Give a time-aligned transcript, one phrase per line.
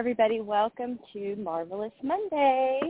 [0.00, 0.40] Everybody.
[0.40, 2.80] Welcome to Marvelous Monday.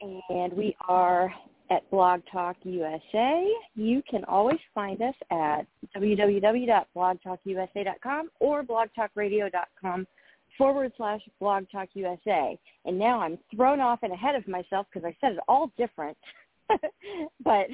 [0.00, 1.30] And we are
[1.70, 3.46] at Blog Talk USA.
[3.74, 10.06] You can always find us at www.blogtalkusa.com or blogtalkradio.com
[10.56, 12.58] forward slash Blog Talk USA.
[12.86, 16.16] And now I'm thrown off and ahead of myself because I said it all different.
[17.44, 17.66] but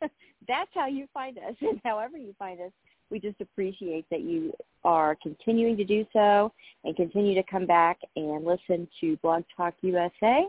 [0.48, 1.56] that's how you find us.
[1.60, 2.72] And however you find us,
[3.10, 4.52] we just appreciate that you
[4.84, 6.52] are continuing to do so
[6.84, 10.44] and continue to come back and listen to Blog Talk USA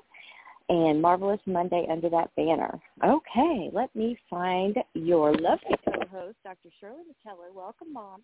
[0.69, 2.79] and Marvelous Monday under that banner.
[3.03, 6.69] Okay, let me find your lovely co-host, Dr.
[6.79, 7.53] Shirley McKellar.
[7.53, 8.21] Welcome, Mom.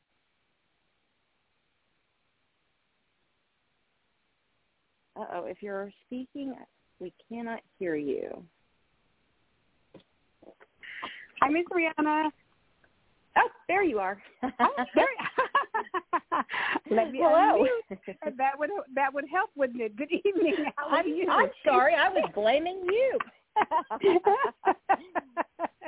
[5.18, 6.56] Uh-oh, if you're speaking,
[7.00, 8.44] we cannot hear you.
[11.42, 12.30] Hi, Miss Rihanna.
[13.38, 14.22] Oh, there you are.
[14.44, 14.50] oh,
[14.96, 15.08] there.
[16.92, 17.66] Let me Hello.
[18.38, 19.96] That would that would help, wouldn't it?
[19.96, 20.56] Good evening.
[20.76, 21.28] How are I'm, you?
[21.30, 23.20] I'm sorry, I was blaming you.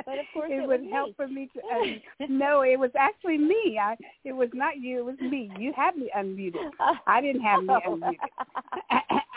[0.06, 1.14] but of course, it, it, would help me.
[1.16, 1.60] for me to.
[1.60, 3.80] Uh, no, it was actually me.
[3.82, 3.96] I.
[4.24, 5.00] It was not you.
[5.00, 5.52] It was me.
[5.60, 6.72] You had me unmuted.
[7.08, 7.96] I didn't have me Oh.
[7.96, 8.18] unmuted.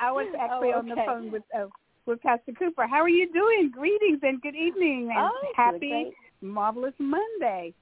[0.00, 1.66] I was actually Oh, on the phone with uh,
[2.06, 2.86] with Pastor Cooper.
[2.86, 3.70] How are you doing?
[3.72, 6.14] Greetings and good evening and Oh, happy great.
[6.40, 7.74] Marvelous Monday.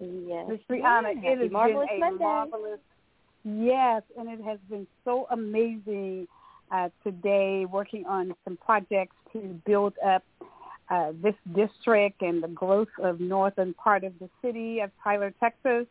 [0.00, 0.46] Yes.
[0.48, 2.24] Miss Brianna, Yeah, it has marvelous been a Monday.
[2.24, 2.80] marvelous.
[3.44, 6.26] Yes, and it has been so amazing
[6.70, 10.24] uh, today working on some projects to build up
[10.90, 15.86] uh, this district and the growth of northern part of the city of Tyler, Texas.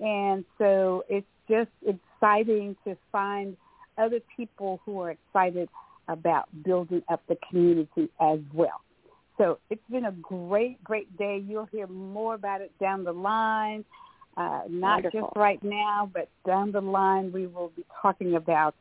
[0.00, 3.56] And so it's just exciting to find
[3.96, 5.68] other people who are excited
[6.08, 8.80] about building up the community as well.
[9.38, 11.42] So it's been a great, great day.
[11.46, 13.84] You'll hear more about it down the line.
[14.36, 15.20] Uh, not Wonderful.
[15.20, 18.74] just right now, but down the line we will be talking about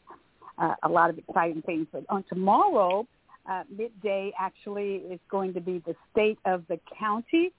[0.58, 1.88] uh, a lot of exciting things.
[1.92, 3.08] But on tomorrow,
[3.50, 7.52] uh, midday actually is going to be the state of the county,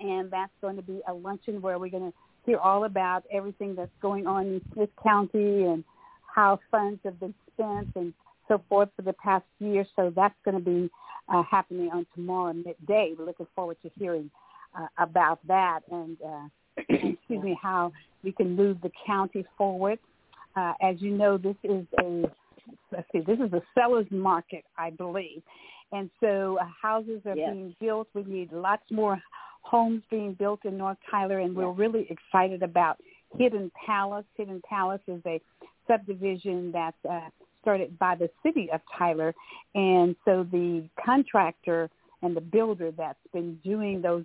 [0.00, 3.74] and that's going to be a luncheon where we're going to hear all about everything
[3.74, 5.84] that's going on in Smith County and
[6.34, 8.12] how funds have been spent and
[8.48, 9.86] so forth for the past year.
[9.96, 10.90] So that's going to be
[11.30, 13.14] uh, happening on tomorrow midday.
[13.16, 14.30] We're looking forward to hearing
[14.78, 16.48] uh, about that and, uh,
[16.78, 17.92] excuse me, how
[18.22, 19.98] we can move the county forward.
[20.56, 22.24] Uh, as you know, this is a
[22.92, 25.42] let's see, this is a seller's market, I believe,
[25.92, 27.52] and so uh, houses are Yes.
[27.52, 28.08] being built.
[28.14, 29.20] We need lots more
[29.62, 32.98] homes being built in North Tyler, and we're really excited about
[33.38, 34.24] Hidden Palace.
[34.36, 35.40] Hidden Palace is a
[35.86, 37.28] subdivision that's uh,
[37.60, 39.34] started by the city of Tyler,
[39.74, 41.90] and so the contractor
[42.22, 44.24] and the builder that's been doing those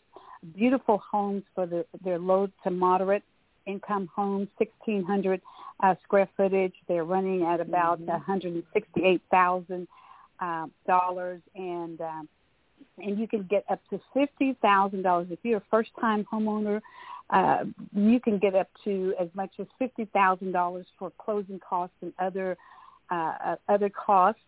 [0.55, 3.23] beautiful homes for the, their low to moderate
[3.65, 5.41] income homes, 1,600
[5.81, 6.73] uh, square footage.
[6.87, 9.87] They're running at about 168,000
[10.39, 12.27] uh, dollars, and um,
[12.97, 16.81] and you can get up to fifty thousand dollars if you're a first time homeowner.
[17.29, 17.63] Uh,
[17.93, 22.13] you can get up to as much as fifty thousand dollars for closing costs and
[22.19, 22.57] other
[23.11, 24.41] uh, uh, other costs.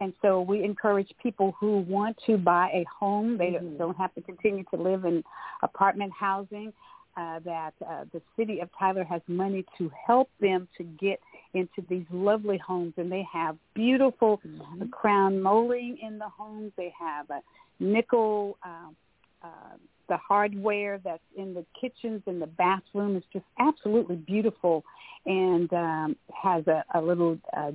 [0.00, 3.38] And so we encourage people who want to buy a home.
[3.38, 3.78] They Mhm.
[3.78, 5.22] don't have to continue to live in
[5.62, 6.72] apartment housing.
[7.14, 11.20] Uh, that uh, the city of Tyler has money to help them to get
[11.52, 14.90] into these lovely homes, and they have beautiful Mhm.
[14.90, 16.72] crown molding in the homes.
[16.74, 17.42] They have a
[17.78, 18.96] nickel, um,
[19.42, 19.76] uh,
[20.12, 24.84] the hardware that's in the kitchens and the bathroom is just absolutely beautiful,
[25.24, 27.70] and um, has a, a little uh,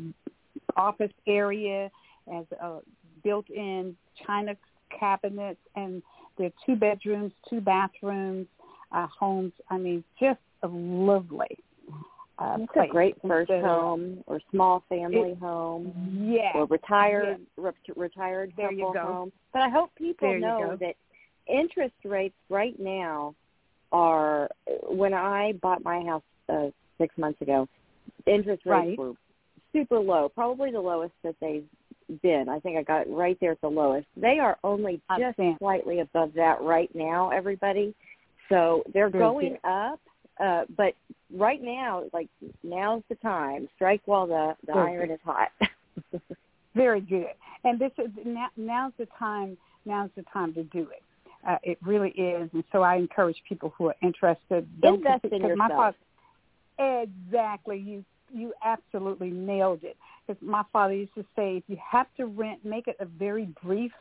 [0.75, 1.89] office area,
[2.31, 2.77] has a
[3.23, 4.53] built-in china
[4.99, 6.03] cabinets, and
[6.37, 8.45] there are two bedrooms, two bathrooms,
[8.91, 9.53] uh, homes.
[9.71, 11.57] I mean, just a lovely.
[12.37, 12.87] Uh, It's place.
[12.87, 15.91] a great first so- home or small family It- home
[16.29, 16.51] Yeah.
[16.53, 19.13] or retired re- retired There you couple go.
[19.13, 19.31] home.
[19.53, 20.95] But I hope people There know that
[21.49, 23.35] interest rates right now
[23.91, 24.49] are
[24.89, 27.67] when I bought my house uh, six months ago,
[28.25, 28.97] interest rates Right.
[28.97, 29.13] were
[29.73, 31.65] super low, probably the lowest that they've
[32.21, 32.47] been.
[32.49, 34.07] I think I got right there at the lowest.
[34.15, 37.93] They are only just slightly above that right now, everybody.
[38.49, 39.99] So they're going up,
[40.39, 40.93] uh, but
[41.33, 42.29] right now, like
[42.63, 43.67] now's the time.
[43.75, 45.49] Strike while the the iron is hot.
[46.75, 47.33] Very good.
[47.63, 49.57] And this is now, now's the time.
[49.85, 51.03] Now's the time to do it.
[51.47, 52.49] Uh, it really is.
[52.53, 54.67] And so I encourage people who are interested.
[54.81, 55.95] don't Invest in because my yourself.
[56.77, 57.77] father, exactly.
[57.79, 59.95] You you absolutely nailed it.
[60.27, 63.47] Because my father used to say, if you have to rent, make it a very
[63.63, 63.93] brief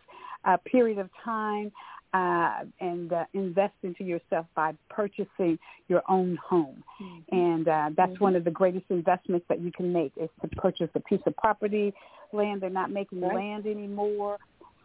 [0.44, 1.70] uh, period of time.
[2.14, 5.58] Uh, and uh, invest into yourself by purchasing
[5.88, 6.82] your own home.
[7.30, 8.24] And uh, that's Mm-hmm.
[8.24, 11.36] one of the greatest investments that you can make is to purchase a piece of
[11.36, 11.92] property,
[12.32, 12.62] land.
[12.62, 13.34] They're not making Right.
[13.34, 14.38] land anymore.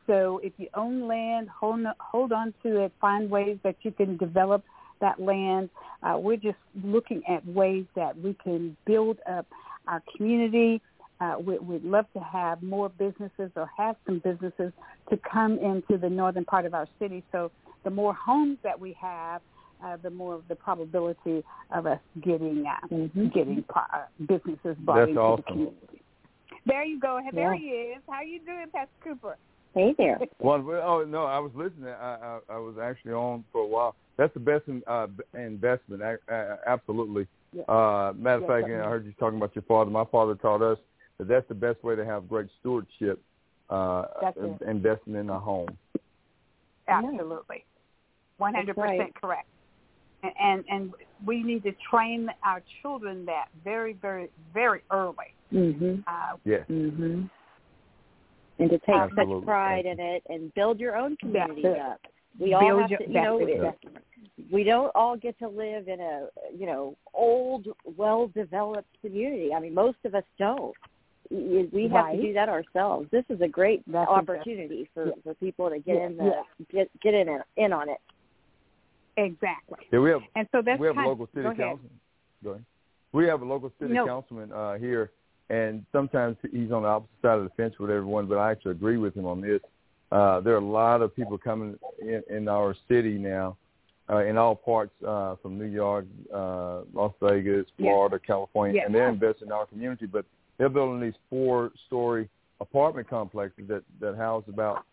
[0.07, 2.91] So if you own land, hold, hold on to it.
[2.99, 4.63] Find ways that you can develop
[4.99, 5.69] that land.
[6.03, 9.45] Uh, we're just looking at ways that we can build up
[9.87, 10.81] our community.
[11.19, 14.71] Uh, we, we'd love to have more businesses or have some businesses
[15.09, 17.23] to come into the northern part of our city.
[17.31, 17.51] So
[17.83, 19.41] the more homes that we have,
[19.83, 23.33] uh, the more of the probability of us getting uh, Mhm.
[23.33, 25.35] getting pro- uh, businesses brought That's into awesome.
[25.37, 26.01] the community.
[26.65, 27.19] There you go.
[27.33, 27.59] There Yeah.
[27.59, 28.03] he is.
[28.07, 29.37] How you doing, Pastor Cooper?
[29.73, 30.19] Hey there.
[30.39, 31.87] One, oh no, I was listening.
[31.87, 33.95] I, I I was actually on for a while.
[34.17, 36.03] That's the best in, uh, investment.
[36.03, 37.25] I, I, absolutely.
[37.53, 37.63] Yeah.
[37.63, 38.85] Uh, matter of Yeah, fact, certainly.
[38.85, 39.89] I heard you talking about your father.
[39.89, 40.77] My father taught us
[41.17, 43.21] that that's the best way to have great stewardship.
[43.69, 44.61] Uh, That's it.
[44.67, 45.69] investing in a home.
[46.89, 47.63] Absolutely,
[48.37, 49.47] one hundred percent correct.
[50.23, 50.93] And, and and
[51.25, 55.33] we need to train our children that very, very, very early.
[55.53, 56.03] Mhm.
[56.05, 56.67] Uh, Yes.
[56.67, 57.29] Mhm.
[58.61, 59.39] And to take Absolutely.
[59.39, 62.01] such pride in it and build your own community That's up.
[62.39, 63.79] We all Build have your- to, you know, it.
[64.51, 67.67] we don't all get to live in a, you know, old,
[67.97, 69.53] well-developed community.
[69.53, 70.75] I mean, most of us don't.
[71.29, 72.15] We have Right.
[72.17, 73.09] to do that ourselves.
[73.09, 75.13] This is a great That's opportunity for Yeah.
[75.23, 76.43] for people to get Yeah, in the yeah.
[76.69, 77.99] get get in in on it.
[79.17, 79.87] exactly.
[79.91, 81.57] Yeah, we have And so that's we have a kind local city go ahead.
[81.57, 81.99] councilman.
[82.43, 82.65] Go ahead.
[83.13, 84.05] We have a local city No.
[84.05, 85.11] councilman uh, here,
[85.51, 88.25] and sometimes he's on the opposite side of the fence with everyone.
[88.27, 89.59] But I actually agree with him on this.
[90.11, 93.57] Uh, there are a lot of people coming in, in our city now,
[94.09, 97.65] uh, in all parts, uh, from New York, uh, Las Vegas.
[97.77, 98.85] Florida, California, Yes.
[98.85, 100.05] and they're investing in our community.
[100.05, 100.25] But
[100.57, 102.29] they're building these four-story
[102.61, 104.85] apartment complexes that that house about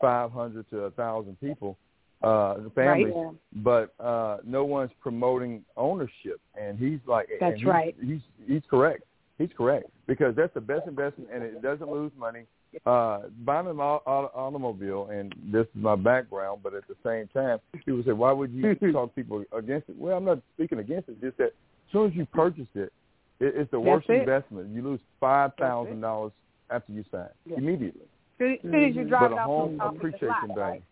[0.00, 1.76] 500 to 1,000 people,
[2.22, 3.30] uh, the families Yeah.
[3.54, 7.96] but uh no one's promoting ownership and he's like and That's he's, right.
[8.02, 9.04] he's he's correct
[9.38, 12.44] he's correct because that's the best investment and it doesn't lose money.
[12.86, 17.28] Uh buying an au- au- automobile and this is my background but at the same
[17.28, 19.96] time people say why would you talk people against it?
[19.96, 21.52] Well i'm not speaking against it just that as
[21.92, 22.92] soon as you purchase it,
[23.38, 24.20] it it's the That's worst it.
[24.20, 24.74] investment.
[24.74, 26.32] You lose five thousand dollars
[26.70, 27.58] after you sign Yeah.
[27.58, 28.06] immediately.
[28.38, 30.82] Soon, soon as you drive but it off, home of the appreciation lot, right?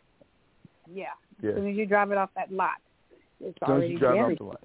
[0.93, 1.07] Yeah.
[1.43, 1.51] yes.
[1.53, 2.77] As soon as you drive it off that lot,
[3.41, 4.61] it's as soon as already you drive off the lot.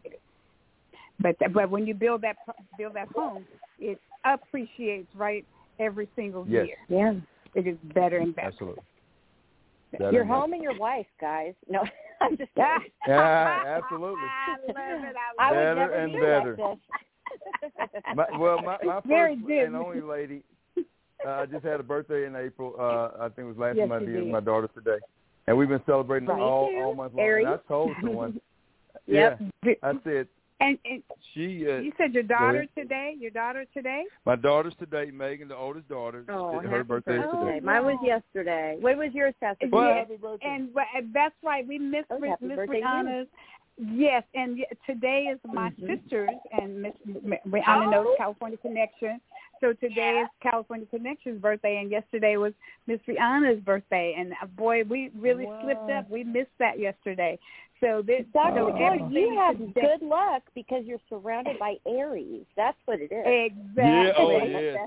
[1.20, 2.36] But but when you build that
[2.78, 3.46] build that home,
[3.80, 5.46] it appreciates right
[5.80, 6.68] every single Yes.
[6.68, 6.78] year.
[6.90, 7.14] Yeah.
[7.56, 8.48] It is better and better.
[8.48, 8.84] absolutely
[10.00, 11.54] That Your is- home and your wife, guys.
[11.70, 11.82] No,
[12.22, 12.92] I'm just Yeah, kidding.
[13.08, 14.22] Yeah, absolutely.
[14.24, 15.16] I love it.
[15.16, 16.76] I I love would Better never and better.
[18.16, 19.66] My, well, my, my first Very good.
[19.68, 20.44] and only lady.
[21.26, 22.74] Uh, I just had a birthday in April.
[22.80, 24.04] Uh, I think it was last Yes, month.
[24.04, 24.32] you It was did.
[24.32, 24.98] my daughter's today,
[25.48, 27.26] and we've been celebrating Me all all month long.
[27.26, 27.46] Aries.
[27.48, 28.40] And I told someone,
[29.08, 29.40] Yep.
[29.66, 30.28] yeah, I said
[30.60, 31.66] And, and she.
[31.70, 33.16] Uh, you said your daughter today.
[33.20, 34.06] Your daughter today.
[34.26, 35.12] my daughter's today.
[35.12, 36.26] Megan, the oldest daughter.
[36.30, 37.46] Oh, her birthday is birthday.
[37.54, 37.60] today.
[37.66, 38.78] Mine was yesterday.
[38.80, 39.68] When was yours, Pastor?
[39.72, 39.96] Well, Yeah.
[40.00, 40.48] happy birthday.
[40.48, 41.68] And, and that's right.
[41.68, 42.82] We missed Oh, Miss happy Miss birthday.
[42.82, 43.28] Rihanna's.
[43.80, 46.02] Yes, and today is my Mhm.
[46.02, 47.90] sister's and Miss M- Rihanna Oh.
[47.92, 49.22] knows California Connection.
[49.62, 52.54] So today is California Connection's birthday, and yesterday was
[52.86, 54.16] Miss Rihanna's birthday.
[54.18, 56.10] And uh, boy, we really slipped up.
[56.10, 57.40] We missed that yesterday.
[57.80, 58.56] So this, Dr.
[58.56, 59.10] so Oh.
[59.10, 62.46] You have today- good luck because you're surrounded by Aries.
[62.56, 63.24] That's what it is.
[63.26, 63.84] Exactly.
[63.84, 64.78] Yeah, oh, yes.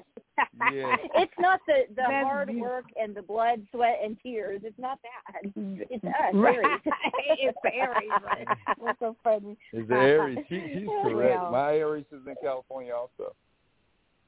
[0.73, 0.99] Yes.
[1.17, 2.71] It's not the the That's hard beautiful.
[2.71, 4.63] work and the blood, sweat, and tears.
[4.65, 5.53] It's not that.
[5.91, 6.57] It's us, Right.
[6.57, 6.81] Aries.
[7.39, 8.47] it's Aries, right?
[8.85, 9.57] That's so funny.
[9.73, 10.39] Is the Aries?
[10.49, 11.41] She, she's correct.
[11.43, 11.53] Well.
[11.53, 13.35] My Aries is in California also.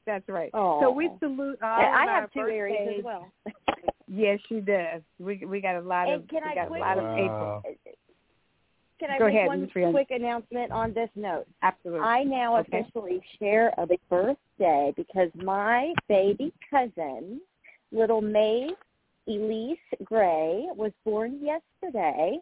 [0.06, 0.50] That's right.
[0.54, 0.80] Oh.
[0.82, 2.98] So we salute all And of I our have two Aries birthdays.
[2.98, 3.32] as well.
[4.14, 5.00] Yes, she does.
[5.18, 7.04] We we got a lot And of can we I got a quick- lot of
[7.04, 7.16] Wow.
[7.16, 7.62] April.
[9.00, 9.90] Can I Go make ahead, one Ms.
[9.90, 11.46] Quick announcement on this note?
[11.62, 12.06] Absolutely.
[12.06, 12.80] I now Okay.
[12.80, 17.40] officially share a birthday because my baby cousin,
[17.90, 18.68] little May
[19.26, 22.38] Elise Gray, was born yesterday,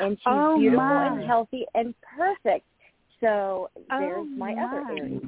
[0.00, 1.06] and she's Oh, beautiful my.
[1.18, 2.64] and healthy and perfect.
[3.24, 4.90] So Oh, there's my, other my.
[4.98, 5.20] Aries.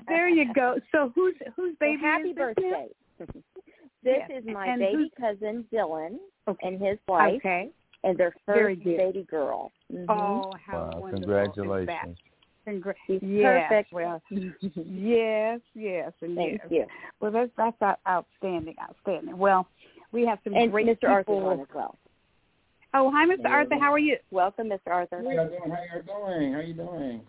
[0.08, 0.76] there you go.
[0.92, 2.88] So who's whose So baby happy is this birthday.
[4.02, 4.30] this Yes.
[4.38, 6.16] is my And baby cousin Dylan
[6.48, 6.66] Okay.
[6.68, 7.70] and his wife, Okay.
[8.04, 9.72] and their first baby girl.
[9.92, 10.06] Mhm.
[10.08, 11.14] Oh, how Wow, wonderful is that?
[11.20, 12.18] congratulations.
[12.66, 13.92] Congra- yes, perfect.
[13.92, 16.66] well, yes, yes, and Thank yes.
[16.70, 16.86] you.
[17.20, 19.36] Well, that's that's outstanding, outstanding.
[19.36, 19.68] Well,
[20.12, 21.18] we have some And great Mr.
[21.18, 21.46] People.
[21.46, 21.96] on as well.
[22.98, 23.50] Oh, hi, Mr.
[23.50, 23.78] Arthur.
[23.78, 24.16] How are you?
[24.30, 24.90] Welcome, Mr.
[24.90, 25.22] Arthur.
[25.22, 25.70] How are y'all doing?
[25.70, 26.52] How y'all doing?
[26.54, 27.20] How you doing?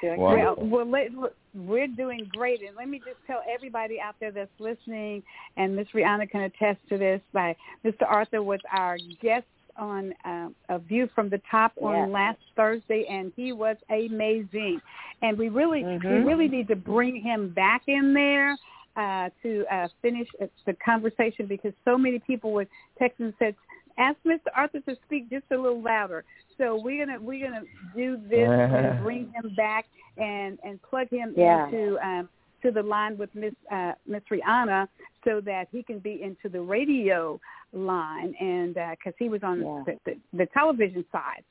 [0.00, 1.08] Doing Well, well let,
[1.52, 5.24] we're doing great, and let me just tell everybody out there that's listening,
[5.56, 7.20] and Miss Rihanna can attest to this.
[7.32, 8.02] By Mr.
[8.08, 13.32] Arthur was our guest on um, a view from the top on last Thursday, and
[13.34, 14.80] he was amazing.
[15.22, 16.24] And we really, we Mhm.
[16.24, 18.56] really need to bring him back in there
[18.94, 22.68] uh, to uh, finish uh, the conversation because so many people would
[22.98, 23.54] text and said,
[23.98, 24.48] "Ask Mr.
[24.56, 26.24] Arthur to speak just a little louder."
[26.56, 27.64] So we're gonna we're gonna
[27.94, 29.86] do this and bring him back
[30.16, 31.66] and and plug him Yeah.
[31.68, 32.28] into um,
[32.62, 34.88] to the line with Miss uh, Miss Rihanna
[35.24, 37.40] so that he can be into the radio
[37.72, 39.82] line and because he was on Yeah.
[39.86, 41.44] the, the, the television side.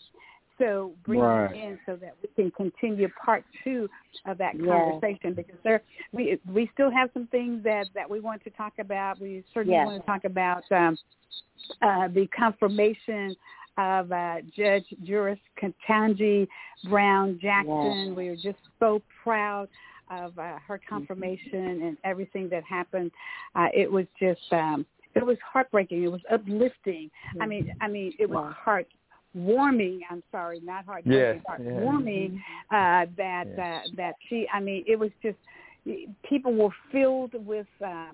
[0.58, 1.52] So bring Right.
[1.52, 3.90] him in so that we can continue part two
[4.26, 4.66] of that Yes.
[4.68, 8.74] conversation because there we we still have some things that that we want to talk
[8.80, 9.20] about.
[9.20, 9.86] We certainly Yes.
[9.88, 10.98] want to talk about um,
[11.82, 13.36] uh, the confirmation
[13.78, 16.48] of uh, Judge Juris Ketanji
[16.86, 18.16] Brown Jackson.
[18.16, 19.70] We are just so proud
[20.10, 23.12] of uh, her confirmation and everything that happened.
[23.56, 24.86] Uh, it was just um,
[25.16, 26.04] it was heartbreaking.
[26.04, 27.12] It was uplifting.
[27.40, 28.52] I mean, I mean, it was Wow.
[28.52, 28.88] heart
[29.38, 30.02] warming.
[30.10, 31.60] I'm sorry, not Yes, heartbreaking, yes.
[31.60, 32.36] heartwarming.
[32.72, 33.60] Uh, that Yes.
[33.60, 34.48] uh, that she.
[34.54, 35.38] I mean, it was just
[36.28, 37.68] people were filled with.
[37.86, 38.10] Uh,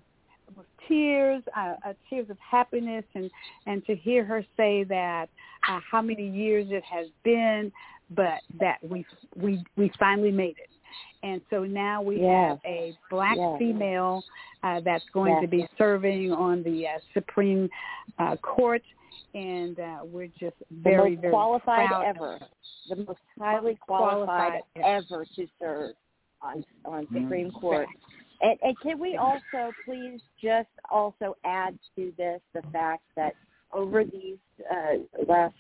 [0.58, 3.32] with tears, uh, uh, tears of happiness, and
[3.66, 5.28] and to hear her say that
[5.68, 7.72] uh, how many years it has been,
[8.12, 10.70] but that we we we finally made it,
[11.24, 12.50] and so now we Yes.
[12.50, 13.58] have a black Yes.
[13.58, 14.24] female
[14.64, 17.70] uh, that's going to be serving on the uh, Supreme
[18.20, 18.84] uh, Court,
[19.34, 22.38] and uh, we're just The very most very qualified proud ever.
[22.40, 22.48] her.
[22.90, 25.04] The most highly qualified, Qualified.
[25.06, 25.96] ever to serve
[26.42, 27.24] on on Mhm.
[27.24, 27.88] Supreme Court.
[28.42, 33.36] And, and can we also please just also add to this the fact that
[33.72, 34.38] over these
[34.70, 35.56] uh, last,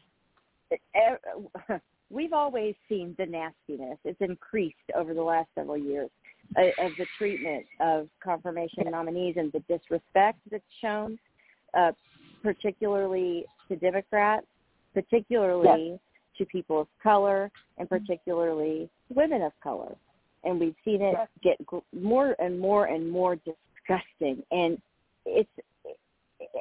[2.09, 3.97] we've always seen the nastiness.
[4.03, 6.09] It's increased over the last several years
[6.57, 11.17] uh, of the treatment of confirmation nominees and the disrespect that's shown,
[11.73, 11.91] uh,
[12.43, 14.45] particularly to Democrats,
[14.93, 15.99] particularly
[16.37, 19.95] to people of color, and particularly women of color
[20.43, 21.27] and we've seen it Yes.
[21.41, 24.81] get gr- more and more and more disgusting and
[25.25, 25.49] it's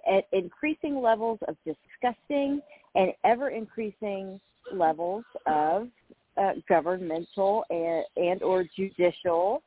[0.09, 2.63] at increasing levels of disgusting
[2.95, 4.41] and ever increasing
[4.73, 5.89] levels of
[6.37, 9.63] uh, governmental and, and or judicial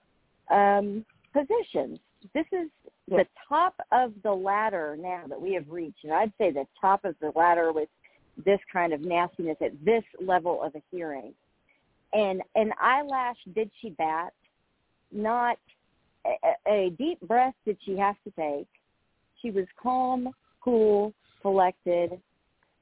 [0.50, 2.00] um, positions.
[2.34, 2.70] This is
[3.08, 7.06] the top of the ladder now that we have reached, and I'd say the top
[7.06, 7.90] of the ladder with
[8.44, 11.34] this kind of nastiness at this level of a hearing.
[12.14, 14.34] And an eyelash did she bat?
[15.12, 15.58] Not
[16.26, 18.68] a, a deep breath did she have to take.
[19.42, 20.34] She was calm
[20.66, 22.20] cool collected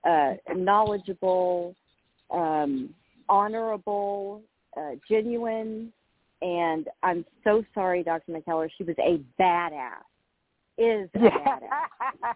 [0.08, 1.75] uh knowledgeable
[2.32, 2.89] um
[3.27, 4.42] honorable
[4.77, 5.92] uh genuine
[6.42, 9.92] and i'm so sorry dr mckellar she was a badass
[10.77, 11.60] is a badass
[12.24, 12.34] I,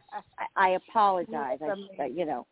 [0.56, 1.60] I apologize.
[1.62, 2.46] I, uh, you know,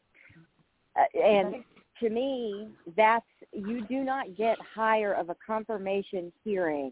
[0.95, 1.55] uh, and
[1.99, 6.91] to me, that's you do not get higher of a confirmation hearing,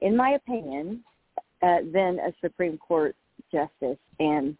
[0.00, 1.02] in my opinion,
[1.62, 3.14] uh, than a Supreme Court
[3.52, 4.56] justice, and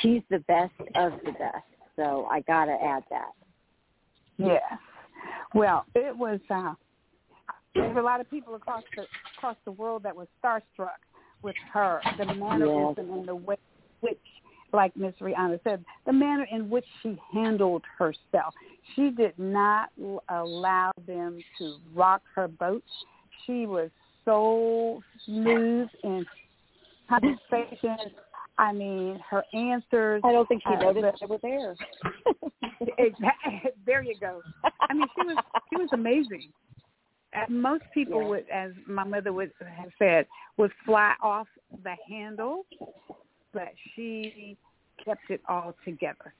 [0.00, 1.64] she's the best of the best.
[1.96, 3.32] So I got to add that.
[4.36, 4.62] Yes.
[5.54, 6.40] Well, it was.
[6.50, 6.74] Uh,
[7.74, 9.04] there's a lot of people across the
[9.36, 11.00] across the world that were starstruck
[11.42, 13.56] with her, the mannerism and the way
[14.00, 14.18] which,
[14.72, 18.54] like Miss Rihanna said, the manner in which she handled herself.
[18.94, 19.90] She did not
[20.28, 22.84] allow them to rock her boat.
[23.46, 23.90] She was
[24.24, 26.26] so smooth in
[27.08, 27.96] conversation.
[28.58, 30.22] I mean, her answers.
[30.24, 31.76] I don't think she Uh, noticed I was there.
[32.98, 33.62] Exactly.
[33.86, 34.42] there you go.
[34.64, 35.36] I mean, she was
[35.70, 36.52] she was amazing.
[37.48, 38.28] Most people Yeah.
[38.28, 40.26] would, as my mother would have said,
[40.56, 41.48] would fly off
[41.82, 42.66] the handle,
[43.52, 44.56] but she
[45.04, 46.34] kept it all together,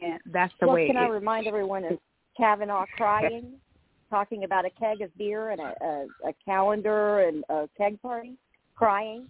[0.00, 1.12] and that's the well, way can it I is.
[1.12, 1.98] remind everyone of
[2.36, 3.60] Kavanaugh crying,
[4.08, 8.36] talking about a keg of beer and a, a, a calendar and a keg party,
[8.74, 9.28] crying?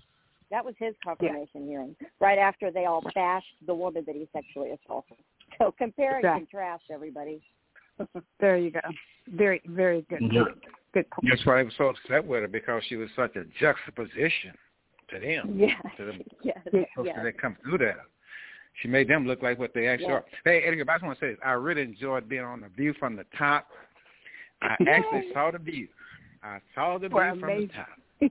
[0.51, 4.71] That was his confirmation hearing, right after they all bashed the woman that he sexually
[4.71, 5.17] assaulted.
[5.59, 6.47] So compare and Exactly.
[6.47, 7.41] contrast, everybody.
[8.41, 8.81] There you go.
[9.29, 10.23] Very, very good.
[10.33, 10.45] Yeah.
[10.93, 11.27] Good point.
[11.31, 14.53] That's why I was so upset with her because she was such a juxtaposition
[15.11, 15.55] to them.
[15.59, 15.75] Yeah.
[15.97, 16.83] To them, yes, Yeah.
[17.05, 17.19] yes.
[17.23, 17.97] they come through that.
[18.83, 20.15] she made them look like what they actually Yeah.
[20.15, 20.25] are.
[20.45, 21.39] Hey, Edgar, I just want to say this.
[21.45, 23.69] I really enjoyed being on the view from the top.
[24.63, 25.89] I actually saw the view.
[26.43, 27.89] I saw the view Well, from the top.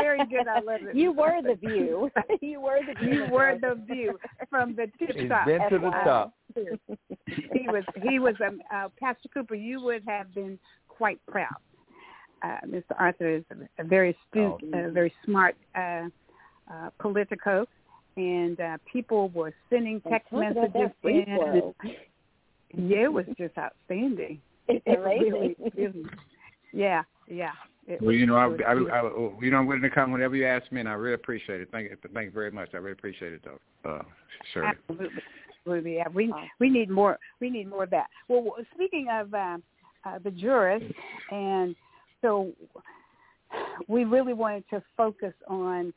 [0.00, 0.46] Very good.
[0.48, 0.94] I love it.
[0.96, 2.10] You were the view.
[2.40, 3.24] you were the view.
[3.24, 4.18] You were the view
[4.48, 5.46] from the tip He's top.
[5.46, 6.32] been to the top.
[6.54, 9.54] he was he was um, uh, Pastor Cooper.
[9.54, 11.48] You would have been quite proud.
[12.42, 12.92] Uh, Mr.
[12.98, 14.86] Arthur is a, a very astute, Oh.
[14.88, 16.06] uh, very smart uh,
[16.72, 17.66] uh, politico,
[18.16, 21.24] and uh, people were sending text messages that in.
[21.36, 21.74] flow.
[22.72, 24.40] Yeah, it was just outstanding.
[24.68, 25.32] It's It amazing.
[25.32, 26.04] really, really,
[26.72, 27.50] yeah, yeah.
[27.90, 28.72] It Well, you know, I, I.
[28.72, 31.14] I, I, you know, I'm willing to come whenever you ask me, and I really
[31.14, 31.68] appreciate it.
[31.72, 32.68] Thank you, thank you very much.
[32.72, 34.02] I really appreciate it, though, uh,
[34.52, 34.68] Shirley.
[34.88, 35.22] Absolutely,
[35.58, 35.96] absolutely.
[35.96, 37.18] Yeah, we we need more.
[37.40, 38.06] We need more of that.
[38.28, 39.58] Well, speaking of uh,
[40.04, 40.92] uh, the jurists,
[41.32, 41.74] and
[42.22, 42.52] so
[43.88, 45.92] we really wanted to focus on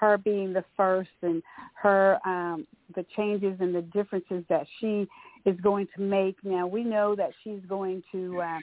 [0.00, 1.42] her being the first and
[1.74, 5.06] her um, the changes and the differences that she
[5.44, 6.36] is going to make.
[6.44, 8.58] Now we know that she's going to uh,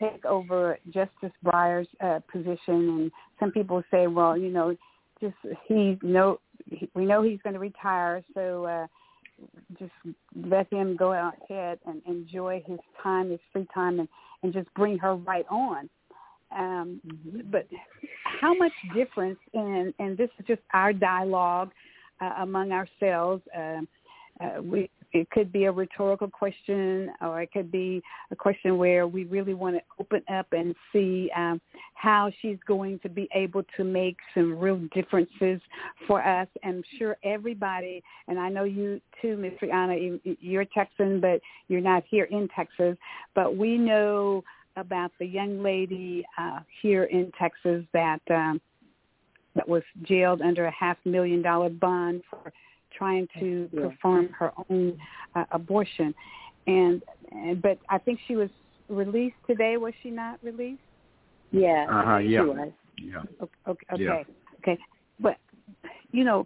[0.00, 4.76] take over Justice Breyer's uh, position, and some people say, well, you know,
[5.20, 5.34] just
[5.66, 8.64] he no, he, we know he's going to retire, so.
[8.64, 8.86] Uh,
[9.78, 9.92] just
[10.34, 14.08] let him go out ahead and enjoy his time, his free time, and,
[14.42, 15.88] and just bring her right on.
[16.56, 17.00] Um,
[17.50, 17.66] but
[18.40, 21.70] how much difference, and, and this is just our dialogue
[22.20, 23.42] uh, among ourselves.
[23.56, 23.80] Uh,
[24.40, 29.06] uh, we, it could be a rhetorical question, or it could be a question where
[29.06, 31.60] we really want to open up and see um,
[31.94, 35.60] how she's going to be able to make some real differences
[36.06, 36.48] for us.
[36.64, 39.52] I'm sure everybody, and I know you too, Ms.
[39.62, 42.96] Rihanna, you- you're Texan, but you're not here in Texas,
[43.34, 44.44] but we know
[44.76, 48.60] about the young lady uh, here in Texas that um,
[49.54, 52.52] that was jailed under a half million dollar bond for
[52.96, 53.88] trying to Yeah.
[53.88, 54.98] perform her own
[55.34, 56.14] uh, abortion,
[56.66, 58.50] and, and but I think she was
[58.88, 59.76] released today.
[59.76, 60.80] Was she not released?
[61.50, 61.86] Yeah.
[61.88, 62.42] Uh-huh, she yeah.
[62.42, 62.72] was.
[62.98, 63.22] Yeah.
[63.42, 64.10] Okay, okay, Yeah.
[64.12, 64.78] okay, okay.
[65.20, 65.36] But
[66.12, 66.44] you know,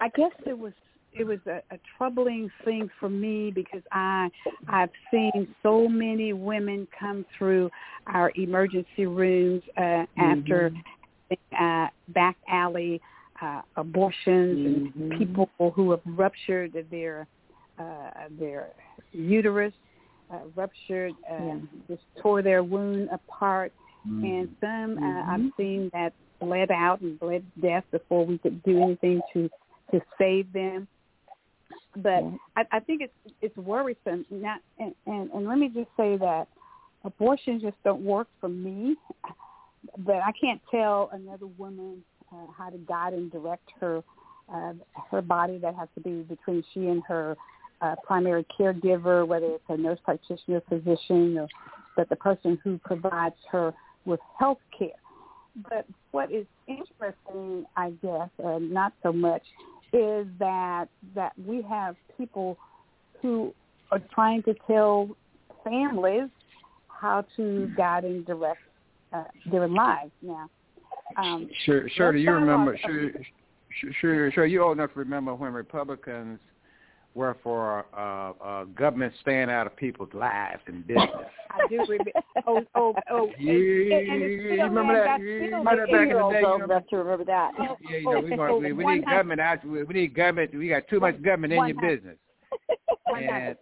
[0.00, 0.72] I guess it was
[1.12, 4.28] it was a, a troubling thing for me because I
[4.68, 7.70] I've seen so many women come through
[8.06, 10.72] our emergency rooms uh, after
[11.58, 13.00] uh, back alley
[13.42, 14.94] uh, abortions Mhm.
[14.96, 17.26] and people who have ruptured their
[17.78, 18.72] uh, their
[19.12, 19.74] uterus,
[20.30, 21.58] uh, ruptured, uh, Yeah.
[21.88, 23.72] just tore their wound apart
[24.06, 25.56] and some uh, I've Mhm.
[25.56, 29.50] seen that bled out and bled to death before we could do anything to
[29.90, 30.88] to save them.
[31.96, 32.36] But Yeah.
[32.56, 34.26] I, I think it's it's worrisome.
[34.30, 36.48] Not and, and and let me just say that
[37.04, 38.96] abortions just don't work for me.
[39.98, 44.02] But I can't tell another woman uh, how to guide and direct her
[44.52, 44.72] uh,
[45.10, 45.58] her body.
[45.58, 47.36] That has to be between she and her
[47.80, 51.48] uh, primary caregiver, whether it's a nurse practitioner, physician, or
[51.96, 53.72] but the person who provides her
[54.04, 54.88] with health care.
[55.68, 59.42] But what is interesting, I guess, uh, not so much,
[59.92, 62.58] is that that we have people
[63.22, 63.54] who
[63.90, 65.08] are trying to tell
[65.64, 66.28] families
[66.88, 68.60] how to guide and direct
[69.12, 70.12] uh, their lives.
[70.22, 70.50] Now,
[71.16, 72.12] um, Sure, sure.
[72.12, 72.78] Do you remember?
[72.84, 73.10] Sure,
[73.80, 74.46] sure, sure, sure.
[74.46, 76.38] You old enough to remember when Republicans
[77.14, 81.08] were for uh, uh, government staying out of people's lives and business.
[81.50, 82.10] I do remember.
[82.46, 83.30] Oh, oh, oh.
[83.38, 85.20] and- You, and- and you remember that?
[85.20, 86.40] You remember that back in the day?
[86.40, 86.80] You know?
[86.90, 87.52] to remember that.
[87.58, 89.64] Yeah, you know, we, we, we need government out.
[89.64, 90.54] We we need government.
[90.54, 92.16] We got too much government in your business.
[93.08, 93.56] And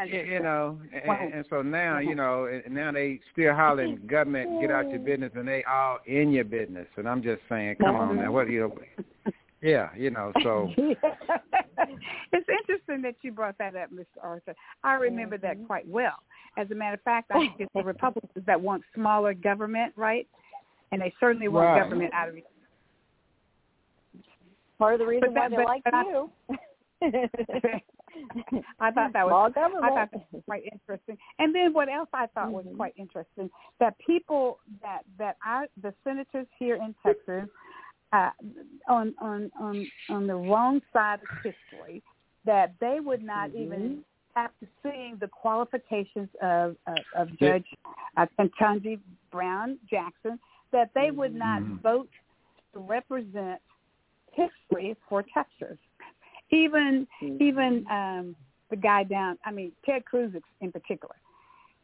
[0.00, 0.26] hundred percent.
[0.26, 0.78] One hundred you, you know,
[1.24, 5.00] and, and so now you know, and now they still hollering government, get out your
[5.00, 6.86] business, and they all in your business.
[6.96, 8.72] And I'm just saying, come on now, what do you?
[9.62, 14.06] Yeah, you know, so it's interesting that you brought that up, Mr.
[14.22, 14.54] Arthur.
[14.82, 15.66] I remember that mm-hmm.
[15.66, 16.14] quite well.
[16.56, 20.26] As a matter of fact, I think it's the Republicans that want smaller government, right?
[20.92, 21.82] And they certainly want Right.
[21.82, 22.36] government out of
[24.78, 26.30] Part of the reason But that- why they but- like but I- you.
[28.80, 31.16] I thought that was I thought that was quite interesting.
[31.38, 32.76] And then what else I thought was Mhm.
[32.76, 37.48] quite interesting that people that that our the senators here in Texas
[38.12, 38.30] uh,
[38.88, 42.02] on on on on the wrong side of history
[42.44, 43.54] that they would not Mhm.
[43.54, 44.04] even
[44.36, 47.66] after seeing the qualifications of of, of Judge
[48.16, 50.38] uh, Ketanji Brown Jackson
[50.72, 51.80] that they would not Mhm.
[51.80, 52.10] vote
[52.72, 53.60] to represent
[54.32, 55.78] history for Texas.
[56.50, 57.06] Even
[57.40, 58.34] even um,
[58.70, 61.14] the guy down, I mean Ted Cruz in particular.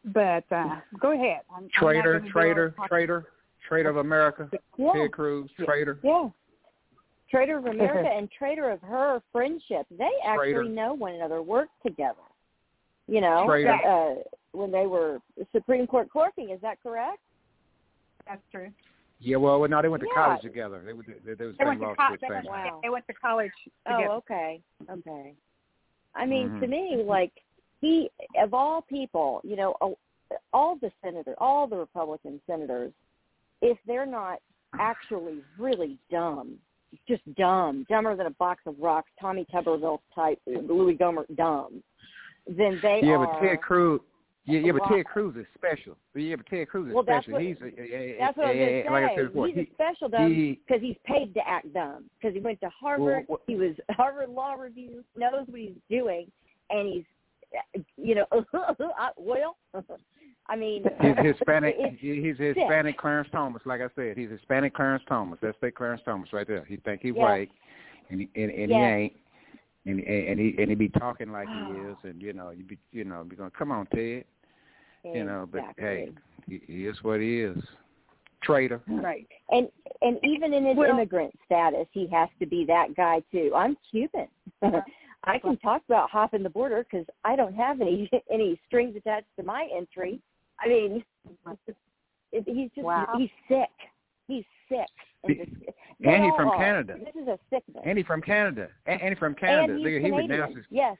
[0.04, 1.40] But uh, go ahead.
[1.50, 3.26] I'm, I'm not traitor, gonna traitor, traitor,
[3.68, 4.48] traitor of America.
[4.76, 4.92] Yeah.
[4.92, 5.98] Ted Cruz, traitor.
[6.02, 6.28] Yeah.
[7.30, 9.86] Traitor of America and Traitor of Her Friendship.
[9.90, 10.64] They actually Traitor.
[10.64, 12.14] know one another, work together.
[13.08, 13.72] You know, Traitor.
[13.72, 14.14] uh,
[14.52, 15.18] when they were
[15.52, 16.50] Supreme Court clerking.
[16.50, 17.18] Is that correct?
[18.26, 18.68] That's true.
[19.18, 20.24] Yeah, well, no, they went to Yeah.
[20.24, 20.82] college together.
[20.84, 22.46] They were they, they was They same went to law co- school, they went.
[22.48, 22.80] Wow.
[22.82, 23.52] they went to college
[23.86, 25.34] Oh, okay, okay.
[26.14, 26.70] I mean, to Mhm.
[26.70, 27.32] me, like
[27.80, 29.98] he, of all people, you know, all-
[30.52, 32.92] all the senators, all the Republican senators,
[33.62, 34.40] if they're not
[34.78, 36.58] actually really dumb,
[37.06, 41.82] just dumb, dumber than a box of rocks, Tommy Tuberville type, Louis Gohmert dumb,
[42.46, 43.26] then they Yeah, are.
[43.26, 44.00] but Ted Cruz.
[44.46, 45.96] Yeah, yeah, but Ted Cruz is special.
[46.14, 47.32] Yeah, but Ted Cruz is Well, special.
[47.34, 49.46] what- he's That's what I was going to like I said before.
[49.48, 52.04] he's a he, special he because he's paid to act dumb.
[52.20, 55.72] Because he went to Harvard, Well, wh- he was Harvard Law Review, knows what he's
[55.90, 56.30] doing,
[56.70, 58.26] and he's, you know,
[59.16, 59.56] well,
[60.48, 61.74] I mean, He's Hispanic.
[61.98, 62.56] He's sick.
[62.56, 63.62] Hispanic Clarence Thomas.
[63.64, 65.40] Like I said, he's Hispanic Clarence Thomas.
[65.42, 66.64] That's the Clarence Thomas right there.
[66.68, 67.22] He think he Yeah.
[67.22, 67.50] white,
[68.10, 68.76] and he, and, and Yeah.
[68.96, 69.12] he ain't.
[69.86, 72.64] And, and and he and he be talking like he is, and you know you
[72.64, 74.24] be you know be going come on Ted,
[75.14, 75.48] you know.
[75.50, 76.62] But hey, Exactly.
[76.66, 77.58] he, he is what he is.
[78.42, 78.80] Traitor.
[78.86, 79.26] Right.
[79.50, 79.68] and
[80.02, 83.50] and even in his Well- immigrant status, he has to be that guy too.
[83.56, 84.28] I'm Cuban.
[85.24, 89.26] I can talk about hopping the border because I don't have any any strings attached
[89.38, 90.20] to my entry.
[90.60, 91.04] I mean,
[92.30, 93.14] he's just Wow.
[93.18, 93.68] he's sick.
[94.28, 94.86] He's sick.
[95.24, 95.50] And, just,
[96.04, 96.50] And he's from.
[96.50, 96.96] Uh, Canada.
[96.98, 97.82] This is a sickness.
[97.84, 98.68] And he's from Canada.
[98.86, 99.72] And, he's from Canada.
[99.74, 100.30] And he's Look he Canadian.
[100.40, 100.64] renounces.
[100.70, 100.96] Yes.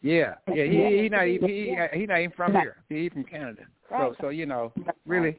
[0.00, 0.64] Yeah, yeah.
[0.64, 2.76] He he, he not even he, he not even from here.
[2.88, 3.62] He, he from Canada.
[3.90, 4.72] So so you know
[5.06, 5.38] really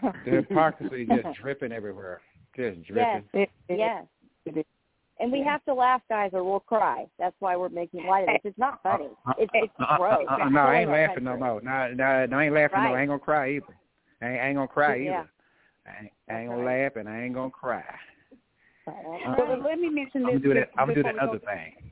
[0.24, 2.20] the hypocrisy is just dripping everywhere.
[2.56, 3.24] Just dripping.
[3.32, 4.04] It, it, Yes.
[5.20, 7.04] And we have to laugh, guys, or we'll cry.
[7.18, 8.40] That's why we're making light of it.
[8.42, 9.10] It's not funny.
[9.38, 10.26] It's it's Uh, uh, gross.
[10.26, 11.60] uh, uh, It's no, I ain't laughing no more.
[11.60, 12.94] No, no, no, I ain't laughing no.
[12.94, 13.76] I ain't gonna cry either.
[14.22, 15.10] I ain't, I ain't gonna cry Yeah.
[15.10, 15.30] either.
[15.86, 16.82] I ain't, I ain't gonna right.
[16.84, 17.84] laugh and I ain't gonna cry.
[18.86, 18.96] That's
[19.38, 20.30] So let me mention this.
[20.32, 20.70] I'm gonna do that.
[20.78, 21.89] I'm gonna do that other go- thing.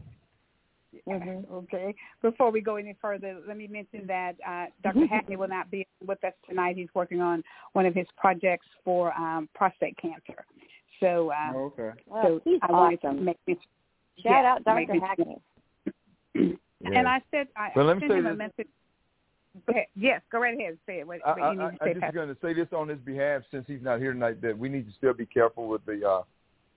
[1.09, 1.51] Mhm.
[1.51, 1.94] Okay.
[2.23, 5.07] Before we go any further, let me mention that uh, Dr.
[5.07, 6.77] Hackney will not be with us tonight.
[6.77, 7.42] He's working on
[7.73, 10.44] one of his projects for um, prostate cancer.
[11.01, 11.90] So, uh, okay.
[12.07, 13.25] Well, so he's I wanted to awesome.
[13.25, 13.64] make mention.
[14.23, 14.75] Shout yeah, out Dr.
[14.77, 16.59] make mention- Hackney.
[16.85, 18.68] And I said, I, Well, I sent say him a message.
[19.66, 19.87] Go ahead.
[19.97, 20.79] Yes, go right ahead.
[20.87, 21.07] Say it.
[21.07, 22.88] What, I, what I, you need I, to I'm just going to say this on
[22.88, 25.85] his behalf, since he's not here tonight, that we need to still be careful with
[25.87, 26.23] the uh,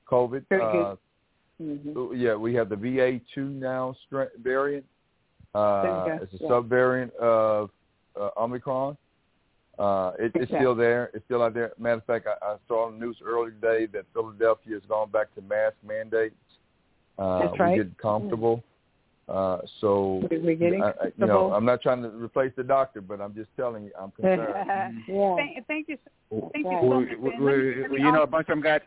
[0.09, 0.45] COVID.
[0.49, 0.81] Very good.
[0.81, 0.95] Uh,
[1.61, 2.11] Mhm.
[2.15, 4.85] yeah, we have the BA.2 now stra- variant.
[5.53, 6.49] Uh, There it's a Yeah.
[6.49, 7.69] subvariant of
[8.19, 8.97] uh, Omicron.
[9.79, 10.59] Uh, it, it's Exactly.
[10.59, 11.11] still there.
[11.13, 11.71] It's still out there.
[11.77, 15.09] Matter of fact, I, I saw on the news earlier today that Philadelphia has gone
[15.09, 16.35] back to mask mandates.
[17.17, 17.77] Uh, That's right.
[17.77, 18.63] We get comfortable.
[19.29, 21.53] Uh, so, We- we're getting I, I, you know.
[21.53, 25.01] I'm not trying to replace the doctor, but I'm just telling you, I'm concerned.
[25.07, 25.35] Yeah.
[25.35, 25.97] thank, thank you.
[26.29, 27.07] Thank you so much.
[27.19, 28.81] well, And let me- well, you know, a bunch of them got.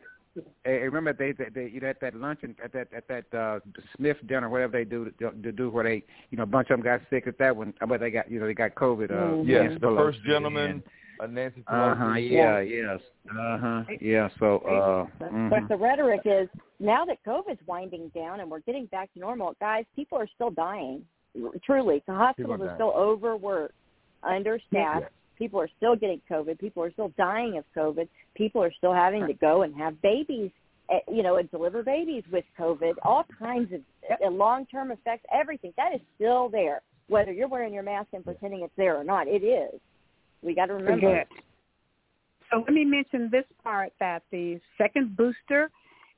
[0.65, 3.61] Hey, remember they they, they you know, at that luncheon at that at that uh
[3.97, 6.79] Smith dinner whatever they do to, to do where they you know a bunch of
[6.79, 9.11] them got sick at that one but they got you know they got COVID.
[9.11, 9.47] Uh, Mhm.
[9.49, 10.83] Yes, Nancy the Pelosi first and- gentleman,
[11.21, 11.93] uh, Nancy Pelosi.
[11.93, 12.15] Uh huh.
[12.15, 12.61] Yeah.
[12.61, 13.01] Yes.
[13.31, 13.83] Uh huh.
[14.01, 14.29] Yeah.
[14.41, 14.59] So.
[14.59, 15.69] uh But mhm.
[15.69, 16.49] the rhetoric is
[16.81, 20.51] now that COVID's winding down and we're getting back to normal, guys, people are still
[20.51, 21.05] dying.
[21.65, 23.75] Truly, the hospitals People are are still overworked,
[24.23, 25.03] understaffed.
[25.03, 25.09] Yeah.
[25.39, 26.59] People are still getting COVID.
[26.59, 28.09] People are still dying of COVID.
[28.35, 30.51] People are still having to go and have babies,
[30.91, 32.95] eh, you know, and deliver babies with COVID.
[33.03, 35.25] All kinds of uh, long-term effects.
[35.33, 39.05] Everything that is still there, whether you're wearing your mask and pretending it's there or
[39.05, 39.27] not.
[39.29, 39.81] It is.
[40.43, 41.25] We got to remember.
[41.25, 41.43] Good.
[42.51, 45.71] So let me mention this part that the second booster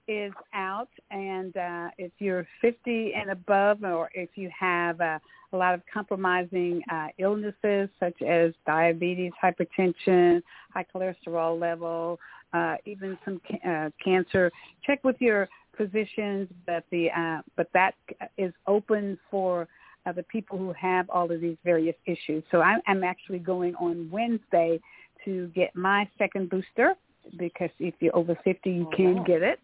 [0.08, 5.18] is out, and uh, if you're 50 and above, or if you have uh,
[5.52, 12.18] a lot of compromising uh, illnesses such as diabetes, hypertension, high cholesterol level,
[12.52, 14.50] uh, even some ca- uh, cancer,
[14.84, 16.48] check with your physicians.
[16.66, 17.94] But the uh, but that
[18.38, 19.68] is open for
[20.06, 22.42] uh, the people who have all of these various issues.
[22.50, 24.80] So I'm, I'm actually going on Wednesday
[25.24, 26.94] to get my second booster
[27.38, 29.24] because if you're over 50, you Oh, can wow.
[29.24, 29.60] get it.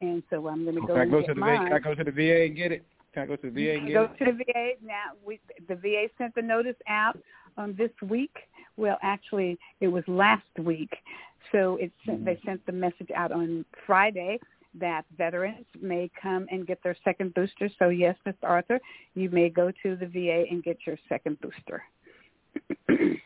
[0.00, 1.40] And so I'm going to go Can I go to the.
[1.40, 2.84] Can I go to the VA and get it?
[3.16, 5.12] Can I go to the VA and go to the VA now.
[5.24, 7.18] We the VA sent the notice out
[7.56, 8.36] um, this week.
[8.76, 10.94] Well, actually, it was last week.
[11.50, 14.38] So it sent, they sent the message out on Friday
[14.78, 17.70] that veterans may come and get their second booster.
[17.78, 18.34] So yes, Mr.
[18.42, 18.80] Arthur,
[19.14, 21.82] you may go to the VA and get your second booster.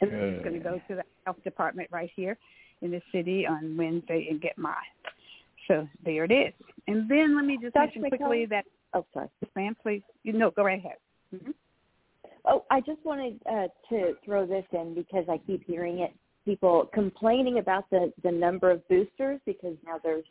[0.00, 2.38] And I'm just going to go to the health department right here
[2.80, 4.74] in the city on Wednesday and get mine.
[5.68, 6.52] So there it is.
[6.86, 8.00] And then let me just Dr.
[8.00, 9.28] mention quickly that, Oh, sorry.
[9.56, 10.96] ma'am, please, you know, go right ahead.
[11.30, 11.50] hmm
[12.46, 16.12] Oh, I just wanted uh, to throw this in because I keep hearing it.
[16.44, 20.26] People complaining about the the number of boosters because now there's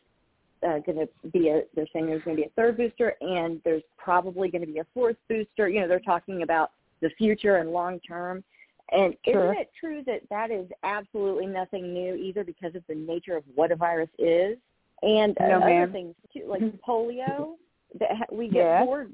[0.62, 1.64] uh, going to be a.
[1.76, 4.78] They're saying there's going to be a third booster, and there's probably going to be
[4.78, 5.68] a fourth booster.
[5.70, 6.70] You know, they're talking about
[7.02, 8.44] the future and long term.
[8.92, 9.52] And Sure.
[9.52, 13.44] isn't it true that that is absolutely nothing new either because of the nature of
[13.56, 14.58] what a virus is,
[15.04, 15.92] and uh, No, other ma'am.
[15.92, 17.56] things too, like polio.
[18.00, 18.86] That ha- we get Yes.
[18.86, 19.08] four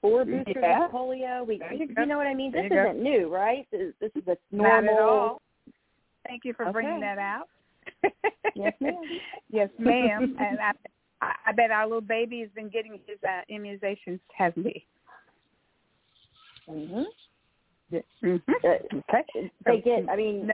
[0.00, 0.86] four boosters Yeah.
[0.86, 1.46] of polio.
[1.46, 2.52] We, you, you know what I mean?
[2.52, 3.66] There This isn't new, right?
[3.70, 4.94] This, this is a Not normal.
[4.94, 5.42] at all.
[6.26, 7.48] Thank you for bringing that out.
[8.54, 8.94] Yes, ma'am.
[9.50, 10.36] yes, ma'am.
[10.40, 10.72] and I,
[11.46, 14.86] I bet our little baby has been getting his uh, immunizations, hasn't he?
[16.68, 17.02] hmm
[18.24, 18.52] Mm-hmm.
[18.64, 18.68] Uh,
[19.10, 19.50] Okay.
[19.66, 20.08] they get.
[20.08, 20.50] I mean,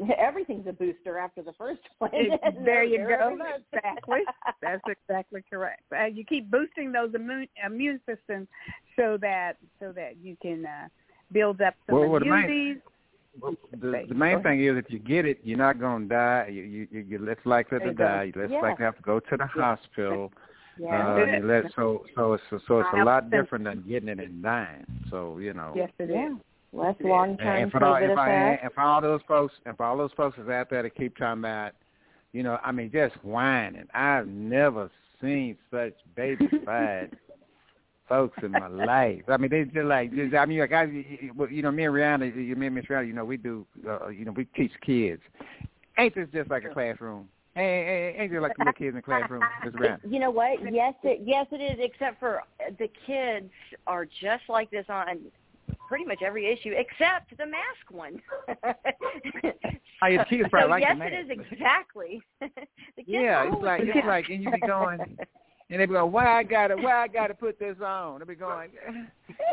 [0.18, 2.10] everything's a booster after the first one.
[2.64, 3.36] There you go.
[3.72, 4.20] Exactly.
[4.62, 5.82] That's exactly correct.
[5.96, 8.48] Uh, you keep boosting those immune immune systems
[8.96, 10.88] so that so that you can uh,
[11.32, 12.82] build up some Well, well, the main-
[13.40, 16.48] Well, the, the main thing is if you get it, you're not going to die.
[16.50, 18.32] You, you, you- you're less likely to die.
[18.34, 18.60] You're less Yeah.
[18.60, 20.32] likely to have to go to the hospital.
[20.78, 21.08] Yeah.
[21.08, 24.42] Uh, That's let, so so it's so it's a lot different than getting it and
[24.42, 24.84] dying.
[25.10, 25.72] So you know.
[25.76, 26.38] Yes, it is.
[26.72, 29.84] Less long term and for all, if, I, and for all those folks, and for
[29.86, 31.72] all those folks that's out there that keep talking about,
[32.32, 33.88] you know, I mean, just whining.
[33.92, 34.88] I've never
[35.20, 37.16] seen such baby-fied
[38.08, 39.22] folks in my life.
[39.28, 42.36] I mean, they just like, just, I mean, like I, you know, me and Rihanna,
[42.36, 45.22] you, me and Miss Rihanna, you know, we do, uh, you know, we teach kids.
[45.98, 47.28] Ain't this just like a classroom?
[47.56, 49.98] Ain't, ain't, ain't just like the little kids in the classroom, Miss Rihanna?
[50.08, 50.58] You know what?
[50.72, 51.78] Yes, it yes it is.
[51.82, 52.42] Except for
[52.78, 53.50] the kids
[53.88, 55.18] are just like this on
[55.90, 58.22] pretty much every issue, except the mask one.
[60.02, 61.12] Yeah, the kids probably so like the yes, mask.
[61.12, 62.22] it is exactly.
[63.06, 65.00] Yeah, it's like it's like, and you be going,
[65.68, 68.20] and they be going, why I gotta, why I gotta put this on?
[68.20, 68.70] They be going,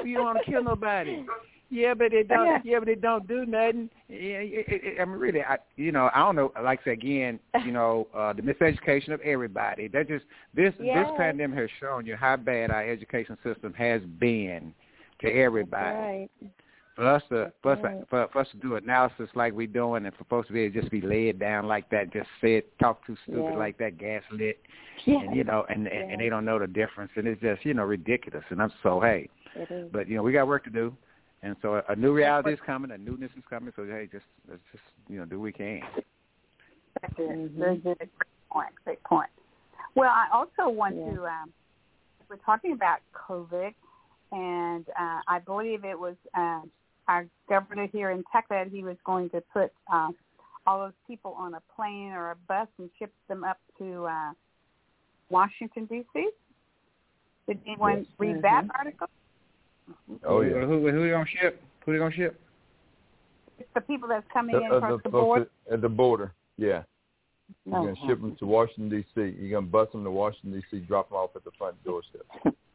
[0.05, 1.25] you don't want to kill nobody.
[1.69, 2.45] Yeah, but it don't.
[2.45, 2.59] Yeah.
[2.63, 2.79] Yeah.
[2.79, 3.89] but it don't do nothing.
[4.07, 6.51] Yeah, it, it, I mean, really, I, you know, I don't know.
[6.63, 9.87] Like I said again, you know, uh, the miseducation of everybody.
[9.87, 11.07] That just this Yes.
[11.07, 14.73] this pandemic has shown you how bad our education system has been
[15.19, 16.29] to everybody Right.
[16.95, 17.99] for us to for us, right.
[17.99, 20.61] to, for, for us to do analysis like we're doing, and for folks to be
[20.61, 23.57] able to just be laid down like that, just say it, talk too stupid Yeah.
[23.57, 24.59] like that, gaslit,
[25.05, 25.19] Yeah.
[25.21, 26.13] and you know, and, and Yeah.
[26.13, 28.43] and they don't know the difference, and it's just you know ridiculous.
[28.49, 29.29] And I'm so hey,
[29.91, 30.95] but you know we got work to do,
[31.43, 33.73] and so a, a new reality is coming, a newness is coming.
[33.75, 35.81] So hey, just let's just you know do what we can.
[37.01, 37.29] That's it.
[37.29, 37.51] Mhm.
[37.57, 37.97] Very good.
[37.97, 38.09] Great
[38.49, 38.73] point.
[38.83, 39.29] Great point.
[39.95, 41.13] Well, I also want Yeah.
[41.15, 41.25] to.
[41.25, 41.53] Um,
[42.29, 43.73] we're talking about COVID,
[44.31, 46.61] and uh, I believe it was uh,
[47.07, 48.67] our governor here in Texas.
[48.71, 50.09] He was going to put uh,
[50.65, 54.31] all those people on a plane or a bus and ship them up to uh,
[55.29, 56.29] Washington D.C.
[57.47, 58.05] Did anyone Yes.
[58.17, 58.71] read that Mhm.
[58.77, 59.07] article?
[60.25, 60.65] Oh yeah.
[60.65, 61.63] who who they gonna ship?
[61.85, 62.39] Who they gonna ship?
[63.59, 65.41] It's the people that's coming The, in uh, across the the board.
[65.43, 66.33] folks at, at the border.
[66.57, 66.83] Yeah.
[67.65, 68.07] You're gonna Uh-huh.
[68.07, 69.35] ship them to Washington D.C.
[69.39, 70.79] You're gonna bus them to Washington D.C.
[70.85, 72.25] Drop them off at the front doorstep.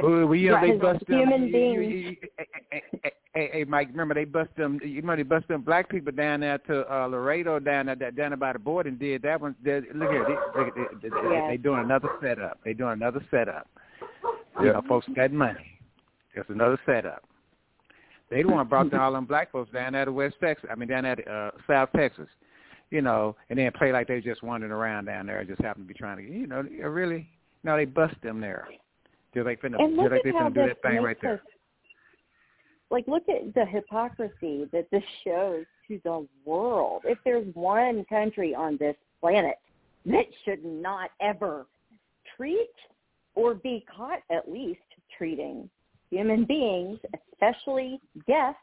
[0.00, 0.80] Who, well, yeah, they Right.
[0.80, 1.18] bust them.
[1.18, 1.80] Human you- you- beings.
[1.80, 4.80] you- you- hey, hey, hey, hey, hey, Mike, remember they bust them?
[4.82, 8.30] You remember they bust them black people down there to uh, Laredo down there, down
[8.30, 9.54] there by the border and did that one.
[9.62, 10.70] They, look here, they, they,
[11.02, 11.50] they, they, Yes.
[11.50, 12.58] they doing another setup.
[12.64, 13.68] They doing another setup.
[14.60, 15.78] You know, folks got money.
[16.34, 17.24] Just another setup.
[18.30, 20.68] They the one brought down all them black folks down there to West Texas.
[20.70, 22.28] I mean, down there to uh, South Texas.
[22.90, 25.88] You know, and then play like they just wandering around down there, just happen to
[25.88, 27.26] be trying to, you know, really.
[27.64, 28.68] No, they bust them there.
[29.34, 31.34] Just like finna, look like they finna do this that thing right there.
[31.34, 31.40] us
[32.92, 37.02] like look at the hypocrisy that this shows to the world.
[37.04, 39.56] If there's one country on this planet
[40.06, 41.66] that should not ever
[42.36, 42.70] treat
[43.34, 44.80] or be caught at least
[45.16, 45.68] treating
[46.10, 46.98] human beings,
[47.32, 48.60] especially guests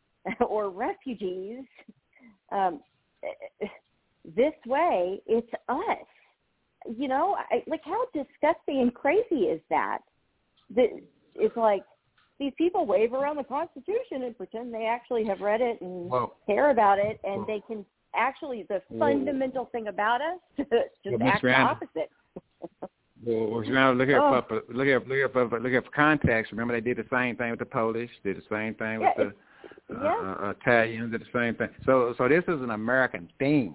[0.48, 1.64] or refugees,
[2.52, 2.80] um,
[4.36, 6.06] this way, it's us.
[6.96, 9.98] You know, I, like how disgusting and crazy is that?
[10.76, 10.88] That
[11.34, 11.82] it's like
[12.38, 16.36] these people wave around the Constitution and pretend they actually have read it and Well,
[16.46, 20.70] care about it, and Well- they can actually the Well- fundamental thing about us just
[20.70, 22.10] Well, Miss act the Randall, opposite.
[23.24, 24.42] well, well, now look here, Oh.
[24.48, 26.52] for, look here, look here, for, look here for context.
[26.52, 29.34] Remember, they did the same thing with the Polish, did the same thing Yeah, with
[29.88, 30.34] the uh, yeah.
[30.48, 31.68] uh, Italians, did the same thing.
[31.86, 33.74] So, so this is an American thing.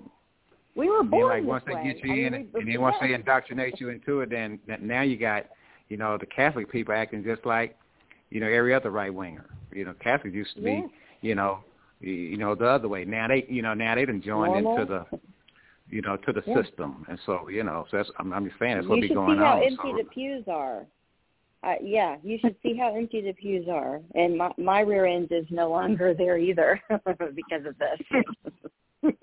[0.76, 1.74] We were And then, born like this once way.
[1.84, 4.30] they get you I mean, in, we- and then once they indoctrinate you into it,
[4.30, 5.46] then then now you got,
[5.90, 7.78] you know, the Catholic people acting just like,
[8.30, 9.46] you know, every other right winger.
[9.72, 10.82] You know, Catholics used to Yeah.
[10.82, 11.60] be, you know,
[12.00, 13.06] you, you know, the other way.
[13.06, 14.78] Now they, you know, now they done joined Normal.
[14.78, 15.20] into the,
[15.90, 16.62] you know, to the Yeah.
[16.62, 19.08] system, and so you know, so that's I'm, I'm just saying that's you what be
[19.08, 19.98] should see how empty so.
[19.98, 20.86] the pews are.
[21.64, 25.32] Uh, yeah, you should see how empty the pews are, and my my rear end
[25.32, 26.82] is no longer there either
[27.36, 29.14] because of this.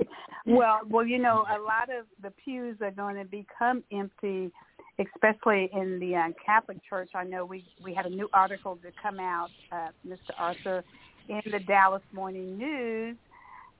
[0.46, 4.50] Well, well, you know, a lot of the pews are going to become empty,
[4.98, 7.10] especially in the uh, Catholic Church.
[7.14, 10.32] I know we we had a new article to come out, uh, Mr.
[10.38, 10.84] Arthur,
[11.28, 13.16] in the Dallas Morning News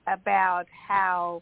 [0.07, 1.41] about how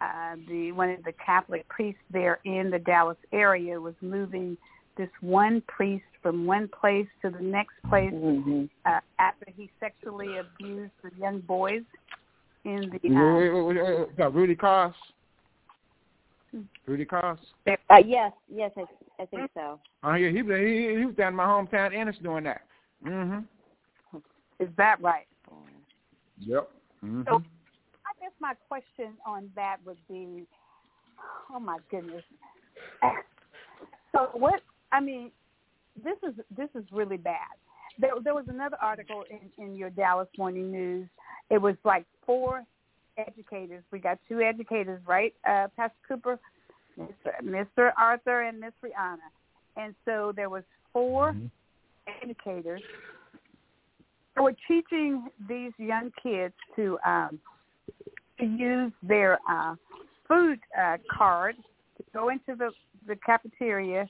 [0.00, 4.56] uh, the one of the Catholic priests there in the Dallas area was moving
[4.96, 8.64] this one priest from one place to the next place mm-hmm.
[8.84, 11.82] uh, after he sexually abused the young boys
[12.64, 14.08] in the.
[14.18, 14.94] Uh, uh, Rudy Cross.
[16.86, 17.38] Rudy Cross.
[17.66, 18.84] Uh, yes, yes, I,
[19.22, 19.78] I think so.
[20.02, 22.62] Oh yeah, he, he he was down in my hometown, Ennis, doing that.
[23.04, 23.44] Mhm.
[24.58, 25.26] Is that right?
[26.38, 26.70] Yep.
[27.04, 27.22] Mm-hmm.
[27.28, 30.46] So, I guess my question on that would be,
[31.54, 32.22] oh my goodness.
[34.12, 34.62] So what?
[34.92, 35.30] I mean,
[36.02, 37.36] this is this is really bad.
[37.98, 41.08] There, there was another article in, in your Dallas Morning News.
[41.50, 42.64] It was like four
[43.18, 43.84] educators.
[43.92, 46.38] We got two educators, right, uh, Pastor Cooper,
[46.98, 47.32] Mr.
[47.42, 47.92] Mr.
[47.98, 49.28] Arthur, and Miss Rihanna.
[49.76, 51.50] And so there was 4 Mhm.
[52.22, 52.82] educators
[54.34, 57.40] who were teaching these young kids to um,
[58.38, 59.74] to use their uh,
[60.28, 61.56] food uh, card
[61.96, 62.72] to go into the
[63.06, 64.08] the cafeteria.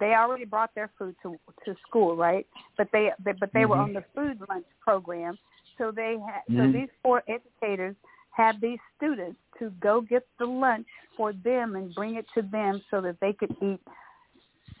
[0.00, 2.46] They already brought their food to to school, right?
[2.76, 3.84] But they, they but they were Mhm.
[3.84, 5.38] on the food lunch program.
[5.78, 6.72] So they had so Mhm.
[6.72, 7.96] these four educators
[8.36, 12.82] had these students to go get the lunch for them and bring it to them
[12.90, 13.80] so that they could eat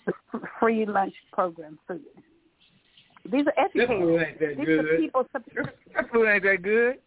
[0.06, 0.12] the
[0.58, 2.02] free lunch program food.
[3.30, 4.22] These are That food educators.
[4.28, 5.26] ain't that These are people.
[5.94, 6.98] That food ain't that good.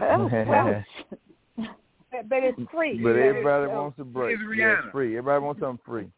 [0.00, 0.84] Oh, well,
[2.10, 2.98] but but it's free.
[3.02, 4.38] But everybody So- wants a break.
[4.38, 5.16] Here's Yeah, it's free.
[5.18, 6.10] Everybody wants something free.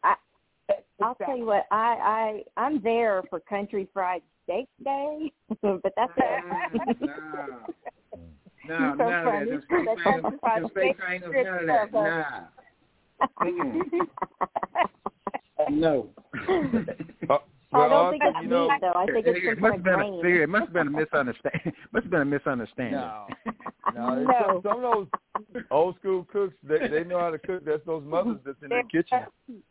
[1.01, 5.31] I'll tell you what, I I I'm there for Country Fried Steak Day,
[5.61, 7.09] but that's mm, it.
[8.67, 9.31] No, You're no, so none of that.
[9.31, 9.49] funny.
[9.51, 10.99] Them steaks That's ain't, all fried them steaks
[11.45, 11.83] none of that.
[11.85, 12.25] of, Nah.
[15.69, 16.09] No.
[17.73, 18.93] Uh, I don't think it's you know, meat though.
[18.95, 20.91] I think it's it must kind have of been a, it must have been a
[20.91, 21.73] misunderstanding.
[21.91, 23.01] must have been a misunderstanding.
[23.01, 23.25] No.
[23.95, 24.31] No, No.
[24.47, 25.07] Some, some of
[25.53, 27.65] those old school cooks, they they know how to cook.
[27.65, 29.19] That's those mothers that's in their kitchen,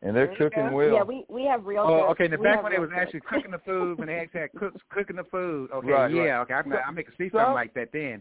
[0.03, 0.77] and they're cooking go.
[0.77, 0.93] well.
[0.93, 1.81] Yeah, we we have real.
[1.83, 2.11] Oh, cooks.
[2.13, 2.25] okay.
[2.27, 4.41] In the We back when they real was actually cooking the food, when they actually
[4.41, 5.71] had cooks cooking the food.
[5.73, 6.41] Okay, Right, yeah, right.
[6.43, 6.55] okay.
[6.55, 8.21] I, can- I make see Some- something like that then.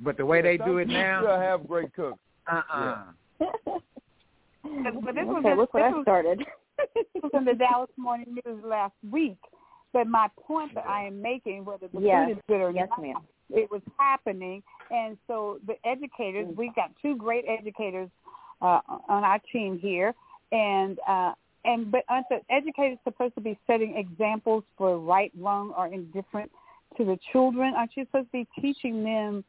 [0.00, 2.18] But the way they do it people now, still have great cooks.
[2.50, 3.04] uh uh
[3.38, 6.38] But, but this was okay, just, look what this I was, started.
[6.94, 9.38] this was in the Dallas Morning News last week.
[9.92, 12.28] But my point that I am making, whether the Yes.
[12.28, 13.16] food is good or yes, not, ma'am.
[13.50, 14.62] it was happening.
[14.90, 18.10] And so the educators, we got two great educators
[18.60, 20.14] uh, on our team here,
[20.52, 21.32] and uh,
[21.64, 26.50] and but aren't the educators supposed to be setting examples for right, wrong, or indifferent
[26.96, 27.74] to the children?
[27.76, 29.44] Aren't you supposed to be teaching them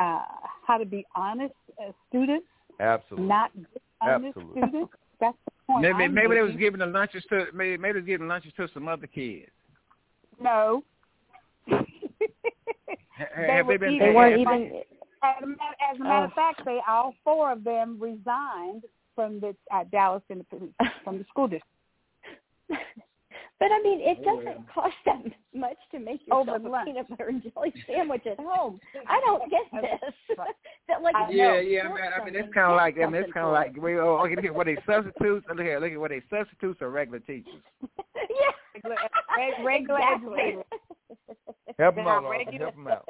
[0.00, 0.22] uh,
[0.66, 2.46] how to be honest uh, students,
[2.80, 3.28] Absolutely.
[3.28, 4.62] not dishonest Absolutely.
[4.62, 4.92] students?
[5.20, 5.82] That's the point.
[5.82, 8.52] maybe I'm maybe they was giving the lunches to maybe maybe they was giving lunches
[8.56, 9.50] to some other kids.
[10.40, 10.82] No.
[11.68, 13.98] They Have they been?
[13.98, 14.82] They weren't have- even.
[15.22, 16.34] As a matter, as a matter of Oh.
[16.34, 18.84] fact, they all four of them resigned
[19.14, 21.66] from the uh, Dallas Independent from the school district.
[23.60, 24.72] But I mean, it Oh, doesn't yeah.
[24.74, 25.22] cost that
[25.54, 26.86] much to make Over yourself a lunch.
[26.86, 28.80] peanut butter and jelly sandwich at home.
[29.06, 30.14] I don't get this.
[30.88, 31.80] that like Yeah, know, yeah.
[31.82, 33.98] I mean, I mean, it's kind of like I mean, it's kind of like we
[33.98, 34.34] oh, okay.
[34.36, 35.46] Look at what they substitutes.
[35.48, 37.52] Look here, look at what they substitutes are regular teachers.
[37.84, 38.50] yeah.
[38.74, 38.96] Regular,
[39.36, 40.40] reg- regular exactly.
[40.40, 40.64] educators.
[41.78, 42.30] Help them out, Arthur.
[42.38, 43.08] regular- Help them out.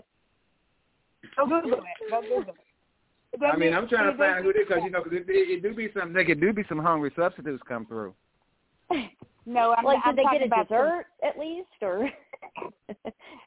[1.37, 2.11] Go Google it.
[2.11, 3.45] Go Google it.
[3.45, 5.25] I mean, I'm trying to It find doesn't- who they because you know 'cause it,
[5.29, 8.15] it, it do be some there could do be some hungry substitutes come through.
[9.47, 12.11] No, I'm, like, I'm did they talking get a about some- dessert at least, or?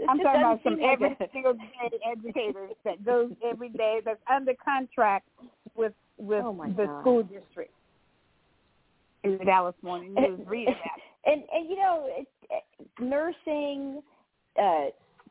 [0.09, 4.53] I'm talking about some like every single day educators that goes every day that's under
[4.63, 5.27] contract
[5.75, 7.01] with with Oh, the God.
[7.01, 7.71] school district.
[9.23, 10.75] In the Dallas Morning News, read that.
[11.31, 12.63] and and you know, it, it,
[12.99, 14.01] nursing,
[14.61, 14.85] uh,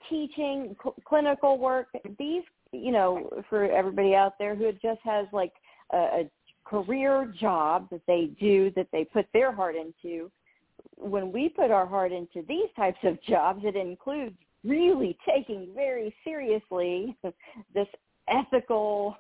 [0.09, 1.89] teaching, cl- clinical work.
[2.19, 5.53] These, you know, for everybody out there who just has like
[5.93, 6.31] a, a
[6.65, 10.31] career job that they do that they put their heart into.
[10.97, 16.15] When we put our heart into these types of jobs, it includes really taking very
[16.25, 17.17] seriously
[17.75, 17.89] this
[18.29, 19.17] ethical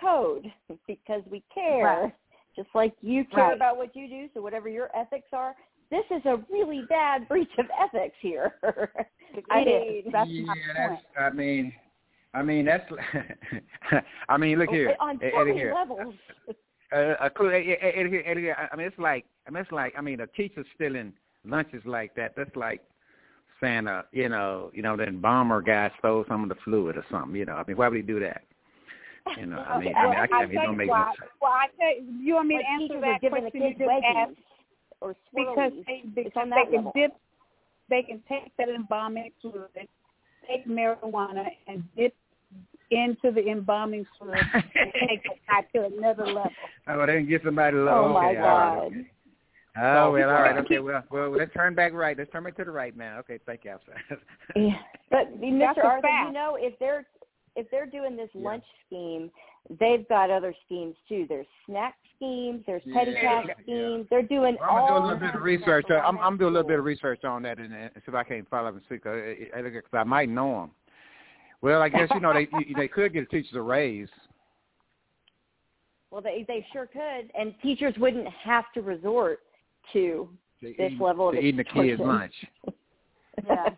[0.00, 0.50] code
[0.86, 2.14] because we care Right.
[2.56, 3.56] just like you care Right.
[3.56, 5.54] about what you do so whatever your ethics are
[5.92, 8.54] this is a really bad breach of ethics here
[9.50, 10.04] i It is.
[10.04, 10.88] mean That's yeah, my that's.
[10.88, 11.00] point.
[11.18, 11.72] I mean,
[12.34, 12.90] I mean that's.
[14.28, 14.96] I mean, look oh, here.
[15.00, 15.72] on so many here.
[15.74, 16.14] levels
[16.94, 17.50] Uh, a clue.
[17.50, 18.66] eh, here, eh.
[18.72, 19.24] I mean, it's like.
[19.46, 19.94] I mean, it's like.
[19.96, 21.12] I mean, a teacher stealing
[21.44, 22.34] lunches like that.
[22.36, 22.82] That's like
[23.60, 27.04] saying, uh, you know, you know, then bomber guy stole some of the fluid or
[27.10, 27.34] something.
[27.36, 28.42] You know, I mean, why would he do that?
[29.38, 31.30] You know, I mean, I mean, I, I mean, it don't make why, no sense.
[31.40, 33.62] Well, I tell you, you want me Like to answer that are giving the question
[33.62, 34.36] you just wedgies asked?
[35.00, 36.92] or Because they, because they can level.
[36.94, 37.12] dip,
[37.88, 39.68] they can take that embalming fluid,
[40.48, 42.14] take marijuana, and dip
[42.92, 46.50] into the embalming fluid and take it out to another level.
[46.88, 47.76] Oh, they can get somebody.
[47.76, 48.86] To, Oh my okay, all right, God.
[48.86, 49.06] okay.
[49.80, 50.78] Oh well, all right, okay.
[50.80, 52.18] Well, well, let's turn back right.
[52.18, 53.18] Let's turn back to the right now.
[53.20, 53.94] Okay, thank you, officer.
[54.54, 54.76] Yeah.
[55.10, 55.84] But Mr.
[55.84, 57.06] Arthur, you know, if they're
[57.56, 58.48] if they're doing this Yeah.
[58.50, 59.30] lunch scheme,
[59.80, 61.26] they've got other schemes too.
[61.28, 63.20] There's snack schemes, there's petty Yeah.
[63.20, 63.54] cash Yeah.
[63.62, 64.06] schemes.
[64.10, 65.86] They're doing all I'm all gonna do a little bit of research.
[65.90, 68.14] Uh, I'm, I'm doing a little bit of research on that and, and see if
[68.14, 69.36] I can follow up and see because
[69.92, 70.70] uh, I might know them.
[71.62, 74.08] Well, I guess you know they you- they could get teachers a raise.
[76.10, 79.40] Well, they they sure could, and teachers wouldn't have to resort
[79.92, 80.28] to
[80.60, 82.06] to this eat- level of to eating the kids' extortion.
[82.06, 82.34] lunch.
[83.46, 83.70] Yeah.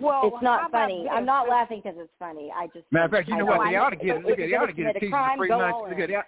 [0.00, 1.02] Well, it's not funny.
[1.02, 1.10] this?
[1.12, 2.50] I'm not laughing because it's funny.
[2.56, 3.60] I just Matter of fact, you I know what?
[3.60, 5.38] I They ought to get look at they ought to get a commit teacher crime,
[5.38, 5.76] free lunch.
[5.90, 6.26] Look at that.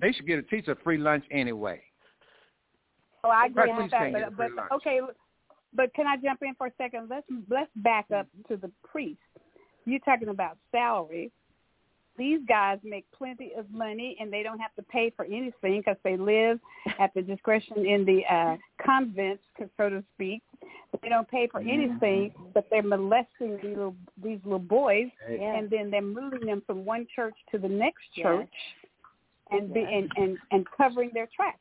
[0.00, 1.80] They should get a teacher free lunch anyway.
[3.22, 4.36] Oh, I agree Right, with that.
[4.36, 5.00] But, but okay,
[5.74, 7.08] but can I jump in for a second?
[7.10, 9.20] Let's let's back up to the priest.
[9.84, 11.30] You're talking about salary.
[12.18, 15.96] These guys make plenty of money, and they don't have to pay for anything because
[16.04, 16.60] they live
[16.98, 19.42] at the discretion in the uh, convents,
[19.78, 20.42] so to speak.
[21.02, 25.56] They don't pay for anything, but they're molesting these little these little boys, Yeah.
[25.56, 28.24] and then they're moving them from one church to the next Yes.
[28.24, 28.54] church,
[29.50, 31.58] and be, and, and and covering their tracks.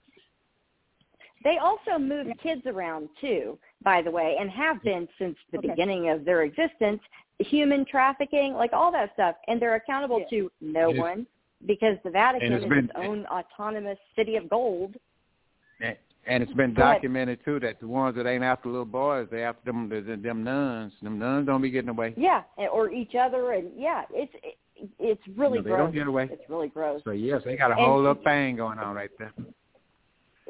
[1.46, 5.70] They also move kids around too, by the way, and have been since the Okay.
[5.70, 7.02] beginning of their existence.
[7.40, 10.26] Human trafficking, like all that stuff, and they're accountable Yeah.
[10.30, 11.00] to no Yes.
[11.00, 11.28] one
[11.66, 14.96] because the Vatican it's is been- its own autonomous city of gold.
[15.80, 16.98] And- And it's been Go ahead.
[16.98, 20.16] documented too that the ones that ain't after little boys, they after them the, the,
[20.18, 20.94] them nuns.
[21.02, 22.14] Them nuns don't be getting away.
[22.16, 24.58] Yeah, and- or each other, and yeah, it's it,
[25.00, 25.80] it's really No, they gross.
[25.80, 26.30] don't get away.
[26.32, 27.04] It's really gross.
[27.04, 29.34] So yes, they got a And- whole little thing going on right there.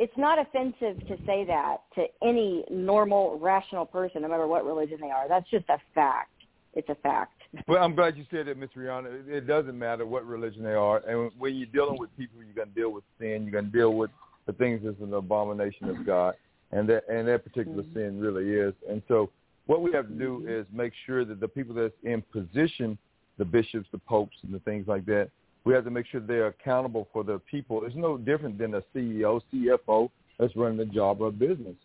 [0.01, 4.97] It's not offensive to say that to any normal, rational person, no matter what religion
[4.99, 5.27] they are.
[5.27, 6.31] That's just a fact.
[6.73, 7.39] It's a fact.
[7.67, 9.27] Well, I'm glad you said that, Miss Rihanna.
[9.27, 12.69] It, doesn't matter what religion they are, and when you're dealing with people, you're going
[12.69, 13.43] to deal with sin.
[13.43, 14.09] You're going to deal with
[14.47, 16.33] the things that's an abomination of God,
[16.71, 17.93] and that and that particular Mhm.
[17.93, 18.73] sin really is.
[18.89, 19.29] And so,
[19.67, 22.97] what we have to do is make sure that the people that's in position,
[23.37, 25.29] the bishops, the popes, and the things like that,
[25.63, 27.83] we have to make sure they're accountable for the people.
[27.85, 30.09] It's no different than a CEO, CFO
[30.39, 31.75] that's running the job of business.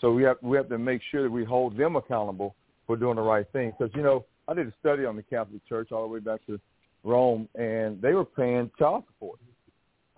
[0.00, 2.54] So we have we have to make sure that we hold them accountable
[2.86, 3.72] for doing the right thing.
[3.78, 6.44] Because you know, I did a study on the Catholic Church all the way back
[6.46, 6.60] to
[7.04, 9.38] Rome, and they were paying child support.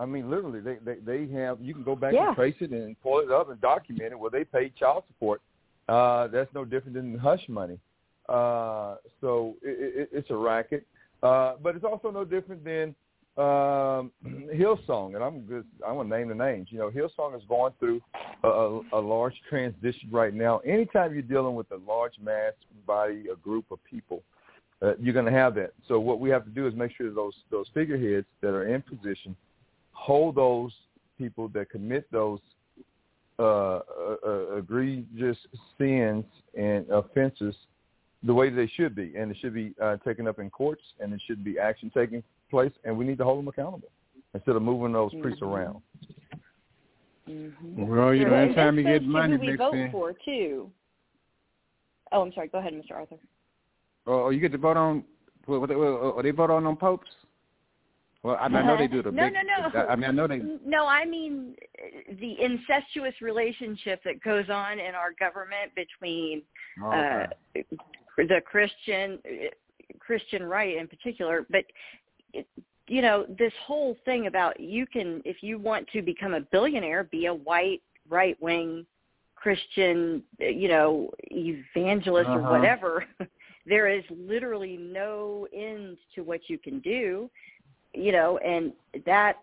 [0.00, 0.96] I mean, literally, they they,
[1.26, 1.60] they have.
[1.60, 2.28] You can go back Yeah.
[2.28, 4.18] and trace it and pull it up and document it.
[4.18, 5.40] Where they paid child support.
[5.88, 7.78] Uh, that's no different than hush money.
[8.28, 10.86] Uh, so it, it, it's a racket,
[11.22, 12.94] uh, but it's also no different than
[13.38, 14.10] um,
[14.52, 16.68] Hillsong, and I'm just I want to name the names.
[16.70, 18.00] You know, Hillsong is going through
[18.42, 20.58] a, a, a large transition right now.
[20.58, 22.52] Anytime you're dealing with a large mass
[22.86, 24.22] body, a group of people,
[24.82, 25.72] uh, you're going to have that.
[25.86, 28.82] So what we have to do is make sure those those figureheads that are in
[28.82, 29.36] position
[29.92, 30.72] hold those
[31.16, 32.40] people that commit those
[33.38, 33.80] uh, uh,
[34.26, 35.36] uh, egregious
[35.76, 36.24] sins
[36.56, 37.54] and offenses
[38.24, 41.12] the way they should be, and it should be uh, taken up in courts, and
[41.12, 43.88] it should be action taking place, and we need to hold them accountable
[44.34, 45.52] instead of moving those priests Mhm.
[45.54, 45.82] around.
[47.28, 47.86] Mm-hmm.
[47.86, 50.70] Well, you know, and anytime this you get money, who we vote thing, for too.
[52.12, 52.48] Oh, I'm sorry.
[52.48, 52.92] Go ahead, Mr.
[52.92, 53.16] Arthur.
[54.06, 55.04] or, or you get to vote on,
[55.44, 57.08] what, what, or, or they vote on them popes.
[58.22, 59.34] Well, I, mean, I know they do the No, big.
[59.34, 59.40] no,
[59.72, 59.80] no.
[59.86, 60.38] I mean, I know they.
[60.66, 66.42] No, I mean uh, the incestuous relationship that goes on in our government between
[66.82, 67.26] Oh, uh,
[68.16, 69.18] the Christian
[70.00, 71.64] Christian right in particular, but
[72.32, 72.46] it,
[72.86, 77.04] you know this whole thing about you can if you want to become a billionaire,
[77.04, 78.86] be a white right wing
[79.34, 82.50] Christian, you know, evangelist or Uh-huh.
[82.50, 83.04] whatever.
[83.66, 87.30] there is literally no end to what you can do,
[87.94, 88.72] you know, and
[89.06, 89.36] that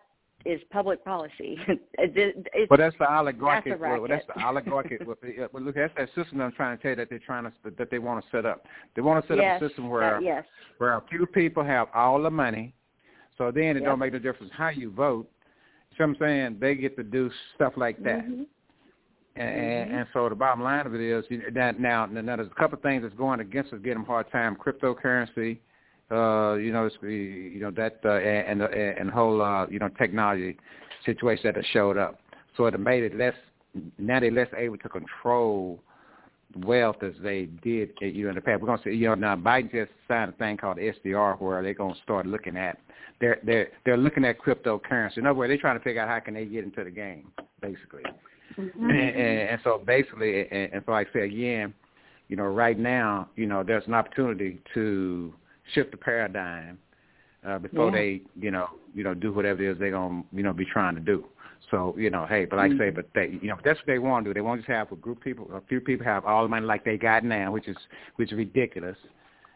[0.46, 1.58] is public policy.
[1.98, 3.72] It- it's, But that's the oligarchic.
[3.72, 5.00] That's well, that's the oligarchic.
[5.06, 5.16] well,
[5.62, 7.98] look, that's that system I'm trying to tell you that they're trying to that they
[7.98, 8.64] want to set up.
[8.94, 10.44] They want to set yes, up a system where that- yes,
[10.78, 12.74] where a few people have all the money,
[13.36, 13.84] so then it Yep.
[13.84, 15.28] don't make no difference how you vote.
[15.96, 16.58] See what I'm saying?
[16.60, 18.24] They get to do stuff like that.
[18.24, 18.46] Mhm.
[19.36, 19.94] And, and, Mhm.
[19.98, 22.82] and so the bottom line of it is that now, now there's a couple of
[22.82, 24.56] things that's going against us, getting them a hard time.
[24.56, 25.58] Cryptocurrency,
[26.10, 30.56] uh, you know, it's, you know that uh, and and whole uh, you know technology
[31.04, 32.20] situation that showed up.
[32.56, 33.34] So it made it less.
[33.98, 35.80] Now they're less able to control
[36.64, 38.62] wealth as they did, you know, in the past.
[38.62, 41.74] We're gonna see, you know, now Biden just signed a thing called SDR where they're
[41.74, 42.78] gonna start looking at
[43.20, 45.18] they're they're they're looking at cryptocurrency.
[45.18, 47.32] In other words, they're trying to figure out how can they get into the game,
[47.60, 48.02] basically.
[48.58, 48.90] Mm-hmm.
[48.90, 51.74] And, and, and so basically, and, and so like I say again,
[52.28, 55.32] you know, right now, you know, there's an opportunity to
[55.74, 56.78] shift the paradigm
[57.46, 57.96] uh, before yeah.
[57.96, 60.94] they, you know, you know, do whatever it is they're gonna, you know, be trying
[60.94, 61.24] to do.
[61.70, 62.82] So you know, hey, but like mm-hmm.
[62.82, 64.34] I say, but they, you know, that's what they want to do.
[64.34, 66.48] They want to just have a group of people, a few people have all the
[66.48, 67.76] money like they got now, which is
[68.16, 68.96] which is ridiculous.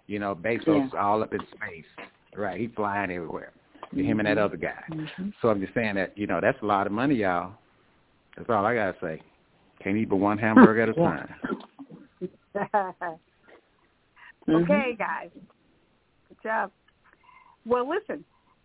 [0.06, 1.00] You know, Bezos yeah.
[1.00, 1.84] all up in space,
[2.36, 2.60] right?
[2.60, 3.52] He's flying everywhere.
[3.86, 4.04] Mm-hmm.
[4.04, 4.44] Him and that mm-hmm.
[4.44, 4.82] other guy.
[4.90, 5.28] Mm-hmm.
[5.40, 7.52] So I'm just saying that you know that's a lot of money, y'all.
[8.36, 9.22] That's all I gotta say.
[9.82, 11.34] Can't eat but one hamburger at a time.
[12.56, 13.18] okay,
[14.48, 14.96] mm-hmm.
[14.98, 15.30] guys.
[16.42, 16.70] Job.
[17.66, 18.24] Well, listen,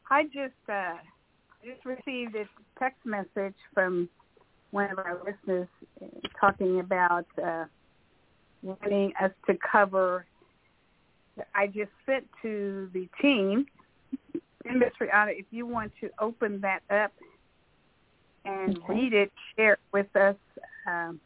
[0.10, 0.96] I just uh,
[1.64, 2.46] just received a
[2.80, 4.10] text message from
[4.72, 5.68] one of our listeners
[6.40, 7.66] talking about uh,
[8.62, 10.26] wanting us to cover.
[11.54, 13.66] I just sent to the team,
[14.70, 17.12] Industry Audit, if you want to open that up
[18.46, 18.94] and okay.
[18.94, 20.36] read it, share it with us
[20.88, 21.20] um,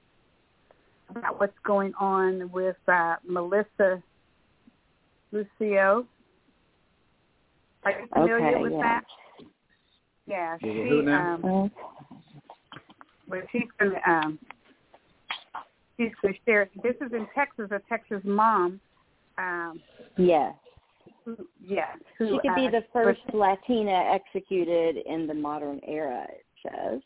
[1.10, 4.02] about what's going on with uh, Melissa
[5.32, 6.06] Lucio.
[7.84, 8.82] Are you familiar okay, with yeah.
[8.82, 9.04] that?
[10.28, 11.72] Yeah, she um
[13.28, 14.40] well she's gonna um
[15.98, 18.80] she's gonna share this is in Texas, a Texas mom.
[19.38, 19.82] Um
[20.18, 20.54] Yes.
[21.26, 21.98] Who, yes.
[22.18, 27.02] Who, she could uh, be the first Latina executed in the modern era, it says.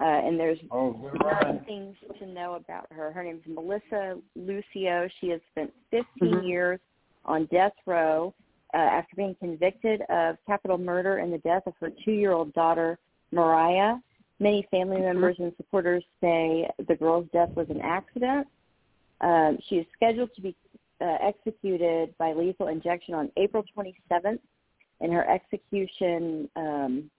[0.00, 3.12] Uh, and there's oh, nine things to know about her.
[3.12, 5.08] Her name is Melissa Lucio.
[5.20, 6.46] She has spent 15 mm-hmm.
[6.46, 6.80] years
[7.24, 8.34] on death row
[8.74, 12.98] uh, after being convicted of capital murder and the death of her two-year-old daughter,
[13.32, 13.96] Mariah.
[14.38, 15.06] Many family mm-hmm.
[15.06, 18.46] members and supporters say the girl's death was an accident.
[19.20, 20.56] Um, she is scheduled to be
[21.00, 24.38] uh, executed by lethal injection on April 27th,
[25.00, 27.10] and her execution, um,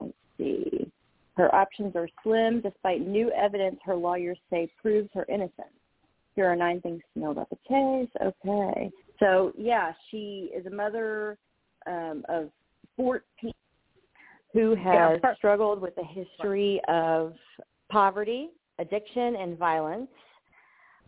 [0.00, 0.90] let's see,
[1.36, 5.68] her options are slim despite new evidence her lawyers say proves her innocence.
[6.36, 8.08] Here are nine things to know about the case.
[8.20, 8.90] Okay.
[9.20, 11.38] So yeah, she is a mother
[11.86, 12.50] um, of
[12.96, 13.52] 14
[14.52, 15.34] who has yeah.
[15.36, 17.34] struggled with a history of
[17.90, 20.08] poverty, addiction, and violence.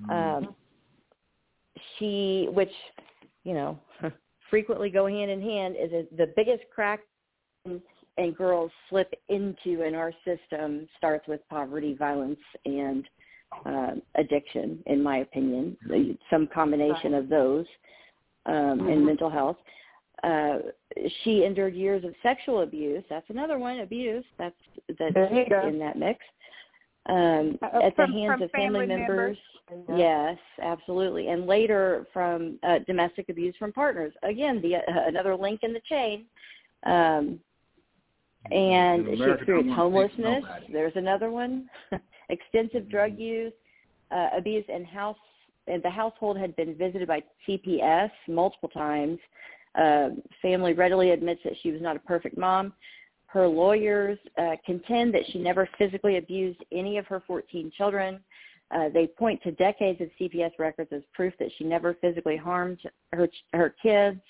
[0.03, 0.47] Mm-hmm.
[0.47, 0.55] Um,
[1.99, 2.73] she, which
[3.47, 3.79] you know,
[4.51, 7.01] frequently go hand in hand, is a, the biggest crack
[7.65, 13.05] and girls slip into in our system starts with poverty, violence, and
[13.65, 15.77] uh, addiction, in my opinion,
[16.31, 17.67] some combination of those
[18.47, 18.89] um, mm-hmm.
[18.89, 19.57] and mental health.
[20.23, 20.59] Uh,
[21.23, 23.05] she endured years of sexual abuse.
[23.11, 24.25] That's another one, abuse.
[24.39, 24.55] That's
[24.99, 26.21] that's in that mix.
[27.09, 29.37] Um, uh, at from, the hands of family, family members.
[29.71, 29.99] members.
[29.99, 31.29] Yes, absolutely.
[31.29, 34.13] And later from uh, domestic abuse from partners.
[34.23, 36.25] Again, the uh, another link in the chain.
[36.85, 37.41] Um,
[38.53, 40.45] and she experienced homelessness.
[40.73, 41.69] There's another one.
[42.29, 43.53] Extensive drug use,
[44.11, 45.17] uh, abuse, and house.
[45.69, 49.19] And the household had been visited by CPS multiple times.
[49.75, 52.73] Uh, family readily admits that she was not a perfect mom.
[53.27, 58.21] Her lawyers uh, contend that she never physically abused any of her 14 children.
[58.71, 62.79] Uh, they point to decades of CPS records as proof that she never physically harmed
[63.13, 64.21] her her kids.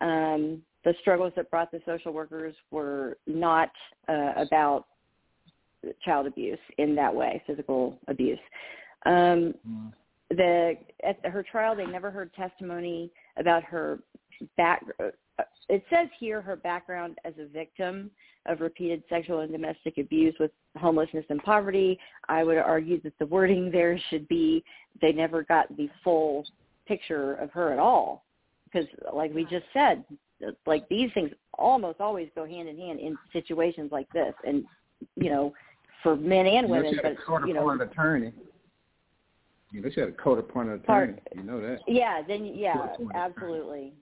[0.00, 3.70] Um, the struggles that brought the social workers were not
[4.08, 4.86] uh, about
[6.04, 8.38] child abuse in that way, physical abuse.
[9.06, 9.92] Um, mm.
[10.30, 10.74] The
[11.04, 13.98] at her trial, they never heard testimony about her
[14.56, 14.82] back.
[14.98, 15.10] Uh,
[15.68, 18.10] it says here her background as a victim
[18.46, 21.98] of repeated sexual and domestic abuse with homelessness and poverty.
[22.28, 24.64] I would argue that the wording there should be
[25.00, 26.44] they never got the full
[26.86, 28.24] picture of her at all
[28.64, 30.04] because like we just said
[30.66, 34.64] like these things almost always go hand in hand in situations like this, and
[35.16, 35.52] you know,
[36.02, 36.98] for men and women.
[37.02, 37.16] But
[37.46, 38.32] you know, an attorney.
[39.72, 41.14] You know, she had a court appointed attorney.
[41.14, 41.78] Part, you know that.
[41.88, 42.22] Yeah.
[42.26, 43.94] Then yeah, absolutely.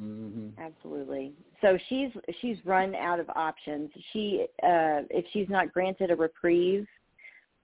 [0.00, 0.60] Mm-hmm.
[0.60, 1.32] Absolutely.
[1.60, 3.90] So she's she's run out of options.
[4.12, 6.86] She uh if she's not granted a reprieve,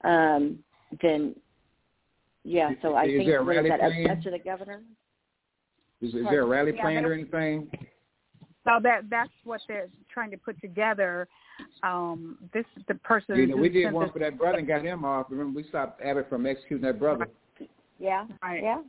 [0.05, 0.59] um,
[1.03, 1.35] then
[2.45, 2.71] yeah.
[2.83, 4.81] So I is think there a that up to the governor.
[6.01, 7.71] Is, is there a rally yeah, planned or anything?
[8.65, 11.29] So that that's what they're trying to put together.
[11.83, 13.37] Um, this the person.
[13.37, 15.27] You know, we did one for that brother and got him off.
[15.31, 17.29] Remember, we stopped Abbott from executing that brother.
[17.99, 18.27] Yeah.
[18.43, 18.63] Right.
[18.63, 18.83] Yeah.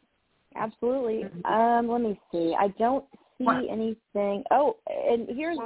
[0.55, 1.25] Absolutely.
[1.45, 2.53] Um, let me see.
[2.57, 3.05] I don't
[3.37, 3.63] see what?
[3.69, 4.43] anything.
[4.51, 5.57] Oh, and here's.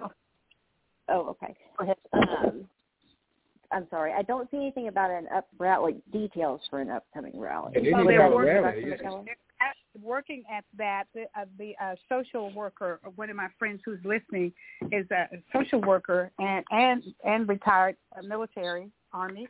[1.10, 1.56] Oh, okay.
[1.78, 1.98] Go ahead.
[2.14, 2.68] Um,
[3.72, 4.14] I'm sorry.
[4.14, 7.74] I don't see anything about an up rally details for an upcoming rally.
[7.76, 8.86] Yeah, they Oh, need to have a rally.
[10.02, 14.52] Working at that, the, uh, the uh, social worker, one of my friends who's listening,
[14.91, 19.48] is a social worker and and and retired uh, military army,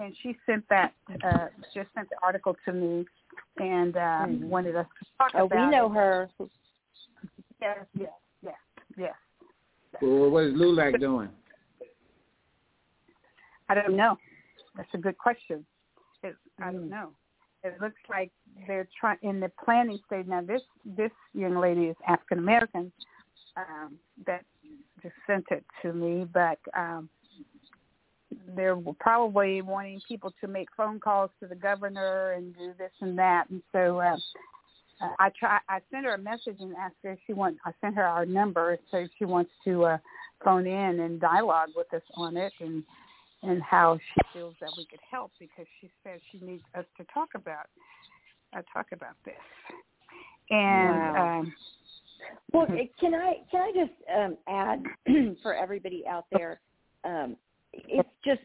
[0.00, 0.92] and she sent that
[1.24, 3.06] uh, just sent the article to me,
[3.58, 4.48] and uh, Mhm.
[4.48, 5.70] wanted us to talk Oh, about.
[5.70, 5.94] we know it.
[5.96, 6.30] her.
[7.60, 8.10] Yes, yes,
[8.42, 8.54] yes,
[8.96, 9.14] yes.
[10.00, 11.30] Well, what is LULAC doing?
[13.68, 14.16] I don't know.
[14.76, 15.66] That's a good question.
[16.22, 16.72] It, I Mm.
[16.72, 17.12] don't know.
[17.64, 18.30] It looks like
[18.66, 20.42] they're trying in the planning stage now.
[20.42, 22.92] This this young lady is African American
[23.56, 24.44] um, that
[25.02, 27.08] just sent it to me, but um,
[28.54, 33.18] they're probably wanting people to make phone calls to the governor and do this and
[33.18, 33.44] that.
[33.50, 34.16] And so uh,
[35.18, 35.58] I try.
[35.68, 37.58] I sent her a message and asked her if she wants.
[37.64, 39.98] I sent her our number, so she wants to uh,
[40.44, 42.84] phone in and dialogue with us on it and
[43.42, 47.04] and how she feels that we could help because she says she needs us to
[47.12, 47.66] talk about
[48.56, 49.34] uh, talk about this.
[50.50, 51.38] And Wow.
[51.40, 51.52] um,
[52.52, 52.66] Well,
[52.98, 56.60] can I can I just um, add for everybody out there?
[57.04, 57.36] Um,
[57.72, 58.40] it's just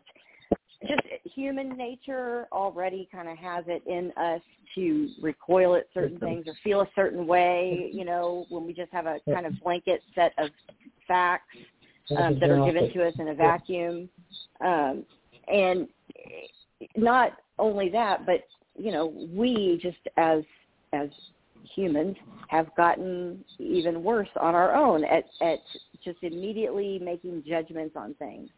[0.81, 1.01] just
[1.33, 4.41] human nature already kind of has it in us
[4.75, 7.89] to recoil at certain things or feel a certain way.
[7.93, 10.49] You know, when we just have a kind of blanket set of
[11.07, 11.55] facts
[12.11, 14.09] um, that are given to us in a vacuum,
[14.61, 15.05] um,
[15.47, 15.87] and
[16.95, 18.41] not only that, but
[18.77, 20.43] you know, we just as
[20.93, 21.09] as
[21.75, 22.15] humans
[22.49, 25.59] have gotten even worse on our own at at
[26.03, 28.49] just immediately making judgments on things.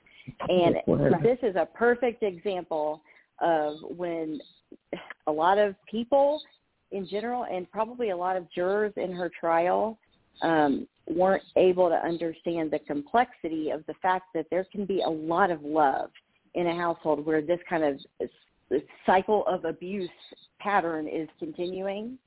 [0.50, 0.76] And
[1.22, 3.02] this is a perfect example
[3.42, 4.40] of when
[5.28, 6.42] a lot of people
[6.92, 10.00] in general and probably a lot of jurors in her trial
[10.42, 15.10] um, weren't able to understand the complexity of the fact that there can be a
[15.10, 16.10] lot of love
[16.56, 18.30] in a household where this kind of
[19.06, 20.10] cycle of abuse
[20.60, 22.18] pattern is continuing.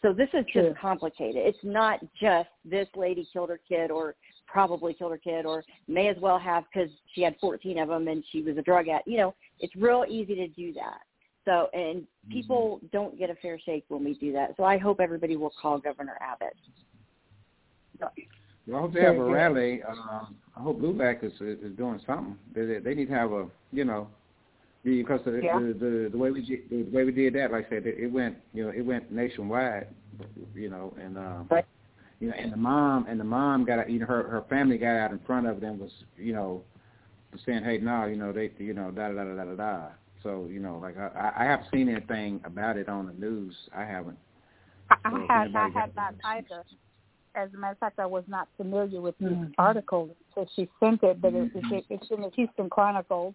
[0.00, 0.70] So this is True.
[0.70, 1.42] just complicated.
[1.44, 4.14] It's not just this lady killed her kid or
[4.46, 8.08] probably killed her kid or may as well have because she had 14 of them
[8.08, 9.06] and she was a drug addict.
[9.06, 11.00] You know, it's real easy to do that.
[11.44, 12.32] So, and mm-hmm.
[12.32, 14.54] people don't get a fair shake when we do that.
[14.56, 16.56] So I hope everybody will call Governor Abbott.
[18.66, 19.82] Well, I hope they have a rally.
[19.82, 22.36] Um, I hope LULAC is is doing something.
[22.54, 24.08] They they need to have a you know
[24.84, 25.58] because the, Yeah.
[25.58, 26.40] the, the the way we
[26.70, 27.50] the way we did that.
[27.52, 29.88] Like I said, it, it went you know it went nationwide.
[30.54, 31.64] You know, and um, Right.
[32.20, 34.78] you know, and the mom and the mom got out- you know her her family
[34.78, 36.62] got out in front of them was you know
[37.46, 39.88] saying hey no you know they you know da da da da da da.
[40.22, 43.54] So you know like I I haven't seen anything about it on the news.
[43.74, 44.18] I haven't.
[44.90, 46.62] I, So I had I got- not either.
[47.34, 49.54] As a matter of fact, I was not familiar with this Mhm.
[49.58, 53.34] article, so she sent it, but it, it, it's in the Houston Chronicle.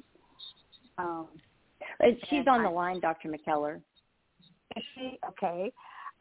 [0.97, 1.27] Um,
[2.25, 3.29] she's And on the line, Dr.
[3.29, 3.81] McKellar.
[4.75, 5.71] Is she okay?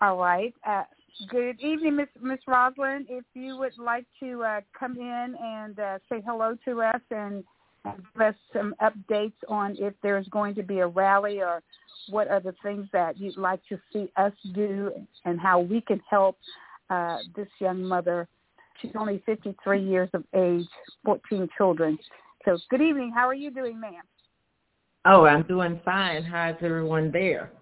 [0.01, 0.55] All right.
[0.65, 0.85] Uh,
[1.29, 3.07] good evening, Miss Miss Roslyn.
[3.09, 7.45] If you would like to uh, come in and uh, say hello to us and
[7.85, 11.63] uh, give us some updates on if there's going to be a rally or
[12.09, 14.93] what are the things that you'd like to see us do
[15.25, 16.39] and how we can help
[16.91, 18.29] uh, this young mother.
[18.81, 20.67] She's only 53 years of age,
[21.05, 21.99] 14 children.
[22.45, 23.13] So, good evening.
[23.15, 24.03] How are you doing, ma'am?
[25.05, 26.23] Oh, I'm doing fine.
[26.23, 27.53] How's everyone there?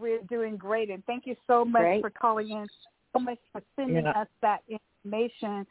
[0.00, 2.00] We're doing great, and thank you so much Great.
[2.00, 2.66] for calling in,
[3.12, 4.12] so much for sending Yeah.
[4.12, 5.66] us that information.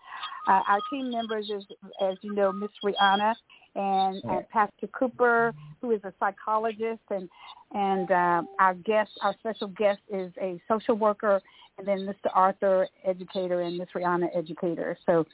[0.47, 1.65] Uh, our team members is,
[2.01, 3.35] as you know, Miss Rihanna
[3.77, 7.29] and uh, Pastor Cooper, who is a psychologist, and
[7.73, 11.39] and uh, our guest, our special guest, is a social worker,
[11.77, 12.31] and then Mr.
[12.33, 14.97] Arthur, educator, and Miss Rihanna, educator.
[15.05, 15.25] So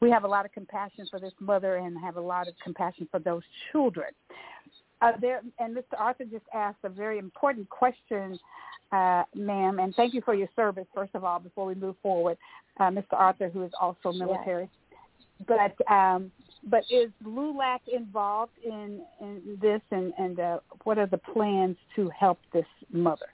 [0.00, 3.08] we have a lot of compassion for this mother, and have a lot of compassion
[3.10, 4.08] for those children.
[5.00, 5.98] Uh, there, and Mr.
[5.98, 8.38] Arthur just asked a very important question,
[8.90, 12.36] uh, ma'am, and thank you for your service, first of all, before we move forward,
[12.80, 13.12] uh, Mr.
[13.12, 14.68] Arthur, who is also military.
[15.46, 16.30] But um,
[16.64, 22.10] but is LULAC involved in, in this, and, and uh, what are the plans to
[22.16, 23.26] help this mother?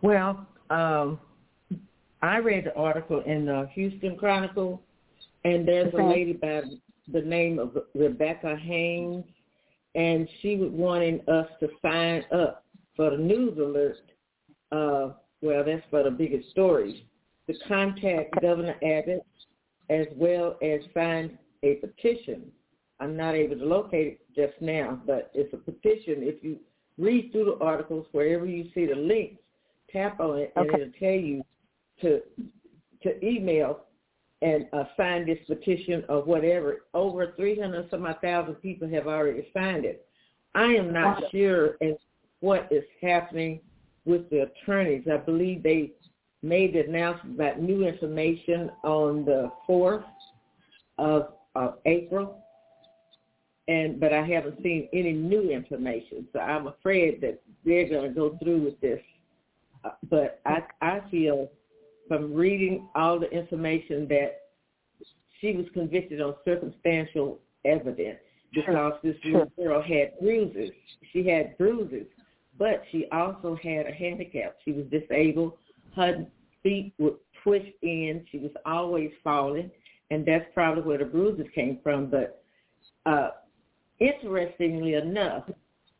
[0.00, 1.18] Well, um,
[2.22, 4.80] I read the article in the Houston Chronicle,
[5.44, 6.62] and there's a lady by
[7.12, 9.24] the name of Rebecca Hennes,
[9.94, 12.64] and she was wanting us to sign up
[12.96, 13.96] for the news alert.
[14.70, 16.96] Uh, well, that's for the biggest stories.
[17.48, 19.26] To contact Governor Abbott
[19.90, 22.50] as well as sign a petition.
[23.00, 26.22] I'm not able to locate it just now, but it's a petition.
[26.22, 26.58] If you
[26.98, 29.40] read through the articles, wherever you see the links,
[29.90, 30.80] tap on it, and Okay.
[30.80, 31.44] it'll tell you
[32.00, 32.22] to
[33.02, 33.80] to email
[34.42, 36.82] and uh, sign this petition or whatever.
[36.94, 40.06] Over 300 some odd thousand people have already signed it.
[40.54, 41.94] I am not sure as
[42.40, 43.60] what is happening
[44.04, 45.06] with the attorneys.
[45.10, 45.92] I believe they
[46.42, 50.04] made the announcement about new information on the 4th
[50.98, 52.38] of, of April,
[53.68, 56.26] and but I haven't seen any new information.
[56.32, 59.00] So I'm afraid that they're going to go through with this.
[59.84, 61.48] Uh, but I I feel
[62.08, 64.40] from reading all the information that
[65.40, 68.18] she was convicted on circumstantial evidence
[68.54, 70.70] because this little girl had bruises.
[71.12, 72.06] She had bruises,
[72.58, 74.56] but she also had a handicap.
[74.64, 75.54] She was disabled.
[75.94, 76.26] Her
[76.62, 78.24] feet would twist in.
[78.30, 79.70] She was always falling,
[80.10, 82.06] and that's probably where the bruises came from.
[82.06, 82.42] But
[83.06, 83.30] uh,
[83.98, 85.44] interestingly enough,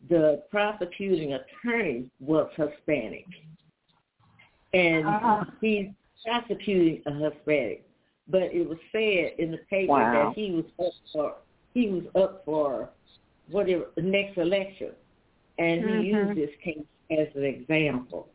[0.08, 3.26] the prosecuting attorney was Hispanic,
[4.74, 5.44] and uh-huh.
[5.60, 5.88] he's
[6.24, 7.86] prosecuting a Hispanic.
[8.28, 10.28] But it was said in the paper wow.
[10.28, 11.34] that he was up for
[11.74, 12.90] he was up for
[13.50, 14.90] whatever the next election,
[15.58, 16.00] and mm-hmm.
[16.00, 18.28] he used this case as an example.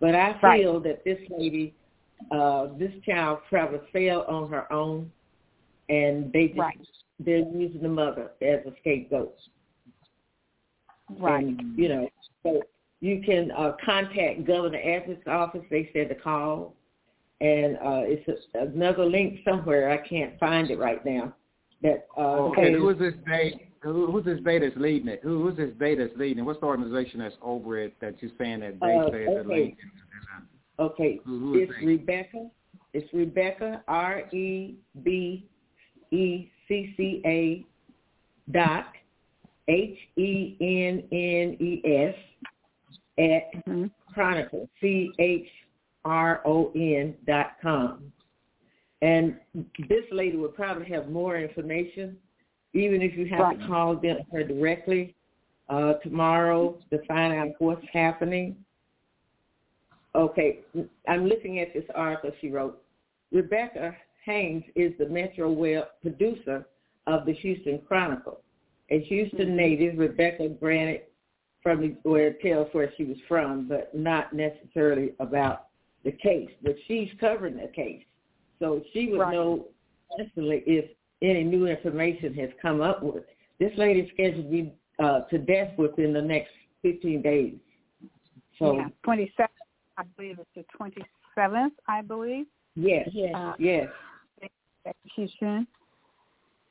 [0.00, 0.82] But I feel right.
[0.84, 1.74] that this lady,
[2.30, 5.10] uh, this child probably fell on her own,
[5.88, 6.78] and they just right.
[7.18, 9.34] they're using the mother as a scapegoat.
[11.18, 11.46] Right.
[11.46, 12.08] And, you know,
[12.42, 12.62] so
[13.00, 15.62] you can uh, contact Governor Abbott's office.
[15.70, 16.74] They said to call,
[17.40, 19.90] and uh, it's a, another link somewhere.
[19.90, 21.34] I can't find it right now.
[21.82, 23.65] That uh, okay, who is this date?
[23.86, 25.20] Who, who's this beta that's leading it?
[25.22, 26.42] Who, who's this beta that's leading it?
[26.42, 29.48] What's the organization that's over it that you're saying that they uh, say okay.
[29.48, 29.76] leading
[30.78, 32.48] Okay, who, who it's Rebecca.
[32.92, 35.46] It's Rebecca R E B
[36.10, 37.64] E C C A
[38.52, 38.92] dot
[39.68, 42.14] H E N N E S
[43.18, 43.86] at mm-hmm.
[44.12, 45.48] Chronicle C H
[46.04, 48.12] R O N dot com.
[49.02, 52.16] And this lady would probably have more information,
[52.76, 53.60] even if you have right.
[53.60, 55.14] to call them, her directly
[55.68, 58.56] uh, tomorrow to find out what's happening.
[60.14, 60.60] Okay,
[61.08, 62.82] I'm looking at this article she wrote.
[63.32, 66.66] Rebecca Hennes is the Metro Web producer
[67.06, 68.40] of the Houston Chronicle.
[68.90, 69.56] A Houston mm-hmm.
[69.56, 71.02] native, Rebecca granted
[71.62, 75.66] from the, where it tells where she was from, but not necessarily about
[76.04, 76.50] the case.
[76.62, 78.04] But she's covering the case.
[78.58, 79.34] So she would right.
[79.34, 79.66] know
[80.18, 80.90] instantly if
[81.22, 83.24] any new information has come up with.
[83.58, 86.50] This lady's scheduled to be uh, to death within the next
[86.82, 87.54] 15 days.
[88.58, 89.48] So yeah, 27,
[89.98, 90.64] I believe it's the
[91.38, 92.46] 27th, I believe.
[92.74, 93.88] Yes, yes, uh, yes.
[94.86, 95.66] Execution.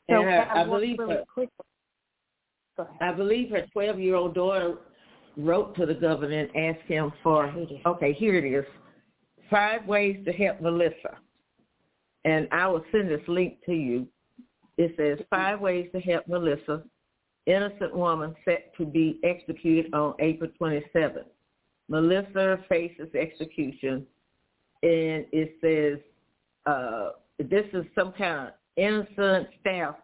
[0.09, 4.75] So and her, I believe really her, I believe her 12-year-old daughter
[5.37, 7.53] wrote to the governor and asked him for,
[7.85, 8.65] okay, here it is,
[9.49, 11.17] five ways to help Melissa
[12.25, 14.07] and I will send this link to you.
[14.77, 16.83] It says five ways to help Melissa,
[17.45, 21.25] innocent woman set to be executed on April 27th.
[21.87, 24.05] Melissa faces execution,
[24.83, 25.99] and it says
[26.65, 29.95] uh, this is some kind of innocent staff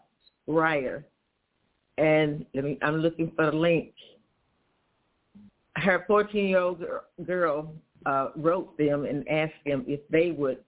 [0.48, 1.06] writer.
[1.98, 3.94] And let me, I'm looking for the link.
[5.76, 6.84] Her 14-year-old
[7.26, 7.74] girl
[8.06, 10.60] uh, wrote them and asked them if they would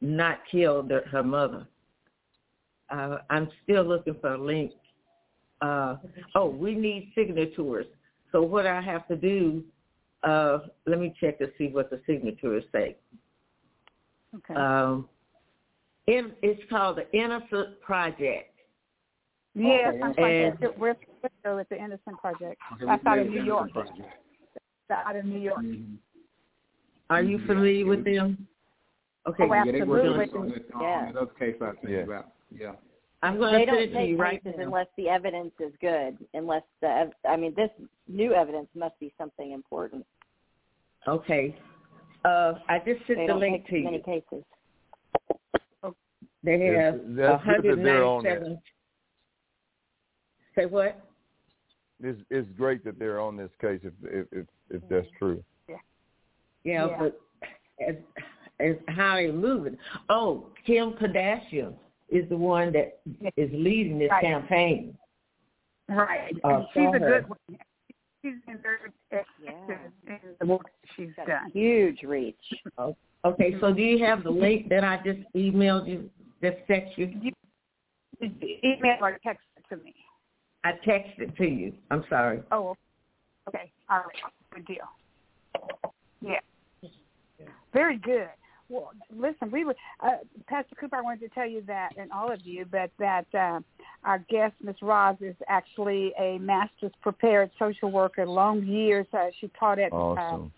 [0.00, 1.66] not killed her mother.
[2.94, 4.72] Uh, I'm still looking for a link.
[5.60, 5.96] Uh,
[6.34, 7.86] oh, we need signatures.
[8.30, 9.64] So what I have to do,
[10.22, 12.96] uh, let me check to see what the signatures say.
[14.34, 14.54] Okay.
[14.54, 15.08] Um,
[16.06, 18.50] in, it's called the Innocence Project.
[19.54, 20.46] Yes, okay.
[20.46, 20.96] and, we're
[21.54, 22.60] with the Innocence Project.
[22.74, 23.70] Okay, That's out of New York.
[24.90, 25.64] Out of New York.
[25.64, 25.94] Mm-hmm.
[27.10, 28.46] Are you familiar with them?
[29.26, 31.06] Okay, oh, yeah, they work on, on, yeah.
[31.08, 31.98] on those cases I tell yeah.
[32.00, 32.32] about.
[32.58, 32.72] Yeah.
[33.22, 34.52] I'm going they to send it to you right now.
[34.56, 34.64] now.
[34.64, 36.18] unless the evidence is good.
[36.34, 37.70] Unless the, I mean, this
[38.06, 40.04] new evidence must be something important.
[41.08, 41.56] Okay.
[42.24, 43.84] Uh, I just sent they the link to you.
[43.84, 44.44] Many cases.
[46.44, 48.58] They have that's 197.
[50.54, 51.02] Say what?
[52.02, 55.42] It's it's great that they're on this case if if if, if that's true.
[55.68, 55.76] Yeah.
[56.64, 56.96] Yeah, yeah.
[56.98, 57.20] but
[57.88, 57.96] as
[58.60, 59.76] is how they're moving.
[60.10, 61.74] Oh, Kim Kardashian
[62.14, 63.00] is the one that
[63.36, 64.22] is leading this right.
[64.22, 64.96] campaign.
[65.88, 66.34] Right.
[66.44, 67.58] Uh, she's a good one.
[68.22, 68.78] She's been very
[69.10, 70.14] effective yeah.
[70.14, 71.50] in the work she's done.
[71.52, 72.36] Huge reach.
[72.78, 76.08] Oh, okay, so do you have the link that I just emailed you,
[76.42, 77.12] just text you?
[77.20, 77.32] you
[78.22, 79.94] email or text it to me.
[80.64, 81.74] I texted to you.
[81.90, 82.40] I'm sorry.
[82.50, 82.74] Oh,
[83.48, 83.70] okay.
[83.90, 84.32] All right.
[84.54, 84.88] Good deal.
[86.22, 86.40] Yeah.
[87.74, 88.28] Very good.
[88.68, 90.96] Well, listen, we were uh, Pastor Cooper.
[90.96, 93.60] I wanted to tell you that, and all of you, but that uh,
[94.04, 98.26] our guest, Miss Roz, is actually a master's prepared social worker.
[98.26, 100.50] Long years, uh, she taught at awesome.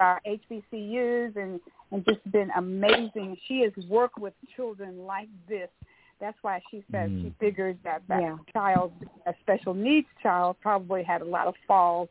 [0.00, 1.60] uh, our HBCUs, and
[1.92, 3.36] and just been amazing.
[3.46, 5.68] She has worked with children like this.
[6.20, 7.22] That's why she says Mm.
[7.22, 8.38] she figures that that Yeah.
[8.52, 8.92] child,
[9.26, 12.08] a special needs child, probably had a lot of falls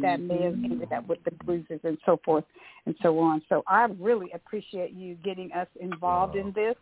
[0.00, 2.44] that may have ended up with the bruises and so forth
[2.86, 3.42] and so on.
[3.48, 6.76] So I really appreciate you getting us involved in this,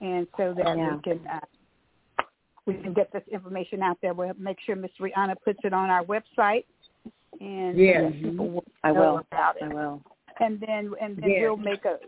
[0.00, 0.96] and so that Yeah.
[0.96, 1.40] we can uh,
[2.66, 4.12] we can get this information out there.
[4.12, 6.64] We'll make sure Miss Rihanna puts it on our website,
[7.40, 8.12] and Yes.
[8.12, 9.18] that people will I will.
[9.18, 9.62] about it.
[9.64, 10.02] I will.
[10.40, 11.40] And then and then Yes.
[11.42, 12.00] we'll make a.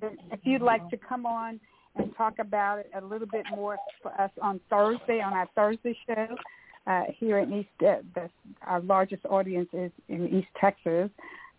[0.00, 1.60] If you'd like to come on
[1.96, 5.96] and talk about it a little bit more for us on Thursday on our Thursday
[6.06, 6.26] show
[6.86, 7.68] uh, here in East.
[7.80, 8.30] Uh, the,
[8.66, 11.10] our largest audience is in East Texas,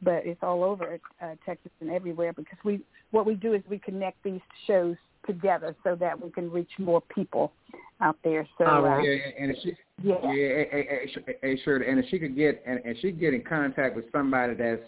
[0.02, 2.82] but it's all over uh, Texas and everywhere because we
[3.12, 7.02] what we do is we connect these shows together so that we can reach more
[7.02, 7.54] people
[8.02, 8.48] out there.
[8.58, 9.00] So All uh.
[9.02, 12.96] Yeah, and if she, yeah, yeah, hey, sure, and if she could get, and, and
[12.98, 14.82] she could get in contact with somebody that's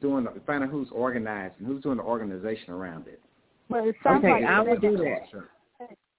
[0.00, 3.20] doing, the, find out who's organizing, who's doing the organization around it.
[3.70, 5.20] Well, it sounds Okay, like I will do that.
[5.30, 5.48] Sure.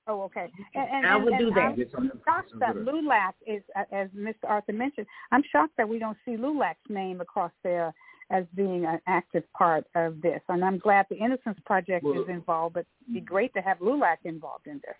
[0.07, 0.51] Oh, okay.
[0.73, 1.87] And, and, I will do and that.
[1.95, 4.33] I'm shocked that LULAC is, uh, as Mr.
[4.47, 7.93] Arthur mentioned, I'm shocked that we don't see LULAC's name across there
[8.31, 10.41] as being an active part of this.
[10.49, 13.77] And I'm glad the Innocence Project Well- is involved, but it'd be great to have
[13.79, 14.95] LULAC involved in this.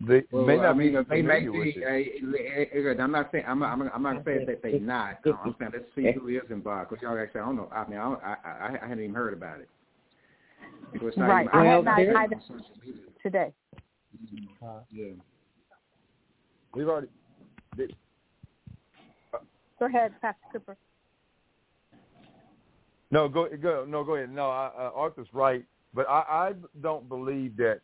[0.00, 1.58] They Well, may not I mean, be they may familiar be.
[1.58, 3.00] with Uh, it.
[3.00, 5.20] I'm not saying I'm not, I'm I'm not saying that they not.
[5.24, 6.90] I'm saying let's see who is involved.
[6.90, 7.68] Because y'all actually, I don't know.
[7.70, 9.68] I mean, I, don't, I, I I hadn't even heard about it.
[11.00, 11.46] So it's not Right.
[11.46, 12.34] even- I had don't not see it either.
[12.36, 13.02] on social media.
[13.22, 13.52] Today.
[14.90, 15.12] Yeah.
[16.74, 17.08] We've already.
[17.76, 17.88] They,
[19.78, 20.76] Go ahead, Pastor Cooper.
[23.10, 24.30] no, go go no go ahead.
[24.30, 25.64] No, I, uh, Arthur's right,
[25.94, 27.80] but I, I don't believe that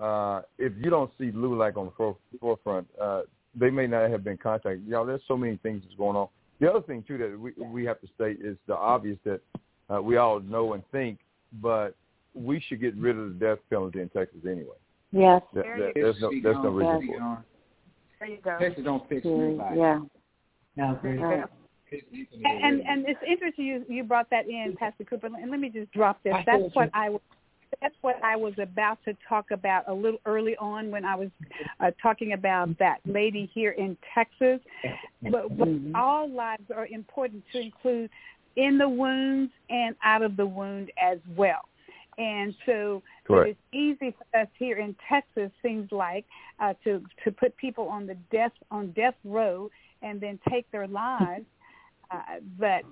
[0.00, 3.22] uh, if you don't see LULAC on the fore, forefront, uh,
[3.54, 4.86] they may not have been contacted.
[4.86, 6.28] Y'all, there's so many things that's going on.
[6.60, 9.40] The other thing too that we we have to state is the obvious that
[9.94, 11.18] uh, we all know and think,
[11.60, 11.94] but
[12.34, 14.76] we should get rid of the death penalty in Texas anyway.
[15.12, 15.42] Yes.
[15.54, 17.38] That, There that, you there's no there's no reason speak for it.
[18.18, 18.58] There you go.
[18.58, 19.78] Texas don't fix Mm, nobody.
[19.78, 20.00] Yeah.
[20.76, 21.44] No, Right.
[22.44, 25.26] And, and and it's interesting you you brought that in, Pastor Cooper.
[25.26, 26.34] And let me just drop this.
[26.44, 27.20] That's what I was.
[27.80, 31.28] That's what I was about to talk about a little early on when I was
[31.80, 34.60] uh, talking about that lady here in Texas.
[35.22, 35.92] But, but Mhm.
[35.94, 38.10] all lives are important to include
[38.56, 41.68] in the wounds and out of the wound as well.
[42.18, 43.56] And so Correct.
[43.72, 46.24] it is easy for us here in Texas, seems like,
[46.60, 49.70] uh, to to put people on the death on death row
[50.02, 51.44] and then take their lives.
[52.10, 52.82] Uh, but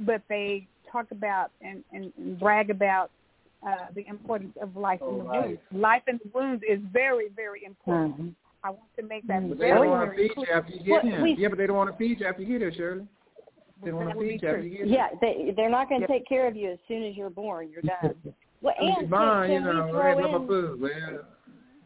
[0.00, 3.10] but they talk about and, and, and brag about
[3.66, 5.44] uh, the importance of life in the right.
[5.46, 5.60] wounds.
[5.72, 8.20] Life in the wounds is very very important.
[8.20, 8.34] Mhm.
[8.64, 9.50] I want to make that Mhm.
[9.50, 10.46] But they very don't want to feed clear.
[10.48, 11.22] you after you Well, get here.
[11.22, 13.06] we- Yeah, but they don't want to feed you after you get here, Shirley.
[13.82, 14.68] They don't want to feed you after true.
[14.68, 14.84] you.
[14.86, 16.18] Yeah, they they're not going to Yep.
[16.20, 17.70] take care of you as soon as you're born.
[17.70, 18.34] You're done.
[18.60, 20.46] Well, and fine, can, you know, we hey, throw my in?
[20.46, 20.80] food.
[20.80, 21.24] Well,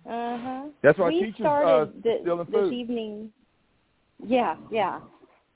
[0.06, 0.62] Uh huh.
[0.82, 3.32] That's why we teachers started uh, thi- stealing this evening.
[4.24, 5.00] Yeah, yeah.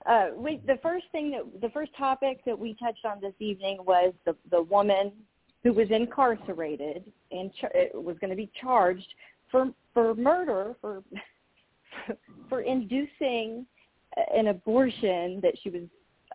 [0.06, 3.78] Uh, we the first thing that the first topic that we touched on this evening
[3.86, 5.12] was the the woman
[5.62, 9.06] who was incarcerated and ch- uh, was going to be charged
[9.50, 11.02] for for murder for
[12.48, 13.66] for inducing
[14.34, 15.82] an abortion that she was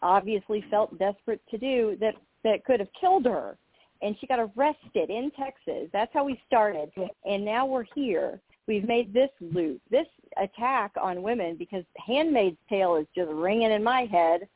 [0.06, 3.58] obviously felt desperate to do that that could have killed her
[4.02, 5.90] and she got arrested in Texas.
[5.92, 6.92] That's how we started.
[7.26, 8.40] And now we're here.
[8.68, 13.84] We've made this loop, this attack on women because Handmaid's Tale is just ringing in
[13.84, 14.48] my head.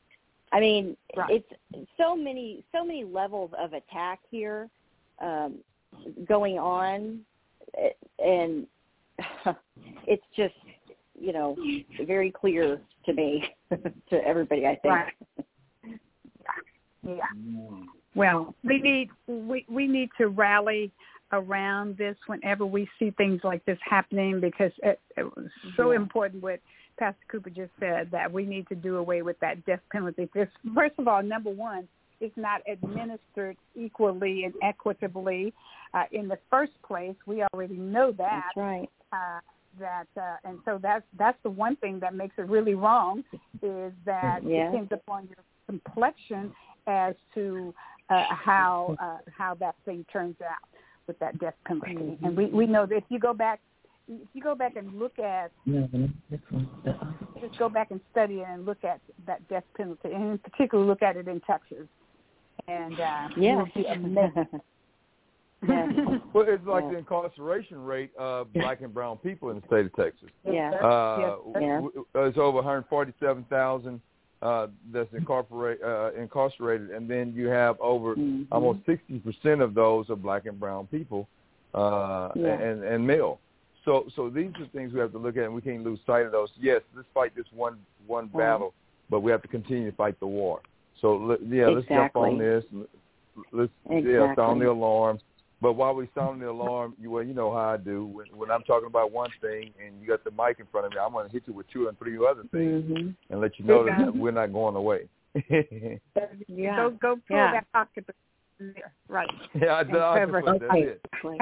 [0.52, 1.42] I mean, Right.
[1.74, 4.68] it's so many, so many levels of attack here
[5.20, 5.58] um,
[6.26, 7.20] going on,
[8.18, 8.66] and
[10.06, 10.54] it's just,
[11.18, 11.56] you know,
[12.04, 14.66] very clear to me, to everybody.
[14.66, 14.94] I think.
[14.94, 15.12] Right.
[17.02, 17.24] Yeah.
[18.14, 20.90] Well, we need we we need to rally
[21.32, 25.98] around this whenever we see things like this happening because it, it was so Yeah.
[25.98, 26.60] important what
[26.98, 30.28] Pastor Cooper just said that we need to do away with that death penalty.
[30.34, 31.88] This, first of all, number one,
[32.20, 35.54] it's not administered equally and equitably
[35.94, 37.14] uh, in the first place.
[37.26, 38.90] We already know that That's right.
[39.12, 39.40] uh,
[39.78, 43.22] that uh, and so that's that's the one thing that makes it really wrong
[43.62, 44.68] is that Yeah.
[44.68, 46.52] it depends upon your complexion
[46.90, 47.72] as to
[48.10, 50.68] uh, how uh, how that thing turns out
[51.06, 51.94] with that death penalty.
[51.94, 52.22] Mhm.
[52.24, 53.60] And we we know that if you go back
[54.08, 55.52] if you go back and look at
[57.40, 60.84] just go back and study it and look at that death penalty and in particular
[60.84, 61.86] look at it in Texas
[62.68, 63.56] and uh, Yeah.
[63.56, 64.36] you'll be amazed.
[65.68, 65.86] yeah.
[66.32, 66.90] Well, it's like Yeah.
[66.92, 70.28] the incarceration rate of black and brown people in the state of Texas.
[70.44, 70.70] Yeah.
[70.72, 71.74] Uh, Yes, sir.
[71.76, 74.00] w- w- it's over 147,000
[74.42, 78.46] uh, that's incorporate, uh, incarcerated, and then you have over Mhm.
[78.50, 81.28] almost 60% of those are black and brown people
[81.74, 82.54] uh, Yeah.
[82.58, 83.38] and, and male.
[83.84, 86.26] So, so these are things we have to look at, and we can't lose sight
[86.26, 86.50] of those.
[86.58, 88.44] Yes, let's fight this one one Right.
[88.44, 88.74] battle,
[89.08, 90.60] but we have to continue to fight the war.
[91.00, 92.80] So, yeah, let's jump on Exactly.
[92.80, 92.88] this.
[93.52, 95.20] Let's yeah, sound the alarm.
[95.62, 98.06] But while we sound the alarm, you well, you know how I do.
[98.06, 100.92] When, when I'm talking about one thing and you got the mic in front of
[100.92, 103.14] me, I'm going to hit you with two and three other things Mhm.
[103.28, 104.04] and let you know Yeah.
[104.04, 105.08] that we're not going away.
[106.48, 106.76] Yeah.
[106.76, 107.52] Go go pull Yeah.
[107.52, 108.04] that pocket
[108.58, 108.92] there.
[109.08, 109.30] Right.
[109.54, 110.42] yeah, I, I, I cover.
[110.44, 110.80] that's Okay.
[110.82, 111.00] it.
[111.12, 111.38] Exactly.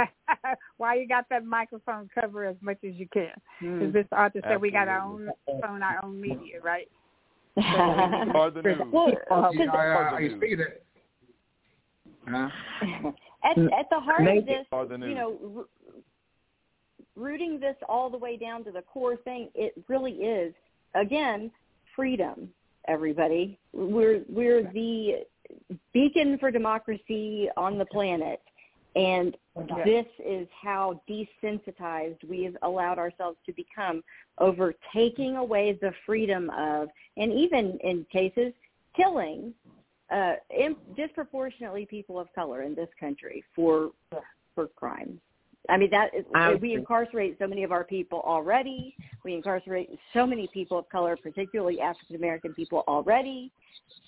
[0.77, 3.33] While you got that microphone, cover as much as you can.
[3.61, 3.93] Because Mm.
[3.93, 6.89] this author said we got our own phone, our own media, right?
[8.35, 8.79] Or the news.
[8.93, 10.37] Well, Uh, You know, I, I, I News.
[10.39, 10.83] speak of that.
[12.29, 13.11] Huh?
[13.45, 15.66] At at the heart of this, you know,
[17.16, 20.55] rooting this all the way down to the core thing, it really is
[20.95, 21.51] again
[21.95, 22.49] freedom.
[22.86, 25.26] Everybody, we're we're the
[25.93, 28.41] beacon for democracy on the planet,
[28.97, 29.36] and
[29.84, 34.03] this is how desensitized we have allowed ourselves to become
[34.39, 38.53] over taking away the freedom of, and even in cases,
[38.97, 39.53] killing
[40.11, 43.91] uh, in, disproportionately people of color in this country for
[44.55, 45.19] for crimes.
[45.69, 48.97] I mean that is, I we incarcerate so many of our people already.
[49.25, 53.53] We incarcerate so many people of color, particularly African American people already.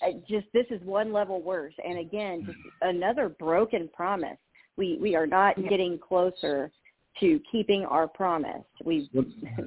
[0.05, 1.73] Uh, just this is one level worse.
[1.85, 4.37] And again, just another broken promise.
[4.77, 6.71] We we are not getting closer
[7.19, 8.63] to keeping our promise.
[8.83, 9.09] We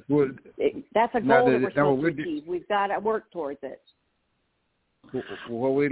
[0.09, 0.29] Well,
[0.93, 2.43] that's a goal the- that we're supposed what to achieve.
[2.47, 3.81] We've got to work towards it.
[5.49, 5.89] What we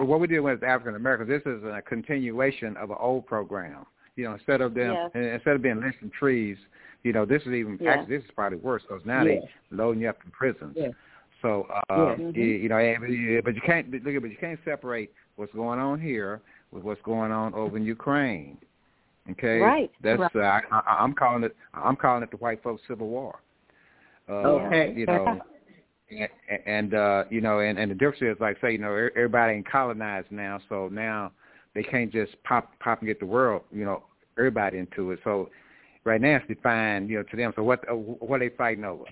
[0.00, 3.86] what we did with African Americans, this is a continuation of an old program.
[4.16, 5.34] You know, instead of them, Yes.
[5.34, 6.56] instead of being lynching trees,
[7.02, 7.92] you know, this is even Yeah.
[7.92, 9.42] actually this is probably worse because now Yes.
[9.70, 10.74] they loading you up in prisons.
[10.76, 10.92] Yes.
[11.42, 12.34] So, uh, Yes.
[12.34, 15.78] you, you know, and- but you- can't look at, but you can't separate what's going
[15.78, 16.40] on here
[16.72, 18.56] with what's going on over in Ukraine.
[19.32, 19.90] Okay, Right.
[20.00, 20.36] That's Right.
[20.36, 21.54] uh, I, I, I'm calling it.
[21.74, 23.40] I'm calling it the white folks' civil war.
[24.28, 24.92] Uh, Okay.
[24.94, 25.40] You know,
[26.10, 26.28] and,
[26.66, 29.54] and uh, you know, and, and the difference is, like, say, you know, er- everybody
[29.54, 31.32] ain't colonized now, so now
[31.74, 34.02] they can't just pop pop and get the world, you know,
[34.38, 35.20] everybody into it.
[35.24, 35.50] So
[36.04, 37.52] right now it's defined, you know, to them.
[37.56, 39.04] So what uh, what are they fighting over?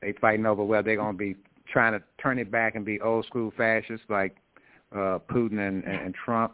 [0.00, 1.36] They fighting over whether they're going to be
[1.72, 4.36] trying to turn it back and be old school fascists like
[4.92, 6.52] uh, Putin and, and, and Trump,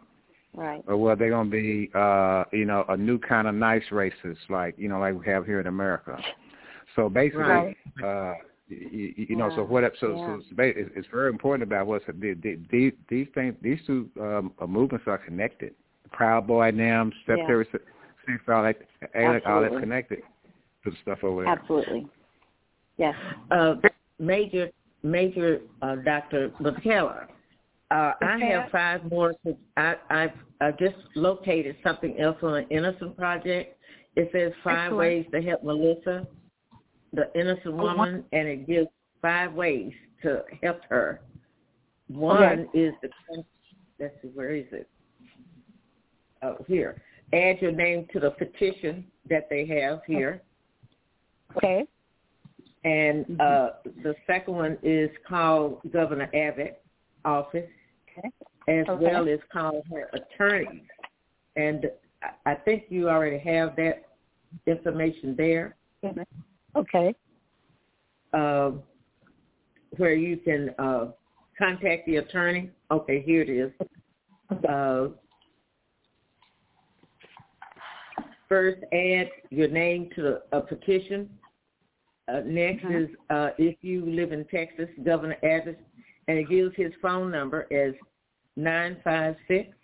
[0.53, 0.83] Right.
[0.87, 4.37] or whether they're going to be, uh, you know, a new kind of nice racist
[4.49, 6.17] like you know, like we have here in America.
[6.95, 7.77] So basically, Right.
[8.03, 8.33] uh,
[8.71, 9.83] you, you know, so what?
[9.99, 10.25] So, Yeah.
[10.25, 13.55] so it's, it's it's very important about what's the, the, the, these things.
[13.61, 15.73] These two um, uh, movements are connected.
[16.11, 17.79] Proud Boy, NAM, Secretary, yeah.
[18.27, 20.19] Six, all that, all that's connected
[20.83, 21.53] to the stuff over there.
[21.53, 22.07] Absolutely.
[22.97, 23.15] Yes.
[23.49, 23.75] uh,
[24.19, 24.69] Major
[25.03, 26.49] Major uh, Dr.
[26.61, 27.25] McKellar.
[27.89, 29.33] Uh, I have five more.
[29.75, 33.77] I, I've I just located something else on the Innocence Project.
[34.15, 34.97] It says five Excellent.
[34.97, 36.27] ways to help Melissa,
[37.13, 38.87] the innocent Oh, woman, and it gives
[39.21, 39.91] five ways
[40.23, 41.21] to help her.
[42.07, 43.09] One is the
[43.99, 44.89] let's see, where is it?
[46.41, 47.01] Oh, here.
[47.33, 50.41] Add your name to the petition that they have here.
[51.55, 51.85] Okay.
[52.83, 53.69] And uh,
[54.03, 56.81] the second one is called Governor Abbott
[57.23, 57.69] office,
[58.17, 58.29] Okay.
[58.67, 59.03] as Okay.
[59.05, 60.83] well as called her attorney.
[61.55, 61.91] And
[62.23, 64.05] I- I think you already have that
[64.65, 65.75] information there,
[66.75, 67.13] Okay.
[68.33, 68.71] uh,
[69.97, 71.07] where you can uh,
[71.57, 72.69] contact the attorney.
[72.91, 73.71] Okay, here it is.
[74.67, 75.09] Uh,
[78.47, 81.29] first, add your name to the, a petition.
[82.27, 83.03] Uh, next Mhm.
[83.03, 85.79] is uh, if you live in Texas, Governor Abbott,
[86.27, 87.93] and it gives his phone number as
[88.55, 89.75] nine five six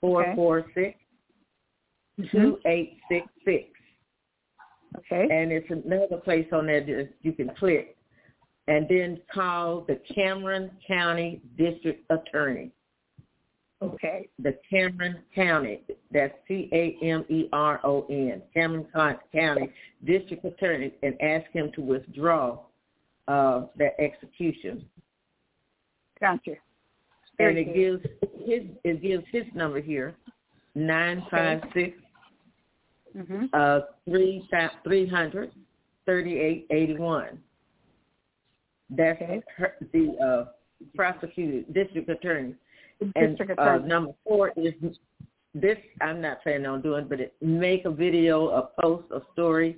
[0.00, 0.98] four four six
[2.30, 3.73] two eight six six.
[4.96, 5.28] Okay.
[5.30, 7.96] And it's another place on there that you can click,
[8.68, 12.70] and then call the Cameron County District Attorney.
[13.82, 14.28] Okay.
[14.38, 18.86] the Cameron County, that's C-A-M-E-R-O-N, Cameron
[19.32, 19.70] County
[20.06, 22.60] District Attorney, and ask him to withdraw
[23.28, 24.86] uh, that execution.
[26.18, 26.52] Gotcha.
[27.38, 27.74] and it good.
[27.74, 28.02] gives
[28.46, 30.14] his it gives his number here,
[30.74, 31.98] nine five six
[33.16, 33.48] Mhm.
[33.52, 34.48] uh three
[34.82, 35.52] three hundred
[36.06, 37.38] thirty eight eighty one.
[38.90, 39.42] That's Okay.
[39.56, 40.44] her, the uh,
[40.94, 42.54] prosecutor, district attorney.
[43.00, 43.88] And District uh, Attorney.
[43.88, 44.74] number four is
[45.54, 45.78] this.
[46.00, 49.76] I'm not planning on doing, but it, make a video, a post, a story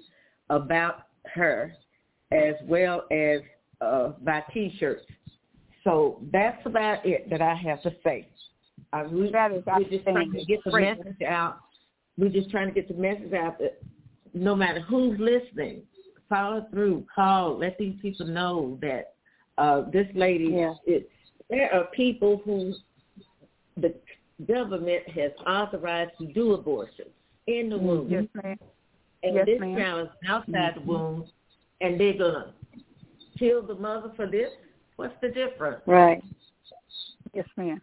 [0.50, 1.72] about her,
[2.32, 3.40] as well as
[3.80, 5.04] uh, buy T-shirts.
[5.84, 8.28] So that's about it that I have to say.
[8.92, 11.58] Uh, we, That is we're just trying to get the message out.
[12.18, 13.78] We're just trying to get the message out that
[14.34, 15.82] no matter who's listening,
[16.28, 19.14] follow through, call, let these people know that
[19.58, 20.46] uh, this lady.
[20.52, 20.74] Yeah.
[20.86, 21.10] It,
[21.48, 22.74] there are people who
[23.76, 23.94] the
[24.46, 27.08] government has authorized to do abortions
[27.46, 28.58] in the womb, Yes, ma'am.
[29.22, 29.76] and Yes, this ma'am.
[29.76, 31.24] child is outside the womb,
[31.80, 32.52] and they're gonna
[33.38, 34.50] kill the mother for this.
[34.96, 35.82] What's the difference?
[35.86, 36.22] Right.
[37.34, 37.80] Yes, ma'am.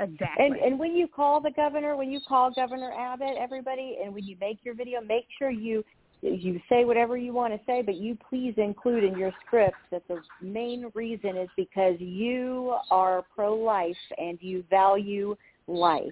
[0.00, 0.46] Exactly.
[0.46, 4.24] And and when you call the governor, when you call Governor Abbott, everybody, and when
[4.24, 5.84] you make your video, make sure you
[6.22, 10.06] you say whatever you want to say, but you please include in your script that
[10.06, 15.36] the main reason is because you are pro-life and you value
[15.66, 16.06] life.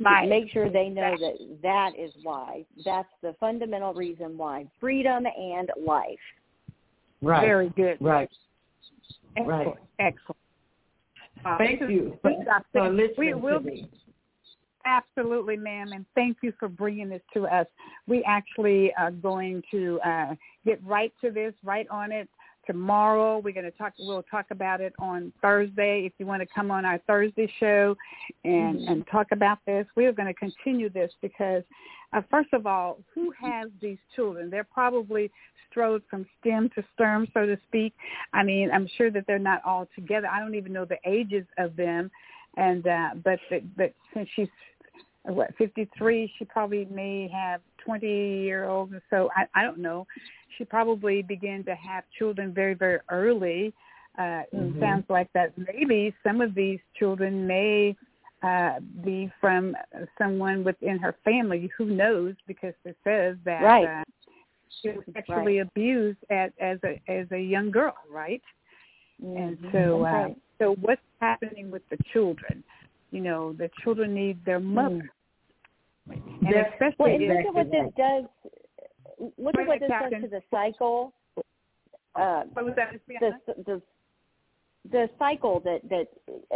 [0.00, 0.28] Right.
[0.28, 2.64] Make sure they know that that is why.
[2.84, 4.66] That's the fundamental reason why.
[4.80, 6.18] Freedom and life.
[7.22, 7.42] Right.
[7.42, 7.98] Very good.
[8.00, 8.28] Right.
[9.36, 9.66] Excellent.
[9.66, 9.76] right.
[10.00, 10.38] Excellent.
[11.46, 12.32] Uh, Thank you for,
[12.72, 13.88] for listening we will me.
[14.84, 17.66] Absolutely, ma'am, and thank you for bringing this to us.
[18.06, 20.34] We actually are going to uh,
[20.64, 22.28] get right to this, right on it
[22.66, 23.38] tomorrow.
[23.38, 23.94] We're going to talk.
[23.98, 26.04] We'll talk about it on Thursday.
[26.06, 27.96] If you want to come on our Thursday show
[28.44, 28.88] and Mm-hmm.
[28.88, 31.62] and talk about this, we are going to continue this because,
[32.12, 34.50] uh, first of all, who has these children?
[34.50, 35.30] They're probably
[35.70, 37.94] strode from stem to stern, so to speak.
[38.32, 40.28] I mean, I'm sure that they're not all together.
[40.28, 42.10] I don't even know the ages of them,
[42.56, 43.38] and uh, but
[43.76, 44.48] but since she's
[45.26, 49.30] what 53 she probably may have 20 year olds or so.
[49.36, 50.06] I, I don't know.
[50.56, 53.72] She probably began to have children very very early.
[54.18, 54.76] Uh Mhm.
[54.76, 57.96] it sounds like that maybe some of these children may
[58.42, 59.76] uh be from
[60.18, 61.70] someone within her family.
[61.76, 62.34] Who knows?
[62.46, 63.84] Because it says that Right.
[63.84, 64.04] uh,
[64.82, 68.42] she was sexually abused at as a as a young girl right?
[69.20, 69.72] And Mhm.
[69.72, 70.36] so uh, right.
[70.58, 72.62] so what's happening with the children?
[73.10, 75.10] You know the children need their mother
[76.08, 78.24] and That's especially Well, and if- look at what this does.
[79.38, 81.12] Look at what ahead, this does to the cycle.
[82.14, 83.32] Uh, what was that the
[83.64, 83.82] the
[84.90, 86.06] the cycle that that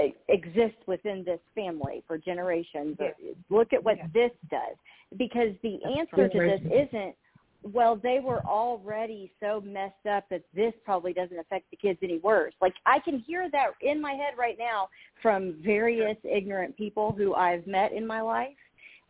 [0.02, 2.96] e- exists within this family for generations.
[3.00, 3.14] Yes.
[3.48, 4.08] Look at what Yes.
[4.12, 4.76] this does,
[5.16, 7.16] because the answer to this isn't.
[7.62, 12.16] Well, they were already so messed up that this probably doesn't affect the kids any
[12.18, 12.54] worse.
[12.62, 14.88] Like I can hear that in my head right now
[15.20, 18.54] from various ignorant people who I've met in my life.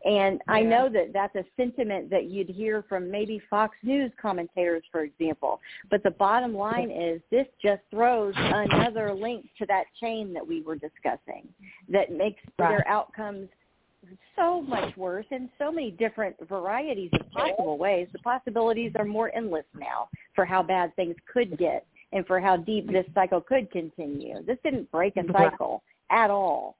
[0.03, 4.83] And I know that that's a sentiment that you'd hear from maybe Fox News commentators,
[4.91, 5.59] for example.
[5.91, 10.61] But the bottom line is this just throws another link to that chain that we
[10.61, 11.47] were discussing
[11.89, 12.69] that makes Right.
[12.69, 13.49] their outcomes
[14.35, 18.07] so much worse in so many different varieties of possible ways.
[18.11, 22.57] The possibilities are more endless now for how bad things could get and for how
[22.57, 24.41] deep this cycle could continue.
[24.43, 26.77] This didn't break a cycle at all.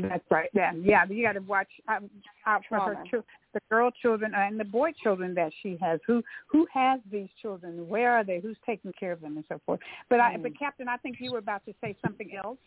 [0.00, 0.48] That's right.
[0.52, 1.04] Yeah, yeah.
[1.08, 2.08] You got to watch um,
[2.46, 3.24] out for her, Trauma.
[3.54, 5.98] the girl children and the boy children that she has.
[6.06, 7.88] Who who has these children?
[7.88, 8.40] Where are they?
[8.40, 9.80] Who's taking care of them and so forth?
[10.08, 10.42] But I, Mm.
[10.44, 12.58] but Captain, I think you were about to say something else.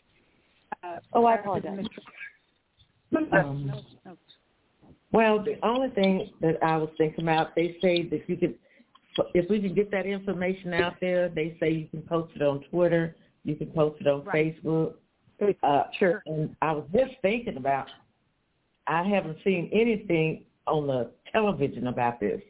[0.82, 1.86] Uh, Oh, I uh, apologize.
[3.10, 4.18] No, no, Um, no, no.
[5.12, 8.58] Well, the only thing that I was thinking about, they say that you could,
[9.34, 12.60] if we can get that information out there, they say you can post it on
[12.70, 13.14] Twitter,
[13.44, 14.56] you can post it on Right.
[14.62, 14.94] Facebook.
[15.38, 16.22] It's- Uh, Sure.
[16.26, 17.88] and I was just thinking about,
[18.86, 22.40] I haven't seen anything on the television about this.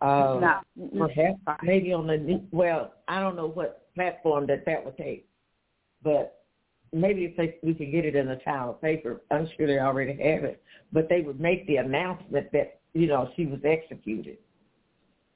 [0.00, 0.88] Uh, No.
[1.06, 5.26] perhaps maybe on the new- well, I don't know what platform that that would take,
[6.02, 6.44] but
[6.92, 10.12] maybe if they, we could get it in the town paper, I'm sure they already
[10.12, 10.62] have it.
[10.92, 14.38] But they would make the announcement that you know she was executed.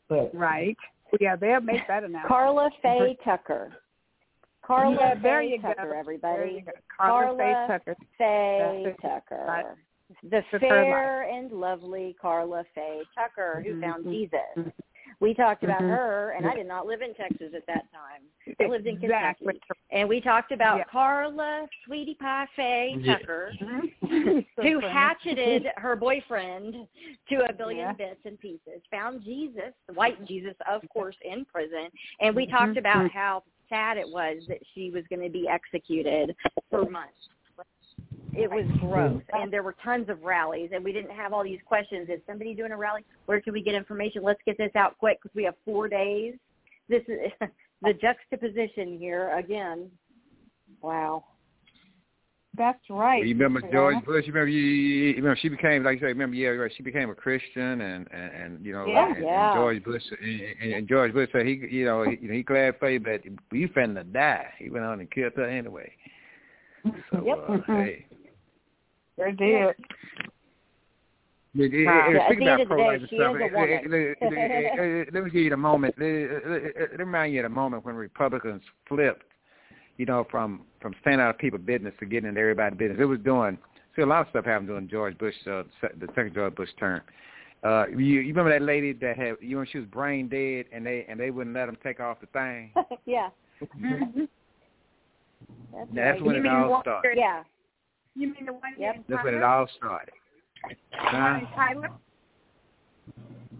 [0.09, 0.77] But Right.
[1.21, 2.29] Yeah, they'll make that announcement.
[2.29, 3.73] Karla Faye Tucker.
[4.69, 5.69] Karla Yeah, there Faye you go.
[5.69, 6.61] Tucker, There you everybody.
[6.61, 6.73] go.
[6.95, 7.97] Karla Faye Tucker.
[8.19, 9.77] Faye Tucker.
[10.23, 13.81] The With fair and lovely Karla Faye Tucker who Mhm.
[13.81, 14.41] found Jesus.
[14.57, 14.73] Mhm.
[15.21, 15.89] We talked about Mhm.
[15.89, 18.23] her, and I did not live in Texas at that time.
[18.61, 19.55] I lived in Exactly.
[19.55, 19.81] Kentucky.
[19.91, 20.85] And we talked about Yeah.
[20.85, 23.53] Karla Sweetie Pie Faye Tucker,
[24.03, 24.47] Mhm.
[24.55, 24.93] So who funny.
[24.93, 26.87] hatcheted her boyfriend
[27.31, 27.93] to a billion Yeah.
[27.95, 31.91] bits and pieces, found Jesus, the white Jesus, of course, in prison.
[32.21, 33.11] And we talked about Mhm.
[33.13, 36.35] how sad it was that she was going to be executed
[36.71, 37.13] for months.
[38.35, 41.59] It was gross, and there were tons of rallies, and we didn't have all these
[41.67, 42.09] questions.
[42.09, 43.05] Is somebody doing a rally?
[43.27, 44.23] Where can we get information?
[44.23, 46.35] Let's get this out quick because we have four days.
[46.89, 47.19] This is
[47.83, 49.91] the juxtaposition here again.
[50.83, 51.25] Wow.
[52.59, 53.25] That's right.
[53.25, 54.05] You remember Sister George.
[54.05, 54.27] Bush?
[54.27, 56.07] You remember you, you, remember she became like you say.
[56.07, 59.15] Remember, yeah, right, she became a Christian, and and, and you know, Yeah.
[59.15, 59.45] and, Yeah.
[59.51, 62.43] and George Bush and, and, George Bush said he, you know, he, you know, he
[62.43, 64.49] glad for you, but you finna die.
[64.59, 65.93] He went on and killed her anyway.
[67.13, 67.45] So, Yep.
[67.49, 68.07] uh, hey.
[69.17, 69.75] Sure did.
[71.55, 73.41] Yeah, yeah, Yeah, yeah, speaking about end of the day, pro-life and she stuff, is
[73.43, 73.71] a woman.
[74.79, 75.95] eh, let me give you the moment.
[76.01, 79.25] eh, Let me remind you of the moment when Republicans flipped,
[79.99, 82.99] you know, from from staying out of people's business to getting into everybody's business.
[83.01, 83.59] It was doing.
[83.97, 86.69] See, a lot of stuff happened during George Bush, uh, se- the second George Bush
[86.79, 87.01] term.
[87.65, 90.87] Uh, you, you remember that lady that had, you know, she was brain dead, and
[90.87, 92.71] they and they wouldn't let them take off the thing.
[93.07, 93.29] yeah.
[93.63, 94.21] Mm-hmm.
[95.75, 96.23] That's, Now, that's right.
[96.23, 97.19] when You it mean all Walter- started.
[97.19, 97.43] Yeah.
[98.15, 98.95] You mean the one Yep.
[98.97, 100.15] in That's when it all started.
[100.93, 101.41] Huh?
[101.55, 101.91] Tyler?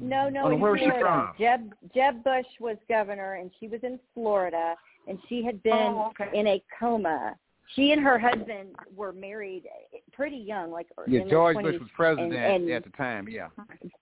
[0.01, 1.33] No, no, Oh, in where was she from?
[1.39, 4.75] Jeb Jeb Bush was governor, and she was in Florida,
[5.09, 6.39] and she had been Oh, okay.
[6.39, 7.37] in a coma.
[7.75, 9.65] She and her husband were married
[10.13, 11.73] pretty young, like Yeah, in George their 20s.
[11.73, 13.29] Bush was president and, and at the time.
[13.29, 13.49] Yeah.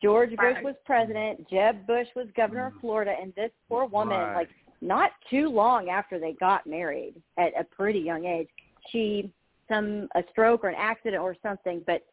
[0.03, 0.65] George Bush Right.
[0.65, 1.49] was president.
[1.49, 2.81] Jeb Bush was governor of mm.
[2.81, 4.35] Florida, and this poor woman, Right.
[4.35, 4.51] like
[4.81, 8.49] not too long after they got married, at a pretty young age,
[8.91, 9.33] she
[9.69, 12.05] some a stroke or an accident or something, but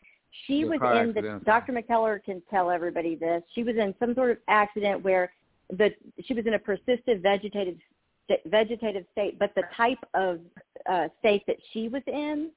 [0.48, 1.40] she Yeah, was car in the.
[1.46, 1.72] Dr.
[1.72, 3.44] McKellar can tell everybody this.
[3.54, 5.32] She was in some sort of accident where
[5.70, 5.94] the
[6.24, 7.78] she was in a persistent vegetative
[8.46, 10.40] vegetative state, but the type of
[10.90, 12.50] uh, state that she was in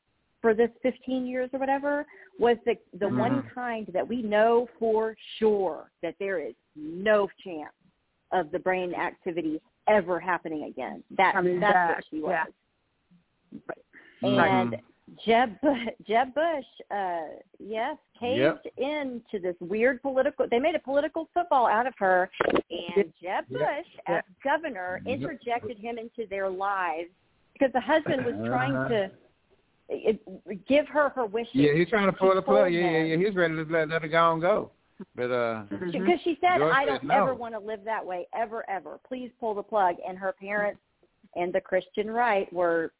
[0.43, 2.07] for this 15 years or whatever
[2.39, 3.55] was the the one Mhm.
[3.55, 7.73] kind that we know for sure that there is no chance
[8.33, 11.03] of the brain activity ever happening again.
[11.13, 12.31] That Coming that's back, what she was.
[12.33, 12.45] yeah.
[14.23, 14.81] And Mhm.
[15.25, 15.57] Jeb
[16.07, 17.21] Jeb Bush, uh,
[17.59, 20.47] yes, caved into this weird political.
[20.51, 22.29] They made a political football out of her,
[22.71, 23.49] and Jeb Yep.
[23.51, 25.21] Bush, as governor, Yep.
[25.21, 27.11] interjected him into their lives
[27.53, 28.89] because the husband was trying Uh-huh.
[28.89, 29.11] to
[29.89, 31.55] it, give her her wishes.
[31.55, 32.73] Yeah, he's trying to pull the plug.
[32.73, 33.17] Yeah, yeah, yeah.
[33.17, 34.73] He's ready to let, let it go and go.
[35.15, 37.15] But uh, because she said, George "I don't no.
[37.15, 38.99] ever want to live that way, ever, ever.
[39.07, 40.81] Please pull the plug." And her parents
[41.37, 42.93] and the Christian right were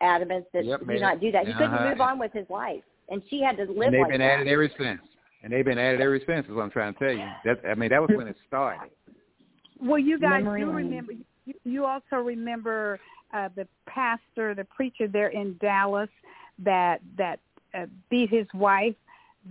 [0.00, 1.46] adamant that Yep, do not do that.
[1.46, 1.90] He couldn't Uh-huh.
[1.90, 4.40] move on with his life, and she had to live and they've like been that.
[4.40, 5.00] at it ever since.
[5.42, 6.46] And they've been at it ever since.
[6.46, 7.28] Is what I'm trying to tell you.
[7.44, 8.90] That I mean, that was when it started.
[9.80, 11.12] Well, you guys Memory do remember.
[11.44, 12.98] You, you also remember
[13.32, 16.10] uh, the pastor, the preacher there in Dallas
[16.58, 17.38] that that
[17.74, 18.96] uh, beat his wife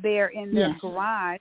[0.02, 0.80] there in the Yes.
[0.80, 1.40] garage,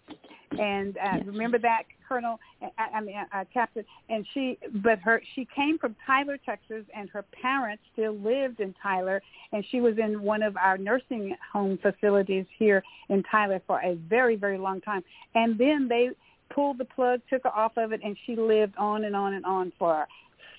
[0.59, 1.27] and uh, Yes.
[1.27, 2.39] remember that Colonel,
[2.79, 7.11] I, I mean uh, Captain, and she, but her she came from Tyler, Texas, and
[7.11, 9.21] her parents still lived in Tyler,
[9.53, 13.95] and she was in one of our nursing home facilities here in Tyler for a
[14.09, 15.03] very very long time,
[15.35, 16.11] and then they
[16.55, 19.45] pulled the plug, took her off of it, and she lived on and on and
[19.45, 20.07] on for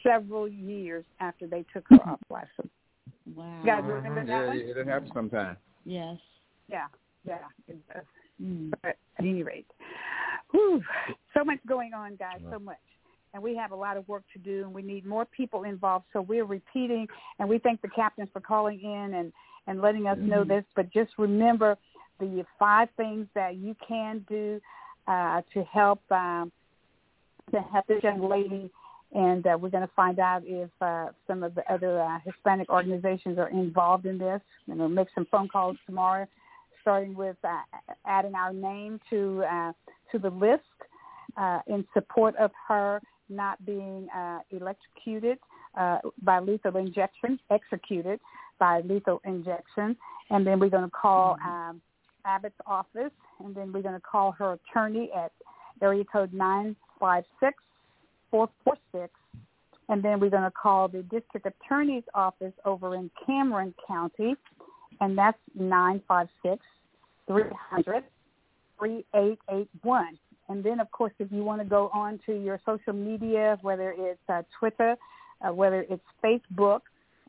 [0.04, 2.48] several years after they took her off life.
[3.36, 3.62] Wow.
[3.64, 4.58] You guys remember that Yeah, one?
[4.58, 5.58] yeah, it happens sometimes.
[5.86, 6.18] Yes.
[6.70, 6.88] Yeah,
[7.28, 7.38] yeah.
[7.68, 8.04] It does.
[8.42, 8.72] Mm.
[8.82, 9.68] But at any rate,
[10.52, 10.82] whew,
[11.36, 12.78] so much going on, guys, so much.
[13.34, 16.06] And we have a lot of work to do, and we need more people involved.
[16.14, 17.08] So we're repeating,
[17.40, 19.34] and we thank the captains for calling in and,
[19.68, 20.64] and letting us know this.
[20.76, 21.78] But just remember
[22.20, 24.60] the five things that you can do
[25.08, 26.52] uh, to help um,
[27.52, 28.70] to help this young lady.
[29.14, 32.70] And uh, we're going to find out if uh, some of the other uh, Hispanic
[32.70, 34.42] organizations are involved in this.
[34.68, 36.28] And we'll make some phone calls tomorrow
[36.88, 37.60] starting with uh,
[38.06, 39.74] adding our name to uh,
[40.10, 40.62] to the list
[41.36, 45.38] uh, in support of her not being uh, electrocuted
[45.78, 48.22] uh, by lethal injection, executed
[48.58, 49.98] by lethal injection,
[50.30, 51.82] and then we're going to call um,
[52.24, 53.12] Abbott's office,
[53.44, 55.34] and then we're going to call her attorney at
[55.82, 57.56] area code nine five six
[58.32, 59.14] four four six.
[59.90, 64.36] And then we're going to call the district attorney's office over in Cameron County,
[65.02, 66.64] and that's nine five six
[67.28, 68.04] three hundred
[68.78, 70.18] three eight eight one.
[70.50, 73.94] And then, of course, if you want to go on to your social media, whether
[73.98, 74.96] it's uh, Twitter,
[75.42, 76.82] uh, whether it's Facebook,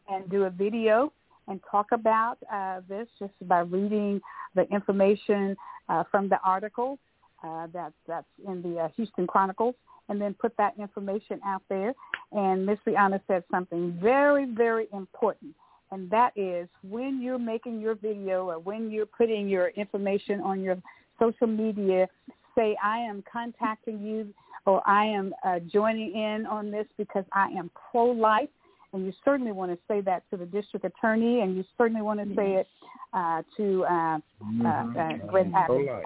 [0.09, 1.13] and do a video
[1.49, 4.21] and talk about uh, this just by reading
[4.55, 5.57] the information
[5.89, 6.99] uh, from the article
[7.43, 9.75] uh, that, that's in the uh, Houston Chronicles,
[10.09, 11.95] and then put that information out there.
[12.33, 15.55] And Miss Rihanna said something very, very important
[15.91, 20.61] and that is when you're making your video or when you're putting your information on
[20.61, 20.77] your
[21.19, 22.09] social media,
[22.55, 24.33] say, I am contacting you
[24.67, 28.49] or I am uh, joining in on this because I am pro-life.
[28.93, 32.21] And you certainly want to say that to the district attorney and you certainly want
[32.21, 32.67] to say it
[33.13, 34.19] uh, to uh,
[34.65, 36.05] uh, uh, Greg Adams' Pro-life.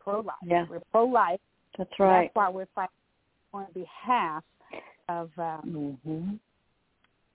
[0.00, 0.36] Pro-life.
[0.44, 0.66] Yeah.
[0.68, 1.40] We're pro-life.
[1.78, 2.24] That's right.
[2.24, 2.90] That's why we're fighting
[3.52, 4.42] on behalf
[5.08, 6.34] of uh, Mm-hmm.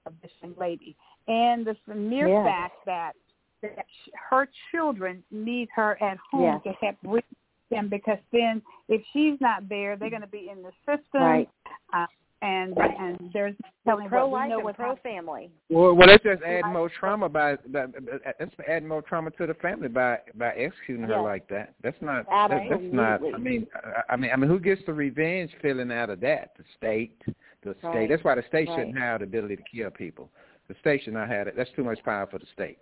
[0.06, 0.96] Of this young lady.
[1.28, 2.46] and the mere Yes.
[2.46, 3.16] fact that
[3.62, 6.64] that sh- her children need her at home Yes.
[6.64, 7.24] to help raise
[7.70, 11.50] them because then if she's not there, they're going to be in the system, Right.
[11.94, 12.08] uh,
[12.42, 13.56] and and there's
[13.86, 15.52] no telling pro what we life know and pro family.
[15.70, 18.00] Well, well, that's just adding more trauma by, by, by
[18.40, 21.76] that's adding more trauma to the family by by executing her like that.
[21.84, 22.26] That's not.
[22.28, 23.22] That, that's not.
[23.34, 26.54] I mean, I, I mean, I mean, who gets the revenge feeling out of that?
[26.58, 27.22] The state.
[27.64, 27.88] The state.
[27.88, 28.10] Right.
[28.10, 28.80] That's why the state Right.
[28.80, 30.30] shouldn't have the ability to kill people.
[30.68, 31.56] The state should not have it.
[31.56, 32.80] That's too much power for the state.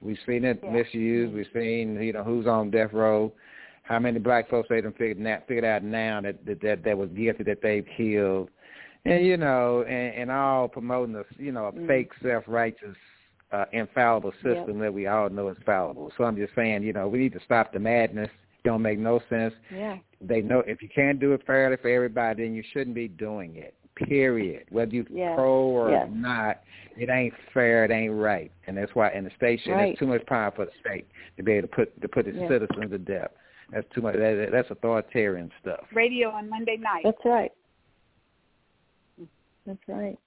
[0.00, 0.70] We've seen it Yeah.
[0.70, 1.34] misused.
[1.34, 3.32] We've seen you know who's on death row.
[3.84, 6.98] How many black folks they done figured now, figured out now that that that, that
[6.98, 8.50] was guilty that they've killed,
[9.04, 11.86] and you know, and, and all promoting a you know a Mm.
[11.86, 12.96] fake self righteous
[13.52, 16.12] uh, infallible system that we all know is fallible.
[16.16, 18.28] So I'm just saying, you know, we need to stop the madness.
[18.64, 19.54] Don't make no sense.
[19.74, 19.96] Yeah.
[20.20, 23.56] They know if you can't do it fairly for everybody, then you shouldn't be doing
[23.56, 23.74] it.
[23.94, 24.64] Period.
[24.70, 25.34] Whether you Yes.
[25.36, 26.08] pro or Yes.
[26.12, 26.60] not,
[26.96, 27.84] it ain't fair.
[27.84, 28.50] It ain't right.
[28.66, 29.86] And that's why in the station, Right.
[29.86, 31.06] there's too much power for the state
[31.36, 32.48] to be able to put to put its Yeah.
[32.48, 33.30] citizens to death.
[33.70, 34.16] That's too much.
[34.16, 35.86] That, that's authoritarian stuff.
[35.92, 37.02] Radio on Monday night.
[37.04, 37.52] That's right.
[39.68, 40.18] That's right.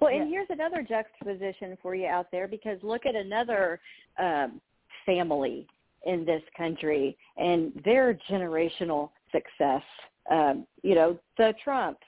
[0.00, 3.78] Well, and here's another juxtaposition for you out there because look at another
[4.18, 4.60] um,
[5.04, 5.66] family
[6.06, 9.82] in this country and their generational success.
[10.30, 12.06] Um, you know, the Trumps.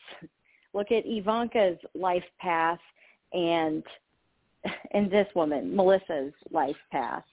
[0.72, 2.80] Look at Ivanka's life path
[3.34, 3.84] and
[4.92, 7.24] and this woman, Melissa's life path.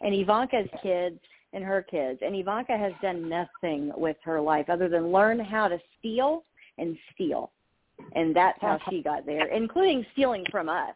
[0.00, 1.20] And Ivanka's kids
[1.52, 2.18] and her kids.
[2.24, 6.44] And Ivanka has done nothing with her life other than learn how to steal
[6.78, 7.52] and steal.
[8.14, 10.94] And that's how she got there, including stealing from us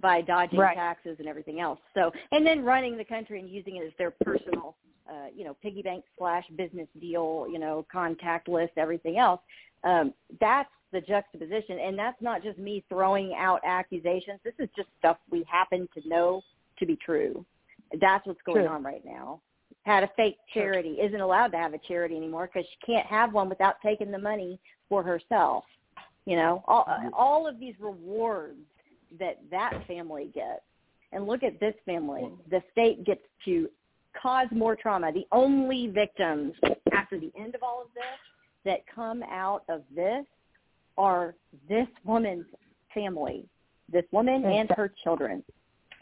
[0.00, 0.76] by dodging Right.
[0.76, 1.78] taxes and everything else.
[1.94, 4.76] So, and then running the country and using it as their personal,
[5.08, 9.40] uh, you know, piggy bank slash business deal, you know, contact list, everything else.
[9.84, 14.38] Um, that's the juxtaposition, and that's not just me throwing out accusations.
[14.44, 16.42] This is just stuff we happen to know
[16.78, 17.44] to be true.
[18.00, 18.68] That's what's going True.
[18.68, 19.40] on right now.
[19.84, 23.32] Had a fake charity, isn't allowed to have a charity anymore because she can't have
[23.32, 24.58] one without taking the money
[24.88, 25.64] for herself.
[26.24, 28.58] You know, all all of these rewards
[29.18, 30.62] that that family gets,
[31.12, 32.28] and look at this family.
[32.50, 33.68] The state gets to
[34.20, 35.12] cause more trauma.
[35.12, 36.54] The only victims
[36.92, 38.04] after the end of all of this
[38.64, 40.24] that come out of this
[40.96, 41.34] are
[41.68, 42.46] this woman's
[42.94, 43.44] family,
[43.90, 45.42] this woman and her children.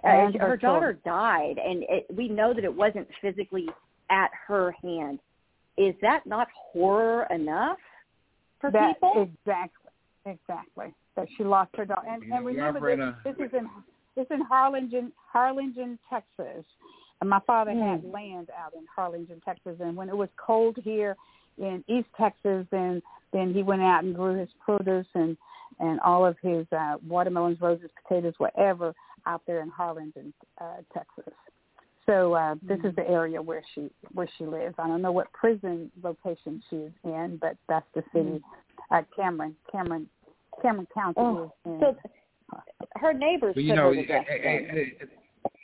[0.02, 3.68] And her her daughter died, and it, we know that it wasn't physically
[4.08, 5.20] at her hand.
[5.76, 7.78] Is that not horror enough
[8.60, 9.28] for that, people?
[9.44, 9.79] Exactly,
[10.26, 10.94] exactly.
[11.16, 12.06] That she lost her daughter.
[12.08, 13.68] And, You and know, remember, Barbara, this, this is in
[14.16, 16.64] this is in Harlingen, Harlingen, Texas.
[17.20, 18.10] And my father had Hmm.
[18.10, 19.76] land out in Harlingen, Texas.
[19.80, 21.16] And when it was cold here
[21.58, 23.02] in East Texas, then
[23.32, 25.36] then he went out and grew his produce and
[25.78, 28.94] and all of his uh, watermelons, roses, potatoes, whatever,
[29.26, 31.32] out there in Harlingen, uh, Texas.
[32.10, 34.74] So uh, this is the area where she where she lives.
[34.78, 38.42] I don't know what prison location she is in, but that's the city.
[38.90, 40.08] Uh, Cameron, Cameron,
[40.60, 41.80] Cameron County Oh, is in.
[41.80, 41.96] so
[42.96, 44.26] her neighbors But put you know, her to death.
[44.28, 44.70] eh, then.
[44.70, 44.82] eh,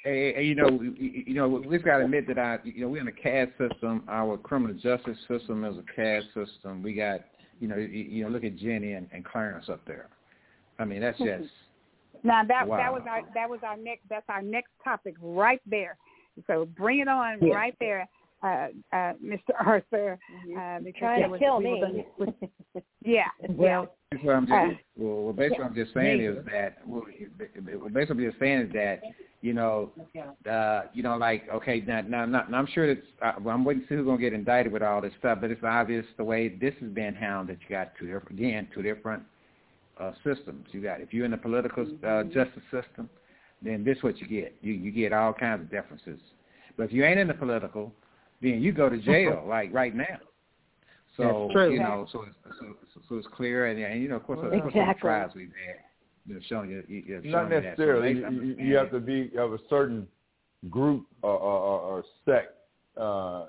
[0.07, 2.83] eh, eh, eh, you know, you you know, we've got to admit that our, you
[2.83, 4.05] know, we're in a caste system.
[4.09, 6.81] Our criminal justice system is a caste system.
[6.81, 7.23] We got,
[7.59, 10.11] you know, you, you know, look at Ginni and, and Clarence up there.
[10.79, 11.51] I mean, that's just
[12.23, 15.97] Now that that was our that was our next that's our next topic right there.
[16.47, 17.55] So bring it on Yeah.
[17.55, 18.09] right there,
[18.43, 18.47] uh,
[18.93, 19.39] uh, Mr.
[19.67, 20.19] Arthur.
[20.57, 22.05] Uh, because trying to was- kill we me.
[22.19, 22.35] gonna-
[23.03, 23.29] yeah.
[23.49, 26.79] Well, That's what I'm just, Uh, well, well, basically what I'm just saying is that,
[26.87, 29.01] well, well, basically what I'm just saying is that,
[29.43, 29.91] you know,
[30.49, 33.65] uh, you know, like, okay, now, now, now now I'm sure that, uh, well, I'm
[33.65, 36.07] waiting to see who's going to get indicted with all this stuff, but it's obvious
[36.17, 39.23] the way this has been handled that you got two different, again, two different
[39.99, 40.67] uh, systems.
[40.73, 43.09] You got, if you're in the political uh, justice system,
[43.63, 44.55] then this is what you get.
[44.61, 46.21] You, you get all kinds of differences.
[46.77, 47.93] But if you ain't in the political,
[48.43, 50.19] then you go to jail, like right now.
[51.17, 51.73] So true.
[51.73, 54.39] you know, so it's, so, so, so it's clear, and, and you know, of course,
[54.43, 55.01] of course, the Exactly.
[55.01, 55.77] trials we've had,
[56.27, 57.77] you know, showing you, you, you Not showing you that.
[57.79, 58.13] So necessarily.
[58.19, 60.07] You, you, have to be of a certain
[60.69, 62.53] group or, or, or, or sect
[63.01, 63.47] uh,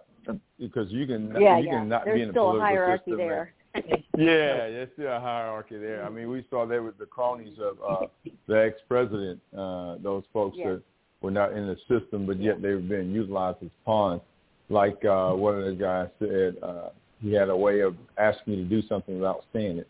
[0.60, 1.72] because you can yeah, you yeah.
[1.72, 3.54] can not There's be in the still a political hierarchy system and- there.
[4.18, 6.04] Yeah, there's still a hierarchy there.
[6.04, 8.08] I mean, we saw that with the cronies of uh,
[8.48, 10.72] the ex-president, uh, those folks Yeah.
[10.72, 10.82] that
[11.22, 14.22] were not in the system, but yet they were being utilized as pawns.
[14.70, 16.90] Like uh, one of the guys said, uh,
[17.22, 19.88] he had a way of asking you to do something without saying it.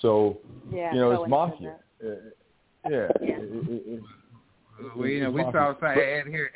[0.00, 0.38] So,
[0.72, 1.76] yeah, you know, it's mafia.
[2.02, 2.08] Uh,
[2.88, 3.08] yeah.
[3.20, 3.38] Yeah.
[3.38, 4.02] It, it,
[4.96, 5.74] Well, you know, we saw mafia.
[5.80, 6.50] some and here.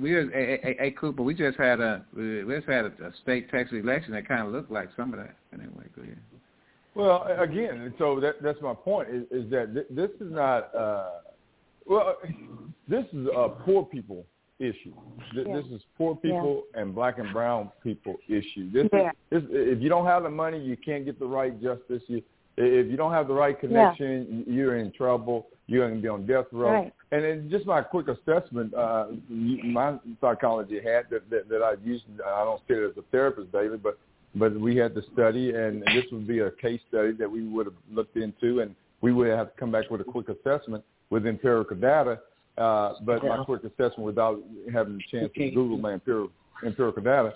[0.00, 1.22] We was, hey, hey, hey, Cooper.
[1.22, 4.42] We just had a we we just had a, a state Texas election that kind
[4.46, 5.34] of looked like some of that.
[5.52, 6.18] Anyway, go ahead.
[6.94, 11.10] Well, again, so that that's my point is, is that th- this is not uh,
[11.86, 12.16] Well,
[12.88, 14.24] this is a poor people
[14.58, 14.92] issue.
[15.34, 15.56] This, Yeah.
[15.56, 18.70] this is poor people and black and brown people issue.
[18.70, 19.10] This, Yeah.
[19.30, 22.02] is, this if you don't have the money, you can't get the right justice.
[22.06, 22.22] You,
[22.56, 25.46] if you don't have the right connection, you're in trouble.
[25.66, 26.72] You're going to be on death row.
[26.72, 26.92] Right.
[27.12, 32.04] And then just my quick assessment, uh, my psychology hat that, that, that I used,
[32.26, 33.98] I don't say it as a therapist, David, but
[34.34, 37.66] but we had to study, and this would be a case study that we would
[37.66, 41.26] have looked into, and we would have to come back with a quick assessment with
[41.26, 42.18] empirical data.
[42.56, 44.38] Uh, but my quick assessment without
[44.72, 46.30] having the chance to Google my empirical,
[46.64, 47.34] empirical data.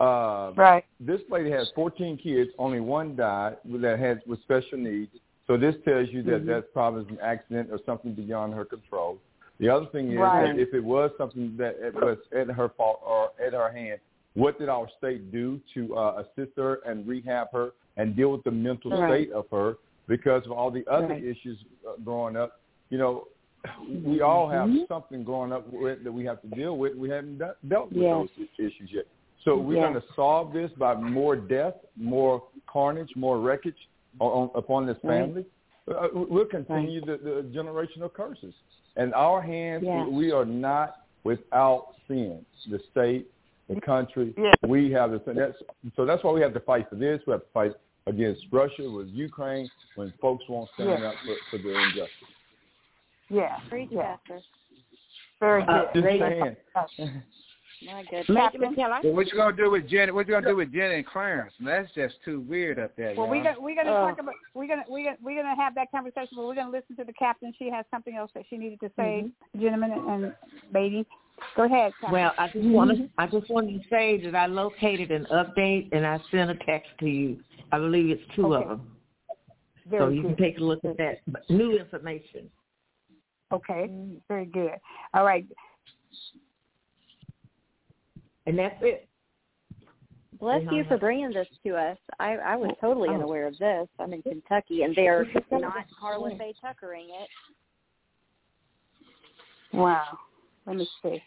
[0.00, 0.84] Uh, Right.
[1.00, 2.50] this lady has 14 kids.
[2.58, 5.10] Only one died that has with special needs.
[5.46, 9.18] So this tells you that that's probably an accident or something beyond her control.
[9.60, 10.46] The other thing is Right.
[10.46, 14.00] that if it was something that it was at her fault or at her hand,
[14.34, 18.42] what did our state do to uh, assist her and rehab her and deal with
[18.42, 19.08] the mental Right.
[19.28, 19.76] state of her
[20.08, 21.22] because of all the other Right.
[21.24, 22.58] issues uh, growing up?
[22.90, 23.28] You know,
[24.04, 24.88] we all have Mhm.
[24.88, 26.96] something growing up with that we have to deal with.
[26.96, 28.28] We haven't de- dealt with Yes.
[28.36, 29.06] those issues yet.
[29.44, 29.92] So we're Yes.
[29.92, 33.76] going to solve this by more death, more carnage, more wreckage
[34.20, 35.20] on, upon this Right.
[35.26, 35.46] family.
[35.86, 38.54] Uh, we'll continue the, the generational curses.
[38.96, 40.08] And our hands, Yes.
[40.08, 42.44] we are not without sin.
[42.70, 43.26] The state,
[43.68, 44.54] the country, Yeah.
[44.66, 45.20] we have this.
[45.26, 45.58] And that's,
[45.94, 47.20] so that's why we have to fight for this.
[47.26, 47.72] We have to fight
[48.06, 51.08] against Russia, with Ukraine, when folks won't stand Yeah.
[51.08, 52.28] up for, for their injustice.
[53.28, 53.58] Yeah.
[53.68, 54.16] Preach, Yeah.
[54.16, 54.40] Pastor.
[55.40, 55.94] Very Uh, good.
[55.94, 56.56] Just Great.
[56.98, 57.22] saying.
[57.82, 58.26] My goodness.
[58.34, 58.60] Captain?
[58.60, 60.12] Thank you, Well, what you gonna do with Ginni?
[60.12, 61.52] What you gonna do with Ginni and Clarence?
[61.60, 63.14] That's just too weird up there.
[63.16, 63.30] Well, y'all.
[63.30, 64.00] we're gonna we're gonna Uh.
[64.08, 66.96] talk about we're gonna we're gonna we're gonna have that conversation, but we're gonna listen
[66.96, 67.52] to the captain.
[67.58, 69.26] She has something else that she needed to say,
[69.60, 70.34] gentlemen and, and
[70.72, 71.06] lady.
[71.56, 72.12] Go ahead, Captain.
[72.12, 75.88] Well, I just want to I just wanted to say that I located an update
[75.92, 77.38] and I sent a text to you.
[77.72, 78.62] I believe it's two Okay.
[78.62, 78.96] of them,
[79.86, 80.36] very so you good.
[80.36, 81.20] can take a look at that
[81.50, 82.50] new information.
[83.52, 83.90] Okay,
[84.28, 84.72] very good.
[85.12, 85.44] All right.
[88.46, 89.08] And that's it.
[90.38, 91.96] Bless you for bringing this to us.
[92.18, 93.14] I, I was totally Oh.
[93.14, 93.88] unaware of this.
[93.98, 97.28] I'm in Kentucky, and they're not Karla Faye Tuckering it.
[99.72, 100.18] Wow.
[100.66, 101.22] Let me see.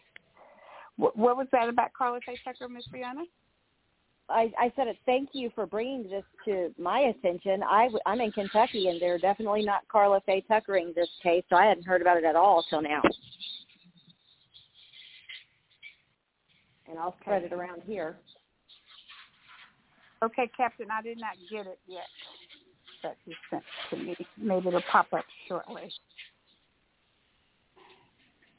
[0.97, 3.23] What, what was that about Karla Faye Tucker, Miss Brianna?
[4.29, 4.97] I, I said it.
[5.05, 7.63] Thank you for bringing this to my attention.
[7.63, 11.65] I, I'm in Kentucky, and they're definitely not Karla Faye Tuckering this case, so I
[11.65, 13.01] hadn't heard about it at all till now.
[16.89, 18.17] And I'll spread it around here.
[20.23, 22.07] Okay, Captain, I did not get it yet.
[23.03, 24.15] That you sent to me.
[24.37, 25.91] Maybe it'll pop up shortly.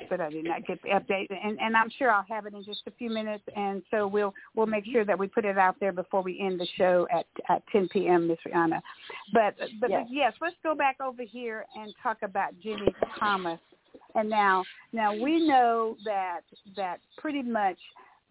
[0.08, 2.64] But I did not get the update, and, and I'm sure I'll have it in
[2.64, 3.42] just a few minutes.
[3.56, 6.60] And so we'll we'll make sure that we put it out there before we end
[6.60, 8.28] the show at at 10 p.m.
[8.28, 8.80] Miss Rihanna.
[9.32, 10.06] But but Yes.
[10.08, 13.58] yes, let's go back over here and talk about Jimmy Thomas.
[14.14, 16.42] And now now we know that
[16.76, 17.76] that pretty much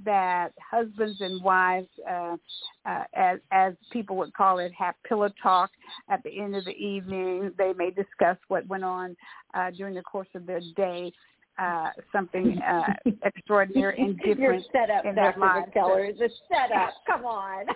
[0.05, 2.37] that husbands and wives, uh,
[2.85, 5.71] uh, as as people would call it, have pillow talk
[6.09, 7.51] at the end of the evening.
[7.57, 9.15] They may discuss what went on
[9.53, 11.11] uh, during the course of their day,
[11.57, 12.93] uh, something uh,
[13.23, 14.65] extraordinary and Your different.
[14.71, 15.71] setup, in their Dr.
[15.75, 16.93] McKellar, is a setup.
[17.07, 17.65] Come on.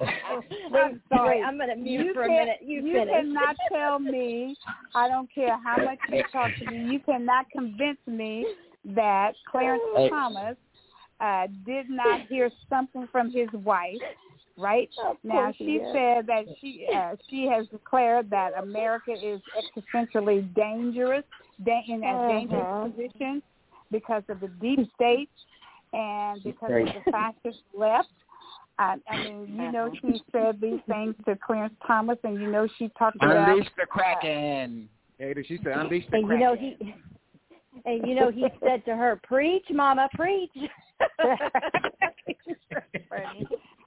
[0.00, 1.42] I'm sorry.
[1.42, 2.58] I'm going to mute for a minute.
[2.62, 3.14] You, you finish.
[3.14, 4.56] cannot tell me.
[4.94, 6.92] I don't care how much you talk to me.
[6.92, 8.44] You cannot convince me
[8.84, 10.08] that Clarence Hey.
[10.10, 10.56] Thomas
[11.20, 14.00] uh, did not hear something from his wife.
[14.56, 14.88] Right
[15.24, 21.24] now, she said that she uh, she has declared that America is existentially dangerous,
[21.64, 22.28] da- in a Uh-huh.
[22.28, 23.42] dangerous position
[23.90, 25.28] because of the deep state
[25.92, 28.08] and because of the fascist left.
[28.78, 32.68] I, I mean, you know, she said these things to Clarence Thomas, and you know,
[32.78, 33.48] she talked about.
[33.48, 34.88] Unleash the Kraken.
[35.18, 36.40] Hey, she said, unleash the And you Kraken.
[36.40, 36.94] know he,
[37.84, 40.50] and you know he said to her, "Preach, Mama, preach."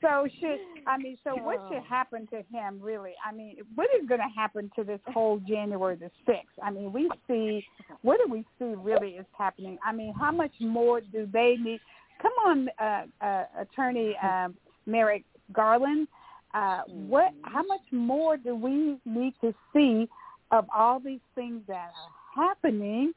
[0.02, 1.18] So should I mean?
[1.24, 2.80] So what should happen to him?
[2.80, 3.14] Really?
[3.28, 6.54] I mean, what is going to happen to this whole January the sixth?
[6.64, 7.66] I mean, we see
[8.04, 9.78] what do we see really is happening?
[9.86, 11.80] I mean, how much more do they need?
[12.22, 14.56] Come on, uh, uh, Attorney um,
[14.86, 16.08] Merrick Garland.
[16.54, 17.34] Uh, what?
[17.44, 20.08] How much more do we need to see
[20.52, 21.92] of all these things that
[22.36, 23.14] are happening,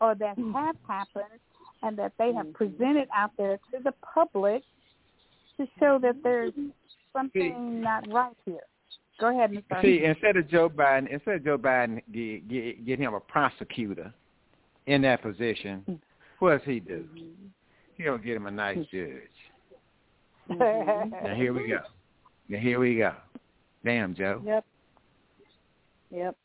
[0.00, 0.52] or that mm.
[0.54, 1.40] have happened,
[1.82, 2.52] and that they have mm-hmm.
[2.52, 4.62] presented out there to the public
[5.56, 6.52] to show that there's
[7.12, 8.60] something not right here.
[9.18, 9.82] Go ahead, Mr.
[9.82, 14.14] See, instead of Joe Biden, instead of Joe Biden get, get, get him a prosecutor
[14.86, 15.98] in that position, mm.
[16.38, 17.04] what does he do?
[17.14, 17.46] Mm-hmm.
[17.96, 18.96] He'll get him a nice mm-hmm.
[18.96, 19.30] judge.
[20.58, 21.80] Now here we go.
[22.48, 23.12] Now here we go.
[23.84, 24.42] Damn, Joe.
[24.44, 24.64] Yep.
[26.10, 26.36] Yep.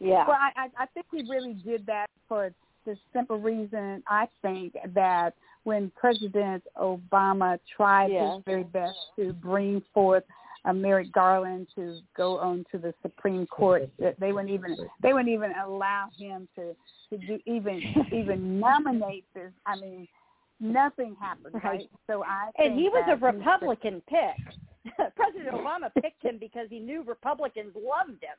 [0.00, 0.26] Yeah.
[0.26, 2.52] Well, I, I think he really did that for
[2.86, 8.34] the simple reason I think that when President Obama tried Yeah.
[8.36, 10.24] his very best to bring forth
[10.64, 15.12] uh, Merrick Garland to go on to the Supreme Court, that they wouldn't even they
[15.12, 16.74] wouldn't even allow him to
[17.10, 17.82] to do even
[18.12, 19.52] even nominate this.
[19.66, 20.08] I mean,
[20.60, 21.64] nothing happened, right?
[21.64, 21.90] Right.
[22.06, 24.94] So I and he was a Republican pick.
[25.16, 28.36] President Obama picked him because he knew Republicans loved him.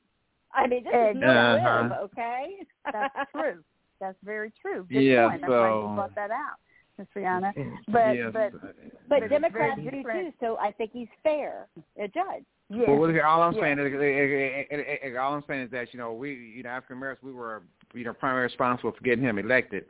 [0.53, 1.81] I mean, this is no Uh-huh.
[1.83, 2.55] whim, okay?
[2.91, 3.63] That's true.
[3.99, 4.85] That's very true.
[4.89, 5.41] Good Yeah, point.
[5.41, 6.57] That's why so- you brought that out,
[6.97, 7.53] Miss Rihanna.
[7.87, 8.31] But yes.
[8.33, 8.75] but But
[9.21, 11.67] But Democrats do too, so I think he's fair,
[11.99, 12.43] a judge.
[12.69, 13.61] yeah, Well, look, all I'm Yeah.
[13.61, 17.33] saying is, all I'm saying is that you know we, you know, African Americans, we
[17.33, 17.63] were,
[17.93, 19.85] you know, primarily responsible for getting him elected,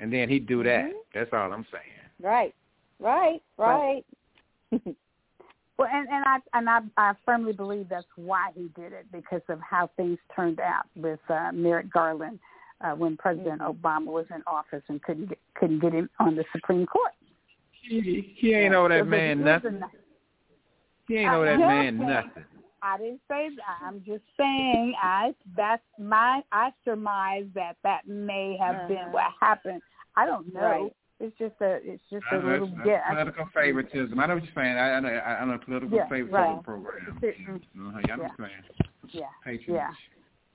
[0.00, 0.86] and then he'd do that.
[0.86, 0.92] Mhm.
[1.14, 1.84] That's all I'm saying.
[2.20, 2.54] Right,
[3.00, 4.04] right, right.
[5.78, 9.42] well, and and I and I I firmly believe that's why he did it because
[9.48, 12.38] of how things turned out with uh, Merrick Garland
[12.82, 13.86] uh, when President Mm-hmm.
[13.86, 17.12] Obama was in office and couldn't get couldn't get him on the Supreme Court.
[17.88, 19.80] He, he ain't know that So, man nothing.
[21.08, 22.06] He ain't know that I- man yeah.
[22.20, 22.44] nothing.
[22.84, 23.86] I didn't say that.
[23.86, 29.10] I'm just saying I that's my I surmise that that may have been Uh-huh.
[29.12, 29.82] what happened.
[30.16, 30.60] I don't know.
[30.60, 30.92] Right.
[31.22, 33.02] It's just a it's just I a know little it's- guess.
[33.08, 34.18] political favoritism.
[34.18, 34.76] I know what you're saying.
[34.76, 35.08] I, I know.
[35.08, 36.62] I know political Yeah, favoritism right.
[36.64, 37.18] program.
[37.22, 37.56] Mhm.
[37.56, 38.62] Uh-huh, yeah, I know what you're saying.
[39.12, 39.26] Yeah.
[39.44, 39.68] Patronage.
[39.68, 39.90] Yeah.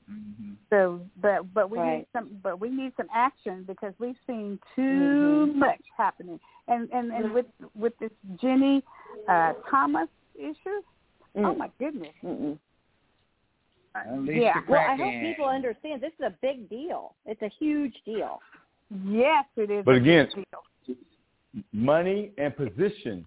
[0.10, 4.60] hmm So, but but we need some but we need some action because we've seen
[4.76, 5.56] too Mhm.
[5.56, 6.39] much happening.
[6.68, 7.34] And and and Mhm.
[7.34, 7.45] with
[7.76, 8.84] with this Ginni
[9.30, 10.81] uh Thomas issue,
[11.35, 12.14] oh my goodness.
[12.23, 12.57] Mm-mm.
[14.27, 14.61] Yeah.
[14.68, 17.15] Well, I hope people understand this is a big deal.
[17.26, 18.41] It's a huge deal.
[19.05, 19.84] Yes, it is.
[19.85, 20.95] But a again- deal.
[21.73, 23.26] Money and position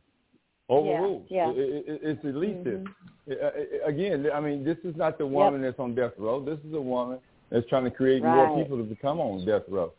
[0.68, 1.26] overrules.
[1.28, 1.62] Yeah, yeah.
[1.62, 2.34] It, it, it's elitist.
[2.40, 2.84] least Mhm.
[3.26, 3.38] this.
[3.42, 6.40] Uh, uh, Again, I mean, this is not the woman that's on death row.
[6.44, 7.18] This is a woman
[7.50, 9.92] that's trying to create more people to become on death row.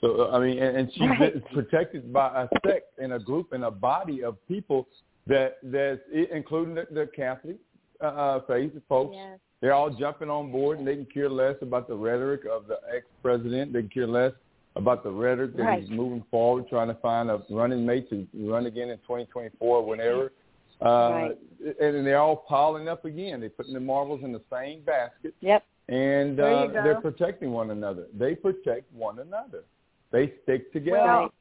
[0.00, 1.44] So uh, I mean, and, and she's Right.
[1.52, 4.86] protected by a sect and a group and a body of people
[5.26, 6.00] that that's
[6.32, 7.56] including the, the Catholic
[8.00, 9.16] uh, uh, faith folks.
[9.16, 9.38] Yes.
[9.60, 12.78] They're all jumping on board, and they can care less about the rhetoric of the
[12.94, 13.72] ex-president.
[13.72, 14.32] They can care less
[14.76, 15.80] about the rhetoric that Right.
[15.82, 19.84] he's moving forward, trying to find a running mate to run again in 2024 or
[19.84, 20.32] whenever.
[20.80, 21.38] Uh, Right.
[21.80, 23.40] And they're all piling up again.
[23.40, 25.64] They're putting the marbles in the same basket, Yep.
[25.88, 28.08] and uh, they're protecting one another.
[28.14, 29.62] They protect one another.
[30.10, 30.98] They stick together.
[30.98, 31.32] Well,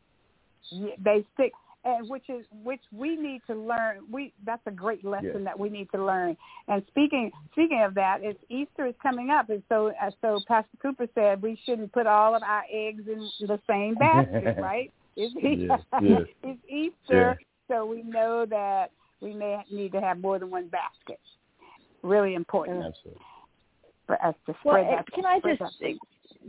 [1.00, 1.54] they stick,
[1.84, 4.00] and which is which we need to learn.
[4.12, 5.44] We that's a great lesson Yes.
[5.46, 6.38] that we need to learn.
[6.68, 10.78] And speaking speaking of that, it's Easter is coming up, and so uh, so Pastor
[10.82, 14.92] Cooper said we shouldn't put all of our eggs in the same basket, right?
[15.16, 16.22] It's, Yes, yes.
[16.44, 17.38] it's Easter,
[17.68, 21.20] so we know that we may need to have more than one basket.
[22.04, 23.22] Really important Absolutely.
[24.08, 25.12] for us to Well, spread uh, that.
[25.12, 25.98] can I spread just that.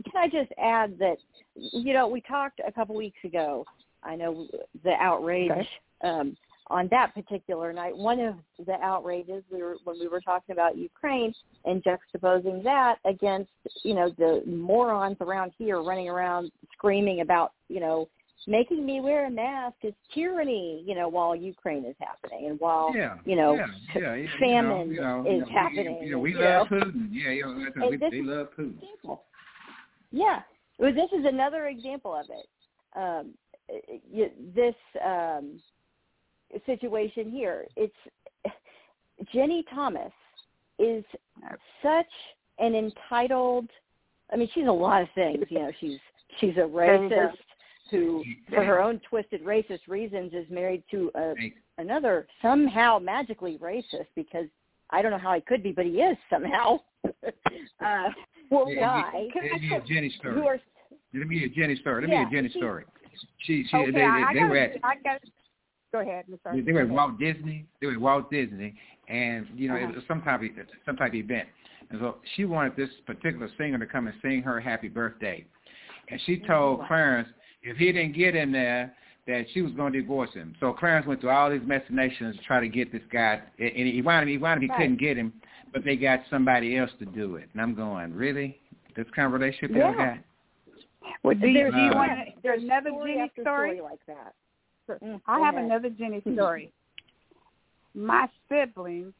[0.05, 1.17] can I just add that
[1.55, 3.65] you know we talked a couple weeks ago.
[4.05, 4.47] I know
[4.83, 5.67] the outrage Okay.
[6.03, 7.95] um, on that particular night.
[7.95, 8.35] One of
[8.65, 11.33] the outrages we were when we were talking about Ukraine
[11.65, 13.51] and juxtaposing that against
[13.83, 18.07] you know the morons around here running around screaming about you know
[18.47, 20.83] making me wear a mask is tyranny.
[20.85, 23.15] You know while Ukraine is happening and while Yeah.
[23.25, 26.67] you know yeah, famine you know, you know, is happening, We, you know, we love.
[26.67, 27.09] Putin.
[27.11, 27.43] Yeah, you
[27.75, 28.75] know, we, they love Putin.
[28.81, 29.23] example.
[30.11, 30.41] Yeah,
[30.79, 32.47] well, this is another example of it.
[32.95, 33.33] Um,
[34.55, 34.75] this
[35.05, 35.59] um,
[36.65, 37.95] situation here, it's
[39.33, 40.11] Ginni Thomas
[40.79, 41.03] is
[41.81, 42.05] such
[42.59, 43.69] an entitled.
[44.31, 45.45] I mean, she's a lot of things.
[45.49, 45.99] You know, she's
[46.39, 47.33] she's a racist
[47.91, 51.33] who, for her own twisted racist reasons, is married to a,
[51.77, 54.45] another somehow magically racist because
[54.89, 56.79] I don't know how he could be, but he is somehow.
[57.05, 58.09] uh,
[58.49, 60.41] Well, yeah, guy Let me hear Ginni's story.
[60.41, 60.59] are
[61.13, 62.01] Let me hear Ginni's story.
[62.01, 62.85] Let me Yeah, hear Ginni's she- story.
[63.39, 64.95] She, she, okay, they, they, I, I they gotta, were at, I.
[65.91, 66.65] Go ahead, Mr.
[66.65, 67.65] they were at Walt Disney.
[67.79, 68.73] They were at Walt Disney,
[69.09, 69.93] and you know it Uh-huh.
[69.95, 70.47] was some type of
[70.85, 71.47] some type of event.
[71.91, 75.45] And so she wanted this particular singer to come and sing her happy birthday,
[76.09, 77.29] and she told Clarence
[77.61, 78.93] if he didn't get in there
[79.27, 80.55] that she was going to divorce him.
[80.59, 84.01] So Clarence went through all these machinations to try to get this guy, and he
[84.01, 84.77] wound up, he wound up he Right.
[84.79, 85.31] couldn't get him,
[85.71, 87.49] but they got somebody else to do it.
[87.53, 88.59] And I'm going, really?
[88.95, 89.93] This kind of relationship they Yeah.
[89.95, 90.17] got?
[91.23, 93.77] Well, do you, There's, do you want there's there's another story Ginni story?
[93.77, 94.33] story like that.
[95.01, 95.65] Mm, I have ahead.
[95.65, 96.71] another Ginni story.
[97.95, 99.13] My siblings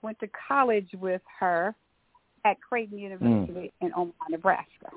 [0.00, 1.74] went to college with her
[2.44, 4.88] at Creighton University in Omaha, Nebraska.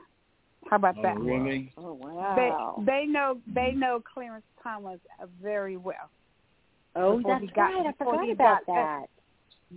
[0.70, 1.20] How about that?
[1.20, 1.72] really?
[1.78, 2.82] Oh wow!
[2.86, 6.10] they know they know Clarence Thomas uh, very well.
[6.96, 7.86] oh, before that's he got- right.
[7.88, 9.06] I forgot he about got- that.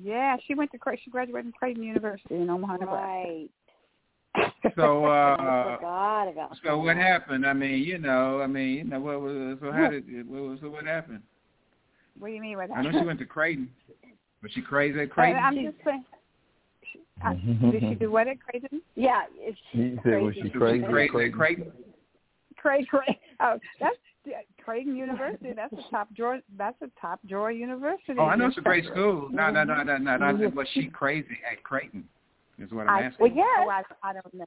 [0.03, 3.03] Yeah, she went to Cre- she graduated from Creighton University in Omaha, Nebraska.
[3.03, 3.49] Right.
[4.77, 6.77] So uh forgot about so that.
[6.77, 7.47] what happened?
[7.47, 10.59] I mean, you know, I mean, you know, what was so how did what was
[10.61, 11.23] so what happened?
[12.19, 12.77] What do you mean by that?
[12.77, 13.71] I know she went to Creighton.
[14.43, 15.41] Was she crazy at Creighton?
[15.43, 16.05] I'm just saying.
[17.25, 17.35] Uh,
[17.73, 18.81] did she do what at Creighton?
[18.95, 20.53] Yeah, if she's He said, was she crazy?
[20.53, 21.29] she crazy Crazy?
[21.29, 21.73] at Creighton?
[22.57, 22.87] Creighton.
[22.87, 23.15] Creighton.
[23.41, 25.53] Oh, that's yeah, Creighton University.
[25.55, 26.41] That's a top drawer.
[26.57, 28.15] That's a top drawer university.
[28.19, 29.29] Oh, I know it's a great school.
[29.31, 30.17] No, no, no, no, no.
[30.17, 30.27] no.
[30.27, 32.05] I said, was she crazy at Creighton?
[32.59, 33.21] Is what I'm I, asking.
[33.21, 33.47] Well, yes.
[33.61, 34.45] Oh, I, I don't know.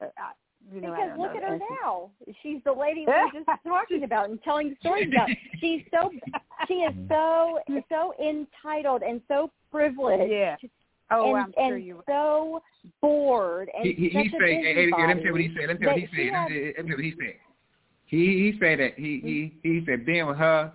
[0.00, 0.32] Uh, I,
[0.72, 1.76] you know, I Because don't look know at her the answer.
[1.82, 2.10] now.
[2.42, 5.28] She's the lady we were just talking about and telling the stories about.
[5.60, 6.10] She's so
[6.68, 7.58] she is so
[7.88, 10.30] so entitled and so privileged.
[10.32, 10.56] Yeah.
[11.10, 12.02] Oh, and, I'm sure and you.
[12.08, 12.62] so
[13.00, 15.40] bored and he he, he such said, a hey, hey, let me tell you what
[15.40, 15.68] he said.
[15.68, 16.32] Let me tell you what he said.
[16.32, 17.34] Let me let tell you what he said.
[18.06, 19.20] He he said that he
[19.62, 20.72] he he said being with her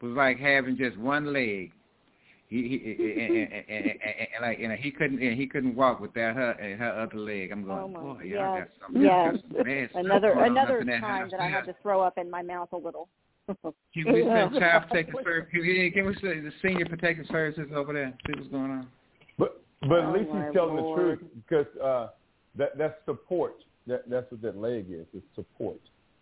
[0.00, 1.72] was like having just one leg.
[2.50, 5.76] He he and, and, and, and, and, and like and he couldn't and he couldn't
[5.76, 7.52] walk without her and her other leg.
[7.52, 9.32] I'm Oh going, my, boy, y'all yes, got some, yes.
[9.32, 12.18] got some bad Another going another in that time that I had to throw up
[12.18, 13.08] in my mouth a little.
[13.46, 15.48] Can we send child protective service?
[15.52, 18.12] Can we, can we send the senior protective services over there?
[18.26, 18.88] See what's going on.
[19.38, 20.98] But but at Oh, least my he's telling Lord.
[20.98, 22.08] the truth because uh,
[22.58, 23.54] that that's support.
[23.86, 25.06] That that's what that leg is.
[25.14, 25.78] It's support.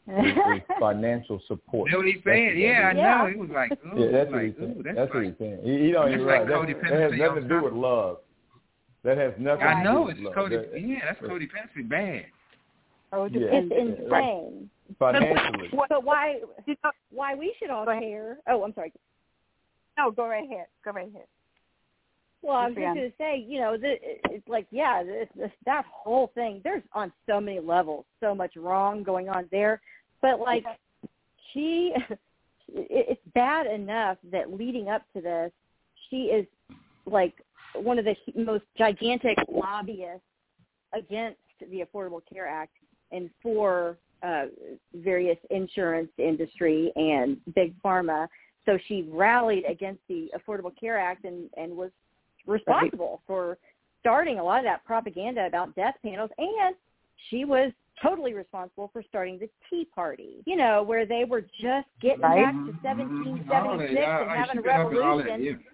[0.08, 0.38] It's,
[0.70, 1.90] it's financial support.
[1.90, 2.46] That's what he's saying.
[2.46, 3.30] what that Yeah, I know.
[3.30, 4.76] He was like, ooh, Yeah, that's what he's saying.
[4.78, 5.58] ooh, that's, That's what he's saying.
[5.64, 6.66] He, he don't that's even like right.
[6.66, 8.18] That, that has nothing to do with love.
[9.04, 10.34] That has nothing I to know do it's with love.
[10.34, 10.52] code.
[10.52, 12.26] That- Yeah, that's codependency bad.
[13.12, 13.40] Oh, Yeah.
[13.52, 13.98] It's depends.
[14.00, 14.70] insane.
[14.98, 15.70] financially.
[15.88, 16.40] But why
[17.10, 18.38] why we should all care?
[18.48, 18.92] Oh, I'm sorry.
[19.96, 20.66] no, go right ahead.
[20.84, 21.26] Go right ahead.
[22.42, 23.96] Well, I was Yes, just going to say, you know, the,
[24.30, 26.60] it's like, yeah, this, this, that whole thing.
[26.62, 29.80] There's on so many levels, so much wrong going on there.
[30.22, 30.64] But like,
[31.52, 31.94] she,
[32.68, 35.52] it's bad enough that leading up to this,
[36.10, 36.46] she is
[37.06, 37.34] like
[37.74, 40.22] one of the most gigantic lobbyists
[40.92, 41.38] against
[41.70, 42.72] the Affordable Care Act
[43.12, 44.46] and for uh,
[44.94, 48.26] various insurance industry and big pharma.
[48.66, 51.90] So she rallied against the Affordable Care Act and, and was
[52.46, 53.58] responsible for
[54.00, 56.74] starting a lot of that propaganda about death panels and
[57.30, 61.88] she was totally responsible for starting the Tea Party, you know, where they were just
[62.00, 62.44] getting Right.
[62.44, 63.48] back to mm-hmm.
[63.48, 65.64] 1776 and having a revolution.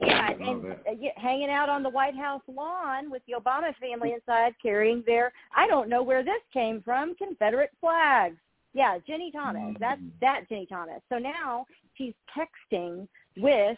[0.00, 0.74] Yeah, and uh,
[1.16, 5.66] hanging out on the White House lawn with the Obama family inside carrying their, I
[5.66, 8.36] don't know where this came from, Confederate flags.
[8.74, 9.76] Yeah, Ginni Thomas.
[9.78, 11.02] That's that Ginni Thomas.
[11.08, 13.06] So now she's texting
[13.36, 13.76] with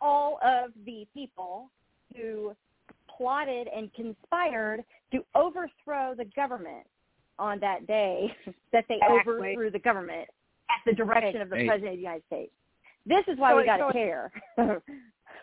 [0.00, 1.70] all of the people
[2.16, 2.54] who
[3.20, 4.82] plotted and conspired
[5.12, 6.86] to overthrow the government
[7.38, 8.34] on that day
[8.72, 9.32] that they Exactly.
[9.34, 10.28] overthrew the government
[10.70, 11.66] at the direction of the Hey.
[11.66, 12.52] president of the United States.
[13.04, 14.32] This is why So- we got to so- care.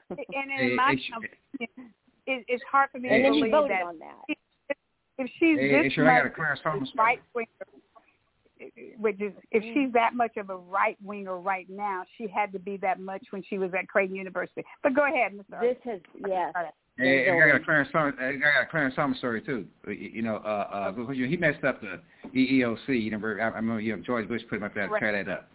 [0.10, 0.18] And
[0.50, 1.94] Hey, in my hey, opinion,
[2.28, 4.38] it, it's hard for me and to believe voted that on that.
[5.18, 7.48] if she's Hey, hey, this sure, I got a much right winger,
[8.98, 9.74] which is if mm-hmm.
[9.74, 13.22] she's that much of a right winger right now, she had to be that much
[13.32, 14.64] when she was at Creighton University.
[14.82, 15.60] But go ahead, Mr.
[15.60, 16.54] This has yes.
[16.98, 17.64] Hey, They're I got a.
[17.64, 18.16] Clarence Thomas.
[18.20, 19.66] I got a Clarence Thomas story too.
[19.88, 22.00] You know, uh, uh, he messed up the
[22.36, 22.88] EEOC.
[22.88, 23.40] You remember?
[23.40, 25.00] I I remember you know, George Bush put him up there to Right.
[25.00, 25.50] tear that up.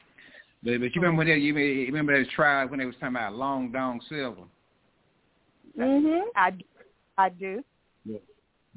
[0.62, 3.34] But, but you remember when they, you remember- those trials when they was talking about
[3.34, 4.42] Long Dong Silver?
[5.76, 6.22] Mhm.
[6.36, 6.52] I,
[7.18, 7.64] I do.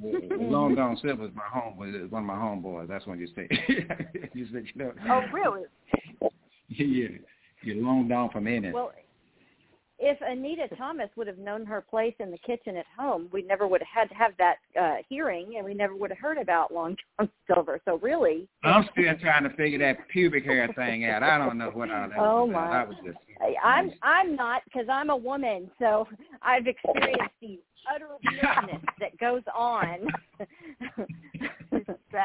[0.01, 2.87] Long Dong Silver is my home was one of my homeboys.
[2.87, 3.47] That's what you say.
[4.33, 4.91] you said you know.
[5.09, 5.63] Oh, really?
[6.69, 7.07] yeah,
[7.61, 8.73] you Long Dong from Ennis.
[8.73, 8.91] Well,
[9.97, 13.67] if Anita Thomas would have known her place in the kitchen at home, we never
[13.67, 16.73] would have had to have that uh, hearing, and we never would have heard about
[16.73, 17.79] Long John Silver.
[17.85, 21.23] So really, I'm still trying to figure that pubic hair thing out.
[21.23, 22.69] I don't know what all that Oh, was about.
[22.71, 22.81] my.
[22.81, 23.17] I was just.
[23.63, 26.07] I'm I'm not because I'm a woman, so
[26.41, 27.59] I've experienced the
[27.93, 30.07] utter weirdness that goes on.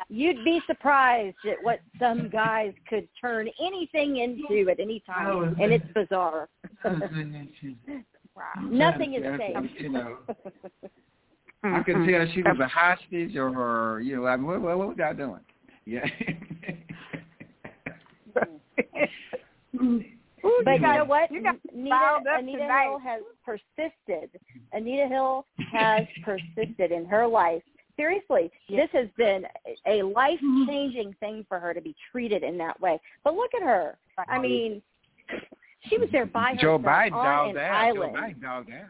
[0.09, 5.43] You'd be surprised at what some guys could turn anything into at any time, oh,
[5.62, 6.49] and it's bizarre.
[6.85, 6.91] Oh,
[8.70, 9.70] Nothing is safe.
[9.78, 10.19] You know,
[11.65, 12.62] I could tell she was a mm-hmm.
[12.62, 15.41] hostage or, her, you know, I mean, what, what, what was y'all doing?
[15.85, 16.07] Yeah.
[20.65, 21.31] But you got- know what?
[21.31, 22.85] you got Anita, up Anita tonight.
[22.85, 24.40] Hill has persisted.
[24.73, 27.63] Anita Hill has persisted in her life.
[27.97, 29.45] Seriously, this has been
[29.87, 32.99] a life-changing thing for her to be treated in that way.
[33.25, 33.99] But look at her.
[34.29, 34.81] I mean,
[35.89, 37.71] she was there by Joe herself Biden on an out.
[37.73, 38.15] island.
[38.15, 38.87] Joe Biden dogged out.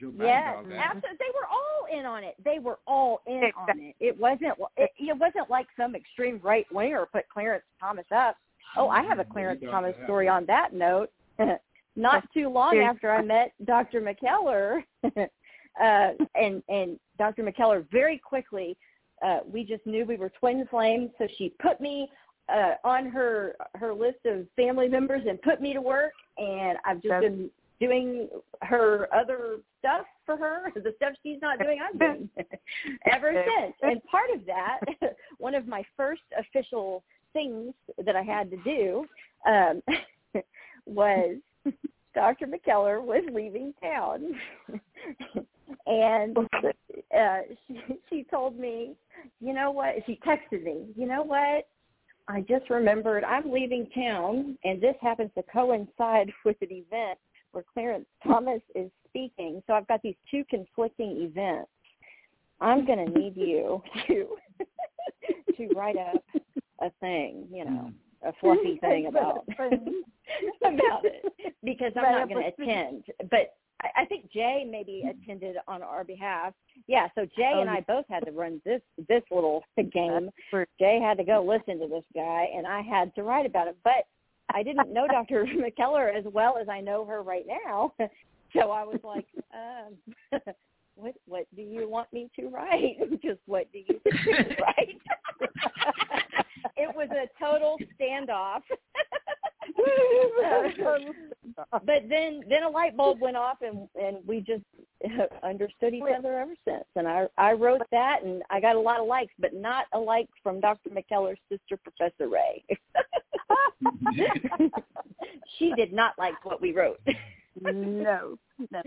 [0.00, 1.18] Joe Biden Yes, absolutely.
[1.18, 2.34] They were all in on it.
[2.44, 3.72] They were all in Exactly.
[3.72, 3.96] on it.
[4.00, 4.54] It wasn't.
[4.76, 8.36] It, it wasn't like some extreme right winger put Clarence Thomas up.
[8.76, 11.10] Oh, I have a Clarence Thomas story on that note.
[11.96, 14.00] Not too long after I met Dr.
[14.00, 17.42] McKellar, uh, and and Dr.
[17.44, 18.76] McKellar very quickly.
[19.24, 22.08] Uh, we just knew we were twin flames, so she put me
[22.52, 26.12] uh, on her her list of family members and put me to work.
[26.36, 27.50] And I've just That's- been
[27.80, 28.28] doing
[28.62, 32.30] her other stuff for her, the stuff she's not doing, I'm doing
[33.12, 33.74] ever since.
[33.82, 34.80] And part of that,
[35.38, 37.02] one of my first official
[37.32, 39.06] things that I had to do
[39.46, 39.82] um,
[40.86, 41.36] was
[42.14, 42.46] Dr.
[42.46, 44.34] McKellar was leaving town,
[45.86, 48.94] and uh, she, she told me,
[49.40, 49.94] you know what?
[50.06, 51.66] She texted me, you know what?
[52.28, 57.18] I just remembered I'm leaving town, and this happens to coincide with an event
[57.52, 59.62] where Clarence Thomas is speaking.
[59.66, 61.70] So I've got these two conflicting events.
[62.60, 64.36] I'm going to need you to
[65.56, 66.24] to write up
[66.80, 67.92] a thing, you know,
[68.24, 73.04] a fluffy thing about about it because I'm not going to attend.
[73.30, 76.54] But I, I think Jay maybe attended on our behalf.
[76.86, 80.30] Yeah, so Jay and I both had to run this this little game.
[80.78, 83.76] Jay had to go listen to this guy, and I had to write about it.
[83.84, 84.06] But
[84.52, 85.46] I didn't know Dr.
[85.46, 87.92] McKellar as well as I know her right now,
[88.54, 90.40] so I was like, um,
[90.96, 92.96] "What what do you want me to write?
[93.22, 95.00] Just what do you think I should write?"
[96.76, 98.62] it was a total standoff.
[100.84, 101.12] Um,
[101.84, 104.62] but then then a light bulb went off and and we just
[105.42, 109.00] understood each other ever since and i i wrote that and i got a lot
[109.00, 112.64] of likes but not a like from dr mckellar's sister professor ray
[115.58, 117.00] she did not like what we wrote
[117.60, 118.38] no,
[118.70, 118.82] no.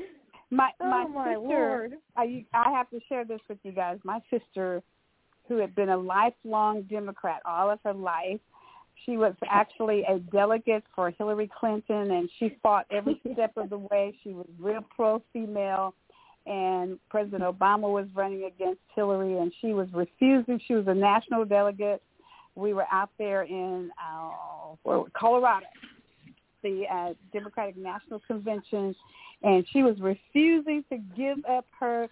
[0.49, 3.99] My my oh my sister, lord I I have to share this with you guys.
[4.03, 4.81] My sister,
[5.47, 8.39] who had been a lifelong Democrat all of her life,
[9.05, 13.77] she was actually a delegate for Hillary Clinton, and she fought every step of the
[13.77, 14.17] way.
[14.23, 15.93] She was real pro-female,
[16.45, 20.59] and President Obama was running against Hillary, and she was refusing.
[20.67, 22.01] She was a national delegate.
[22.55, 25.67] We were out there in uh, Colorado,
[26.67, 28.95] the uh, Democratic National Convention,
[29.43, 32.07] and she was refusing to give up her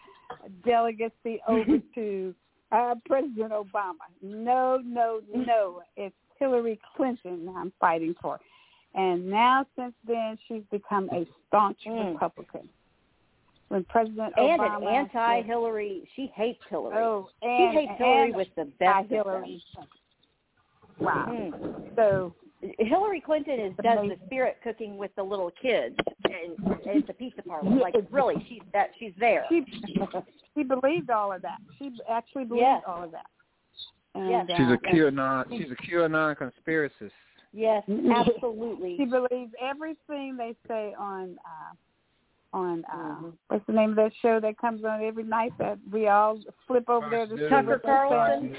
[0.65, 2.33] delegacy over to
[2.71, 4.05] uh, President Obama.
[4.21, 5.81] No, no, no.
[5.95, 8.39] It's Hillary Clinton I'm fighting for.
[8.93, 12.13] And now since then, she's become a staunch Mm.
[12.13, 12.69] Republican.
[13.69, 18.47] When President and Obama an anti-hillary she hates hillary oh, she and, hates hillary with
[18.55, 19.09] the best.
[19.09, 19.61] Hillary.
[20.99, 21.25] Wow.
[21.29, 21.95] Mm.
[21.95, 22.35] So
[22.79, 25.95] Hillary Clinton is does the spirit cooking with the little kids
[26.25, 26.55] and
[26.85, 27.69] it's a pizza parlor.
[27.79, 29.45] Like really, she's that she's there.
[29.49, 29.63] she
[30.55, 31.57] she believed all of that.
[31.77, 32.81] She actually believed Yes.
[32.87, 33.25] all of that.
[34.15, 34.45] And, Yes.
[34.57, 35.49] She's uh, a QAnon.
[35.49, 37.11] She's a QAnon conspiracist.
[37.53, 38.97] yes, absolutely.
[38.97, 41.73] She believes everything they say on uh
[42.57, 43.33] on uh Mhm.
[43.49, 46.89] what's the name of that show that comes on every night that we all flip
[46.89, 47.93] over there to see Tucker what they say?
[47.93, 48.55] Carlson.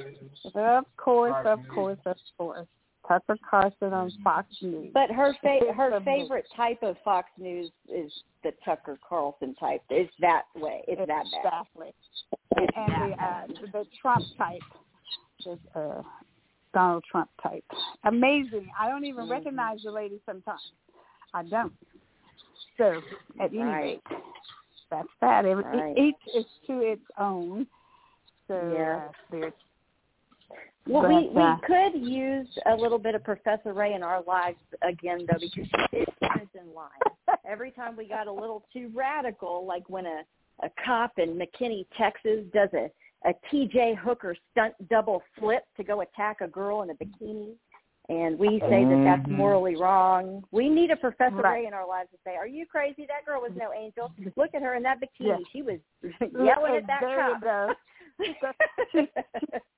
[0.55, 1.68] Of course, Fox of News.
[1.74, 2.66] course, of course.
[3.09, 4.91] Tucker Carlson on Fox News.
[4.93, 8.12] But her fa- her favorite type of Fox News is
[8.43, 9.83] the Tucker Carlson type.
[9.91, 10.83] It's that way.
[10.89, 11.24] It's that bad.
[11.45, 11.95] Exactly.
[12.57, 14.62] And, the uh the Trump type.
[15.45, 16.03] The uh
[16.74, 17.65] Donald Trump type.
[18.05, 18.69] Amazing.
[18.78, 19.31] I don't even Mhm.
[19.31, 20.73] recognize the lady sometimes.
[21.33, 21.73] I don't.
[22.77, 23.01] So
[23.41, 24.01] at any Right.
[24.11, 24.20] rate,
[24.91, 25.45] that's that.
[25.47, 25.97] E, Right.
[25.97, 27.66] Each is to its own.
[28.49, 28.97] So Yeah.
[29.09, 29.53] uh, there's
[30.87, 34.23] Well, But, we we uh, could use a little bit of Professor Ray in our
[34.23, 37.39] lives again, though, because she us in line.
[37.49, 40.23] Every time we got a little too radical, like when a
[40.63, 42.91] a cop in McKinney, Texas, does a
[43.29, 43.97] a T.J.
[44.01, 47.55] Hooker stunt double flip to go attack a girl in a bikini,
[48.09, 49.37] and we say that that's Mhm.
[49.37, 50.45] morally wrong.
[50.53, 51.63] We need a Professor Right.
[51.63, 53.05] Ray in our lives to say, "Are you crazy?
[53.07, 54.13] That girl was no angel.
[54.37, 55.27] Look at her in that bikini.
[55.27, 55.39] Yeah.
[55.51, 55.81] She was
[56.33, 57.77] yelling at that there cop."
[58.41, 58.51] Go.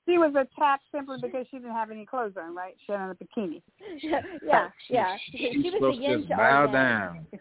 [0.06, 2.74] She, she was attacked simply because she didn't have any clothes on, right?
[2.86, 3.62] She had on a bikini.
[4.02, 5.16] yeah, yeah, yeah.
[5.30, 7.26] She, She's she was supposed the to yin just to bow down.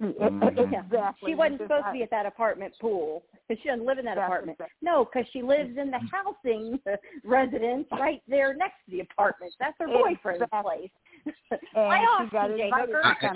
[0.00, 0.72] Mm-hmm.
[0.72, 0.80] Yeah.
[0.84, 1.30] Exactly.
[1.30, 3.24] She wasn't Just- supposed to be at that apartment pool.
[3.48, 4.54] Because she doesn't live in that That's apartment.
[4.60, 6.78] exact- No, because she lives in the housing
[7.24, 9.52] residence right there next to the apartment.
[9.58, 10.92] That's her boyfriend's Exactly.
[11.24, 11.34] place.
[11.74, 13.32] and Lay she got TJ invited Hooker.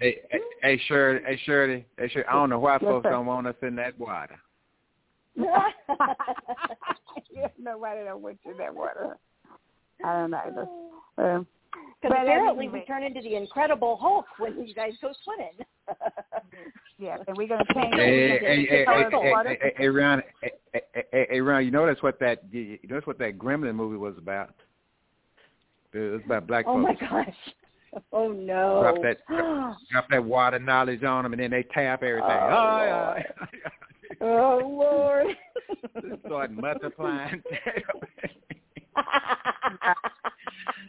[0.00, 2.26] Hey, hey, hey, Shirley, hey, Shirley, hey, Shirley.
[2.26, 3.10] I don't know why Yes, folks sir.
[3.10, 4.36] don't want us in that water.
[7.30, 9.16] you know why they don't want you in that water.
[10.04, 10.40] I don't know.
[10.44, 10.68] That's,
[11.18, 11.46] um,
[12.00, 12.80] Because But apparently anyway.
[12.80, 15.52] we turn into the Incredible Hulk when you guys go swimming.
[16.98, 17.94] yeah, and we're gonna change.
[17.94, 20.22] Hey, we're gonna hey, change hey, the hey, color of the hey, hey, hey, Ron,
[20.42, 20.82] hey, hey,
[21.12, 23.96] hey, hey, Ron, you know that's what that you know that's what that Gremlin movie
[23.96, 24.54] was about.
[25.92, 27.34] It was about black oh my gosh.
[28.12, 28.82] Oh no.
[28.82, 29.18] Drop that,
[29.90, 32.28] drop that water knowledge on them, and then they tap everything.
[32.30, 33.22] Oh, Oh, yeah.
[34.20, 35.36] oh Lord.
[36.26, 37.42] Start multiplying.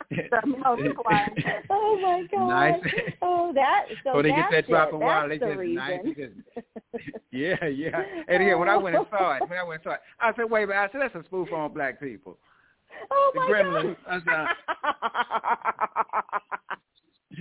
[0.46, 1.30] Multiplying.
[1.70, 2.48] oh my god!
[2.48, 2.82] Nice.
[3.22, 3.86] Oh, that.
[4.04, 5.30] So So they get that drop of water.
[5.30, 5.76] They the just reason.
[5.76, 6.00] nice.
[6.06, 6.34] Just,
[7.32, 8.02] yeah, yeah.
[8.28, 9.10] And again, when I went and oh.
[9.18, 10.80] saw it, when I went and saw it, I said, wait a minute.
[10.80, 12.38] I said, that's a spoof on black people.
[13.12, 13.96] oh The my gremlin.
[14.26, 14.48] god!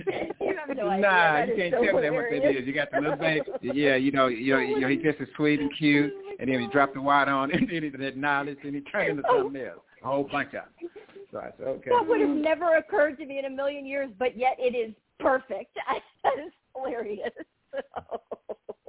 [0.41, 1.01] you have no idea.
[1.01, 2.43] nah, That you can't so tell me that what hilarious.
[2.43, 2.67] that is.
[2.67, 3.45] You got the little baby.
[3.61, 6.31] Yeah, you know, you know, you know, he just is sweet and oh cute, Oh
[6.39, 6.71] and then he God.
[6.73, 9.43] dropped the water on him, and then he that knowledge, and he turned into Oh.
[9.43, 9.79] something else.
[10.03, 10.89] A whole bunch of them.
[11.31, 11.89] So I said, okay.
[11.89, 14.93] That would have never occurred to me in a million years, but yet it is
[15.19, 15.75] perfect.
[16.23, 17.29] that is hilarious.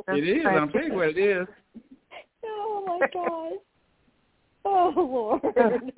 [0.08, 0.46] It is.
[0.46, 1.46] I'm telling you what it is.
[2.44, 3.52] oh my god.
[4.64, 5.92] Oh Lord.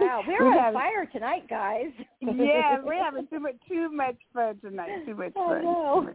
[0.00, 1.90] Wow, we're We on have- fire tonight, guys.
[2.20, 5.04] yeah, we're having too much too much fun tonight.
[5.06, 5.62] Too much fun.
[5.62, 6.08] know.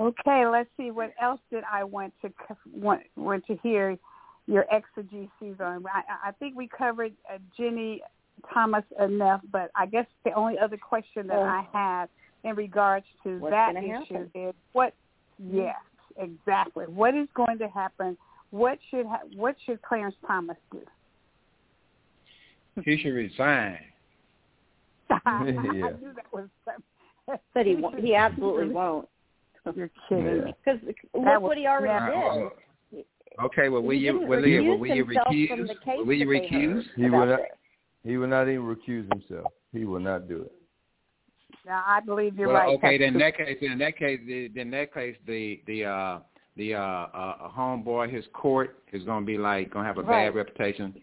[0.00, 0.90] Okay, let's see.
[0.92, 2.32] What else did I want to
[2.72, 3.98] want want to hear
[4.46, 5.84] your exegesis on?
[5.92, 7.98] I, I think we covered uh, Ginni
[8.54, 11.42] Thomas enough, but I guess the only other question that Oh.
[11.42, 12.08] I have
[12.44, 14.30] in regards to What's that issue happen?
[14.34, 14.94] is what?
[15.40, 15.74] Yes,
[16.16, 16.84] exactly.
[16.86, 18.16] What is going to happen?
[18.50, 20.80] What should ha- what should Clarence Thomas do?
[22.84, 23.78] He should resign.
[25.24, 26.48] I knew that was.
[27.54, 29.08] but he won't- he absolutely won't.
[29.76, 30.24] You're kidding.
[30.46, 30.52] Yeah.
[30.64, 32.50] Because look was what he already never-
[32.92, 33.04] did.
[33.44, 35.68] Okay, well, will He you, didn't will you, recuse will you himself from recuse?
[35.68, 36.74] the case Will you that they recuse?
[36.74, 37.36] heard He about will not.
[37.36, 37.46] this.
[38.04, 39.52] He will not even recuse himself.
[39.72, 40.52] He will not do it.
[41.66, 42.68] Now I believe you're well, right.
[42.78, 45.16] okay, That's then in that case, then in that case, the, then in that case,
[45.26, 46.18] the the uh
[46.56, 50.02] the uh, uh homeboy, his court is going to be like going to have a
[50.02, 50.26] Right.
[50.28, 50.94] bad reputation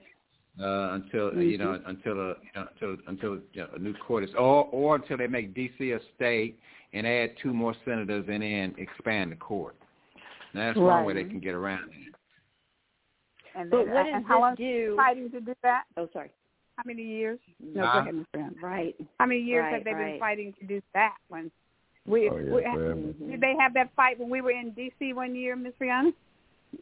[0.61, 3.93] uh until uh you know until a you know, until until you know, a new
[3.95, 6.57] court is or or until they make DC a state
[6.93, 9.75] and add two more senators and then expand the court.
[10.53, 12.15] Now, that's one way they can get around it.
[13.55, 14.93] And But then- what and does how long this do?
[14.95, 15.83] fighting to do that?
[15.97, 16.29] Oh, sorry.
[16.77, 17.39] How many years?
[17.59, 17.93] No, Huh?
[17.93, 18.25] go ahead, Ms.
[18.33, 18.55] Brown.
[18.61, 18.95] Right.
[19.19, 21.51] How many years Right, have they been fighting to do that one?
[22.05, 23.31] We, Oh, yeah, we.
[23.31, 25.13] Did they have that fight when we were in D.C.
[25.13, 26.13] one year, Miss Rihanna?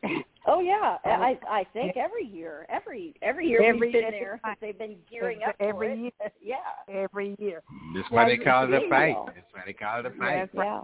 [0.46, 4.40] Oh yeah, I I think every year, every every year Every- we've been every there.
[4.44, 4.58] time.
[4.60, 6.00] They've been gearing Every- up for every it.
[6.00, 6.32] year.
[6.42, 7.62] yeah, Every year.
[7.96, 9.06] That's why they call it a fight.
[9.16, 9.26] illegal.
[9.34, 10.18] That's why they call it a Yes.
[10.20, 10.26] fight.
[10.26, 10.50] Right.
[10.54, 10.82] yeah.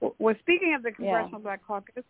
[0.00, 0.94] Well, well, speaking of the Yeah.
[0.96, 2.04] Congressional Black Caucus,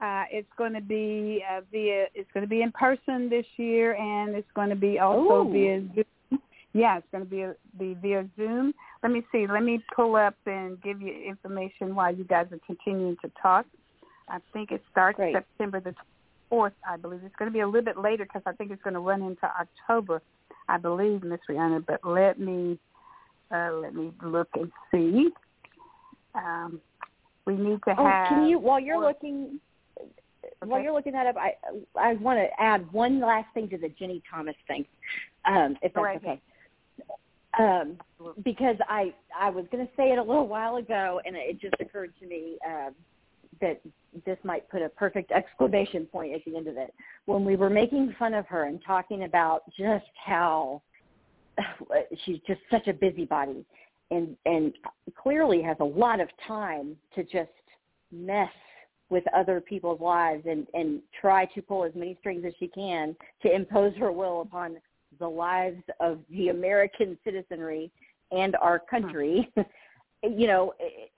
[0.00, 2.06] uh, it's going to be uh, via.
[2.12, 5.52] It's going to be in person this year, and it's going to be also Ooh.
[5.52, 6.40] via Zoom.
[6.74, 7.46] Yeah, it's going to be,
[7.78, 8.74] be via Zoom.
[9.04, 9.46] Let me see.
[9.46, 13.64] Let me pull up and give you information while you guys are continuing to talk.
[14.28, 15.34] I think it starts Great.
[15.34, 15.94] September the
[16.48, 16.72] fourth.
[16.88, 18.94] I believe it's going to be a little bit later because I think it's going
[18.94, 20.22] to run into October.
[20.68, 21.84] I believe, Miss Rihanna.
[21.86, 22.78] But let me
[23.50, 25.28] uh, let me look and see.
[26.34, 26.80] Um,
[27.46, 28.28] we need to Oh, have.
[28.28, 29.60] can you while you're or- looking
[30.64, 31.54] while you're looking that up, I
[31.98, 34.84] I want to add one last thing to the Ginni Thomas thing,
[35.44, 36.40] um, if that's right okay.
[37.58, 37.98] Um,
[38.44, 41.74] because I I was going to say it a little while ago, and it just
[41.80, 42.94] occurred to me um,
[43.62, 43.80] that
[44.26, 46.92] this might put a perfect exclamation point at the end of it.
[47.24, 50.82] When we were making fun of her and talking about just how
[52.24, 53.64] she's just such a busybody,
[54.10, 54.74] and and
[55.16, 57.50] clearly has a lot of time to just
[58.12, 58.50] mess
[59.08, 63.16] with other people's lives and and try to pull as many strings as she can
[63.42, 64.76] to impose her will upon
[65.18, 67.90] the lives of the American citizenry
[68.32, 69.50] and our country.
[70.22, 71.10] you know, it-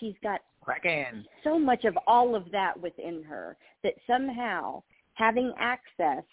[0.00, 1.24] she's got Cracking.
[1.42, 4.82] so much of all of that within her that somehow
[5.14, 6.24] having access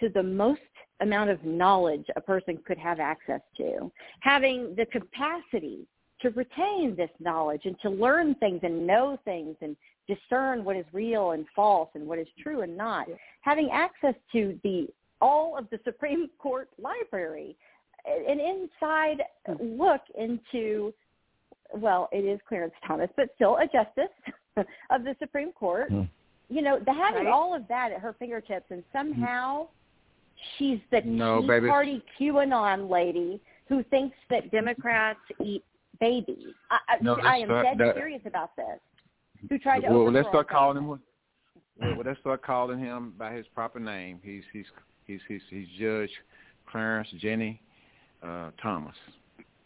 [0.00, 0.60] to the most
[1.00, 3.90] amount of knowledge a person could have access to,
[4.20, 5.86] having the capacity
[6.20, 9.76] to retain this knowledge and to learn things and know things and
[10.06, 13.06] discern what is real and false and what is true and not,
[13.40, 14.86] having access to the
[15.20, 17.56] all of the Supreme Court library,
[18.06, 19.22] an inside
[19.60, 20.92] look into
[21.74, 24.12] well, it is Clarence Thomas, but still a justice
[24.90, 25.90] of the Supreme Court.
[25.90, 26.02] Hmm.
[26.48, 27.32] You know, the, having Right.
[27.32, 29.68] all of that at her fingertips, and somehow
[30.58, 31.68] she's the No, Tea baby.
[31.68, 35.64] Party QAnon lady who thinks that Democrats eat
[35.98, 36.52] babies.
[36.70, 38.78] I, I, No, I that's am not- dead that- serious about this.
[39.48, 40.88] Who tried to Well, let's start calling him.
[40.88, 40.98] Well,
[41.80, 44.20] well, let's start calling him by his proper name.
[44.22, 44.66] He's he's
[45.06, 46.10] he's he's, he's Judge
[46.70, 47.58] Clarence Ginni
[48.22, 48.94] uh, Thomas.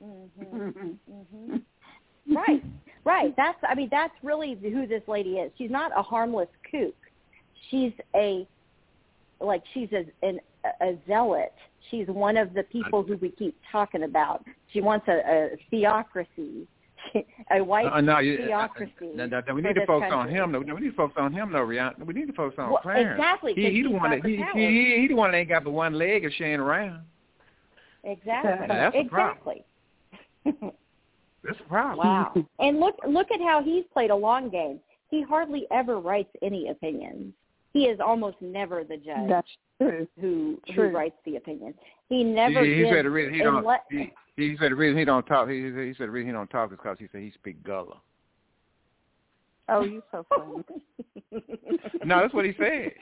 [0.00, 1.56] hmm hmm
[2.34, 2.62] right,
[3.04, 3.34] right.
[3.36, 5.52] That's I mean that's really who this lady is.
[5.58, 6.94] She's not a harmless kook.
[7.70, 8.46] She's a
[9.40, 10.40] like she's a an,
[10.80, 11.52] a zealot.
[11.90, 14.44] She's one of the people who we keep talking about.
[14.72, 16.66] She wants a, a theocracy
[17.50, 18.90] a white Uh, no, you, theocracy.
[19.14, 20.52] no, no, no, we need to this focus on him.
[20.52, 22.04] No, we need to focus on him, though, Rihanna.
[22.04, 23.18] We need to focus on Well, Clarence.
[23.18, 25.38] exactly, He, 'cause he the one that he, the he, he, he the one that
[25.38, 27.04] ain't got the one leg of sharing around.
[28.04, 28.66] Exactly.
[28.68, 29.64] Now, that's exactly.
[31.46, 32.06] That's a problem.
[32.06, 32.34] wow.
[32.58, 34.80] And look look at how he's played a long game.
[35.10, 37.32] He hardly ever writes any opinions.
[37.72, 39.48] He is almost never the judge That's
[39.80, 40.06] true.
[40.20, 40.88] who true.
[40.90, 41.74] who writes the opinion.
[42.08, 43.56] He never he, he gives said the reason he don't.
[43.58, 45.48] unless- He, he said the reason he don't talk.
[45.48, 48.00] He, he said the reason he don't talk is because he said he speak Gullah.
[49.68, 50.62] Oh, you so funny.
[52.04, 52.92] No, that's what he said.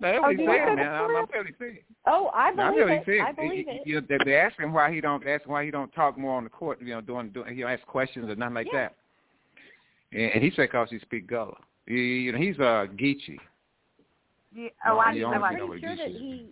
[0.00, 0.86] No, that's what Oh, he did said, man.
[0.94, 1.26] I'm, I'm real?
[1.26, 1.78] telling you, he said.
[2.06, 3.08] Oh, I No, I'm believe it.
[3.08, 3.82] you, I believe He- it.
[3.84, 6.44] he- they, they ask him why he don't ask why he don't talk more on
[6.44, 6.80] the court.
[6.80, 8.88] You know, doing, doing he don't ask questions or nothing like Yeah.
[8.88, 8.94] that.
[10.12, 11.56] And, and he said because he speak Gullah.
[11.86, 13.38] You, you know, he's uh, Geechee.
[14.54, 15.26] Yeah, oh, I know.
[15.26, 16.46] only I'm pretty sure that he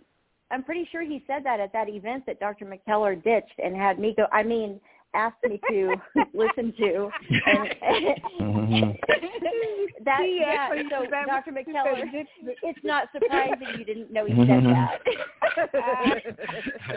[0.50, 2.66] I'm pretty sure he said that at that event that Dr.
[2.66, 4.80] McKellar ditched and had me go I mean
[5.16, 5.96] asked me to
[6.34, 7.08] listen to
[7.46, 7.68] and
[8.40, 8.98] Mhm.
[10.04, 11.52] that yeah so Dr.
[11.52, 12.26] was- McKellar
[12.62, 15.00] it's not surprising you didn't know he said that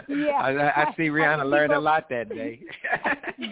[0.08, 0.40] Yeah.
[0.40, 2.60] I, I, I see Rihanna keep learned a lot that day.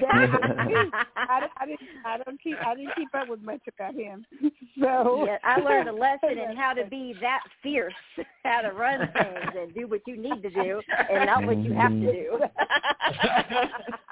[0.09, 1.81] I, I didn't.
[2.05, 2.57] I don't keep.
[2.65, 4.25] I didn't keep up with much about him.
[4.81, 7.93] So yeah, I learned a lesson in how to be that fierce,
[8.45, 10.81] how to run things and do what you need to do
[11.11, 12.39] and not what you have to mm-hmm.
[12.39, 12.45] do.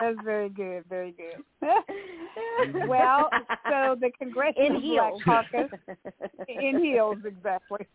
[0.00, 0.82] That's very good.
[0.88, 2.88] Very good.
[2.88, 3.30] well,
[3.70, 5.22] so the Congressional in heels.
[5.24, 5.78] Black Caucus
[6.48, 7.86] in heels, exactly.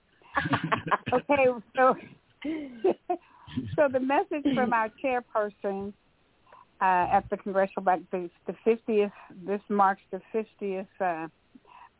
[1.13, 1.95] Okay, so
[3.75, 5.93] so the message from our chairperson
[6.81, 9.11] uh, at the Congressional Black the the fiftieth.
[9.45, 11.27] This marks the fiftieth uh,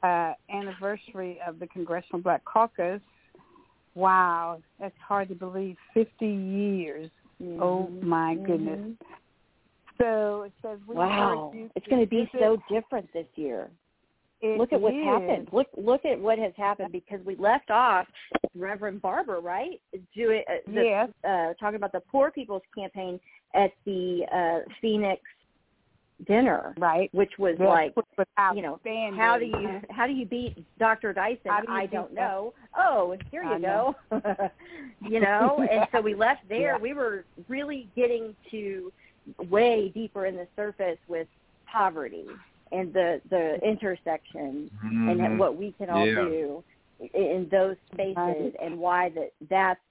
[0.04, 3.02] uh, anniversary of the Congressional Black Caucus.
[3.94, 5.78] Wow, that's hard to believe.
[5.94, 7.10] Fifty years.
[7.60, 8.80] Oh my goodness.
[8.80, 8.98] Mhm.
[10.00, 13.70] So it says we Wow, it's going to be so different this year.
[14.42, 15.04] It look at what's is.
[15.04, 15.48] happened.
[15.52, 18.08] Look look at what has happened because we left off
[18.56, 19.80] Reverend Barber, right?
[20.16, 21.10] Doing uh, the, Yes.
[21.24, 23.20] uh, talking about the poor people's campaign
[23.54, 25.22] at the uh, Phoenix
[26.28, 27.14] dinner, Right.
[27.14, 28.06] which was Yes, like was
[28.56, 28.80] you know
[29.16, 31.14] how do you how do you beat Dr.
[31.14, 31.40] Dyson?
[31.46, 32.22] Do I don't that?
[32.22, 32.54] know.
[32.78, 33.96] Oh, here I you go.
[35.02, 36.74] you know, and so we left there.
[36.74, 36.78] Yeah.
[36.78, 38.92] We were really getting to
[39.50, 41.28] way deeper in the surface with
[41.72, 42.26] poverty
[42.72, 45.26] and the the intersections Mhm.
[45.26, 46.23] and what we can all Yeah.
[46.26, 46.64] do
[47.14, 49.81] in those spaces and why that that's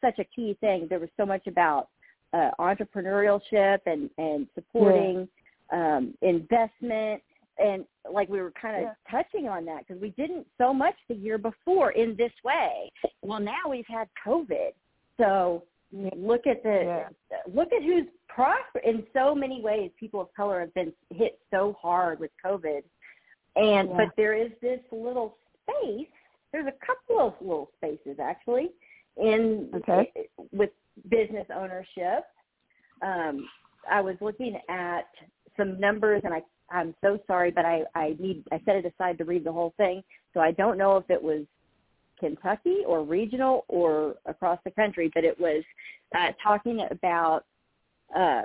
[0.00, 0.88] such a key thing.
[0.88, 1.88] There was so much about
[2.32, 5.28] uh, entrepreneurship and and supporting
[5.70, 7.22] um, investment
[7.58, 8.94] and like we were kind of Yeah.
[9.10, 12.90] touching on that because we didn't so much the year before in this way.
[13.22, 14.72] Well, now we've had COVID,
[15.16, 15.62] so
[15.92, 17.06] look at the
[17.52, 19.90] look at who's prosper in so many ways.
[19.98, 22.82] People of color have been hit so hard with COVID,
[23.56, 23.96] and Yeah.
[23.96, 26.08] but there is this little space.
[26.52, 28.72] There's a couple of little spaces actually
[29.16, 30.12] in Okay.
[30.52, 30.70] with
[31.08, 32.24] business ownership.
[33.02, 33.48] Um,
[33.88, 35.08] I was looking at
[35.56, 36.42] some numbers, and I
[36.72, 39.70] I'm so sorry, but I I need I set it aside to read the whole
[39.76, 41.44] thing, so I don't know if it was
[42.20, 45.64] Kentucky or regional or across the country, but it was
[46.16, 47.44] uh, talking about
[48.14, 48.42] uh,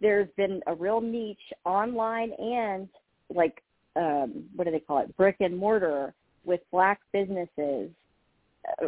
[0.00, 2.88] there's been a real niche online and
[3.34, 3.62] like
[3.96, 6.14] um, what do they call it brick and mortar
[6.44, 7.90] with black businesses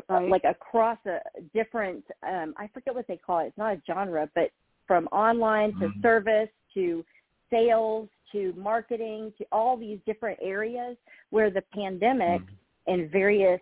[0.09, 1.19] uh, like across a
[1.55, 3.47] different um, I forget what they call it.
[3.47, 4.51] It's not a genre, but
[4.87, 6.03] from online to Mhm.
[6.03, 7.05] service to
[7.51, 10.97] sales to marketing to all these different areas
[11.31, 12.57] where the pandemic Mhm.
[12.89, 13.61] and various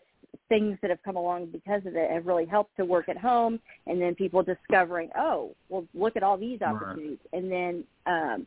[0.49, 3.59] things that have come along because of it have really helped to work at home
[3.87, 6.75] and then people discovering oh well look at all these Right.
[6.75, 8.47] opportunities and then um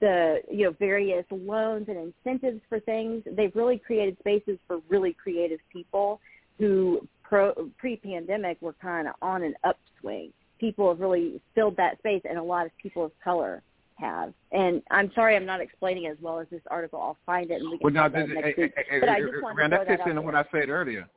[0.00, 5.12] the you know various loans and incentives for things they've really created spaces for really
[5.14, 6.20] creative people
[6.58, 12.22] who pro pre-pandemic were kind of on an upswing people have really filled that space
[12.28, 13.62] and a lot of people of color
[14.00, 17.60] have and i'm sorry i'm not explaining as well as this article i'll find it
[17.60, 19.78] and we can Well, talk about this, it next week but i just Rand, to
[19.78, 21.08] that throw that out what I said earlier.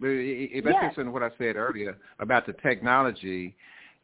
[0.00, 0.94] It, it, Yes.
[0.96, 3.56] what I said earlier about the technology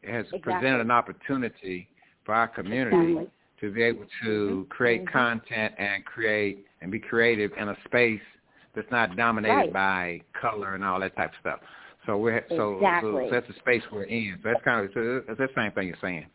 [0.03, 0.39] has Exactly.
[0.41, 1.87] presented an opportunity
[2.25, 3.31] for our community Exactly.
[3.61, 5.11] to be able to create Mhm.
[5.11, 8.21] content and create and be creative in a space
[8.73, 9.73] that's not dominated Right.
[9.73, 11.59] by color and all that type of stuff.
[12.05, 13.29] So we're so, Exactly.
[13.29, 14.37] so that's the space we're in.
[14.43, 16.27] So that's kind of so that's the same thing you're saying.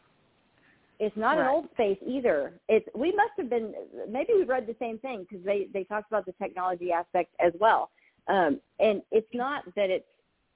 [1.01, 2.53] It's not an old space either.
[2.69, 3.73] It's we must have been
[4.09, 7.53] maybe we read the same thing because they they talked about the technology aspect as
[7.59, 7.91] well.
[8.29, 10.05] Um, and it's not that it's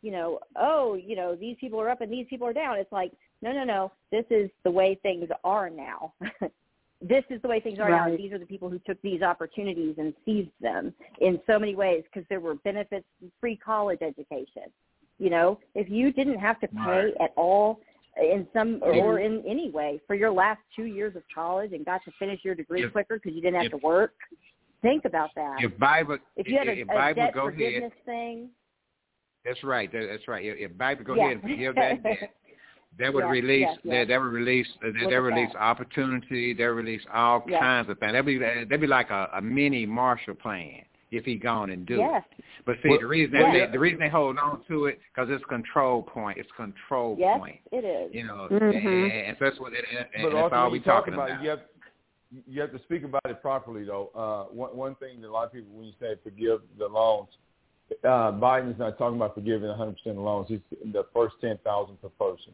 [0.03, 2.77] you know oh you know these people are up and these people are down.
[2.77, 6.13] It's like no no no this is the way things are now.
[7.01, 8.11] this is the way things are now.
[8.11, 8.19] Right.
[8.19, 10.93] These are the people who took these opportunities and seized them
[11.23, 13.07] in so many ways because there were benefits,
[13.41, 14.65] free college education.
[15.19, 17.15] You know, if you didn't have to pay Right.
[17.21, 17.81] at all
[18.17, 19.01] in some Yeah.
[19.03, 22.41] or in any way for your last two years of college and got to finish
[22.45, 24.15] your degree If- quicker because you didn't have if- to work,
[24.83, 25.63] think about that.
[25.63, 28.51] If Biden, if you had a, if a debt go forgiveness ahead, thing,
[29.45, 29.91] that's right.
[29.93, 30.45] That's right.
[30.45, 31.25] If, Biden go Yeah.
[31.25, 32.35] ahead and forgive that debt,
[32.99, 33.93] that would Yes, release yes, yes.
[33.93, 35.59] that that would release that, at release that.
[35.61, 36.55] opportunity.
[36.55, 38.13] That release all kinds of things.
[38.13, 40.83] That'd be that'd be like a, a mini Marshall Plan
[41.17, 42.45] if he gone and do yes, it.
[42.67, 43.67] But see, Well, the reason well, that yeah.
[43.67, 46.39] they, the reason they hold on to it because it's control point.
[46.39, 47.61] It's control yes, point.
[47.73, 48.15] it is.
[48.15, 48.75] You know, Mhm.
[48.75, 51.15] and, and so that's what it, and, But and that's also, all we you talking
[51.15, 51.43] about, about.
[51.43, 51.61] you have
[52.49, 54.11] you have to speak about it properly, though.
[54.15, 57.29] Uh, one one thing that a lot of people, when you say forgive the loans,
[58.03, 60.49] uh, Biden's not talking about forgiving 100 percent of loans.
[60.49, 60.61] He's
[60.93, 62.53] the first 10,000 per person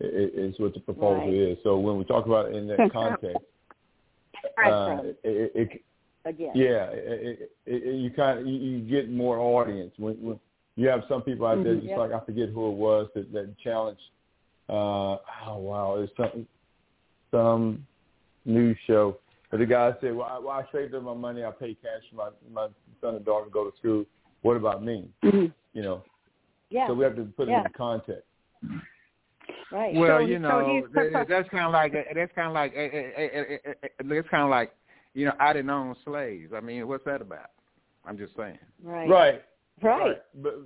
[0.00, 1.32] i- i- is what the proposal Right.
[1.32, 1.58] is.
[1.64, 3.42] So when we talk about it in that context,
[4.52, 5.82] Spread uh, it, it, it,
[6.24, 6.52] again.
[6.54, 10.40] yeah, it, it, it, you kind of you, you get more audience when, when
[10.76, 11.80] you have some people out there, Mhm.
[11.80, 11.98] just Yep.
[11.98, 14.00] like I forget who it was that that challenged.
[14.68, 15.16] Uh,
[15.46, 16.46] oh wow, it's some
[17.30, 17.86] some
[18.44, 19.16] news show.
[19.50, 21.44] But the guy said, "Well, I, well, I saved up my money.
[21.44, 22.68] I pay cash for my my
[23.00, 24.04] son and daughter to go to school.
[24.42, 25.08] What about me?
[25.24, 25.52] Mhm.
[25.72, 26.02] You know."
[26.70, 28.22] Yeah, So we have to put it in context.
[29.72, 29.94] right.
[29.94, 32.72] Well, So- you know, he's that- propo- that's kind of like that's kind of like
[32.76, 34.72] it's kind of like
[35.14, 36.52] you know I didn't own slaves.
[36.54, 37.50] I mean, what's that about?
[38.06, 38.58] I'm just saying.
[38.82, 39.42] right, Right.
[39.82, 40.16] right.
[40.42, 40.60] But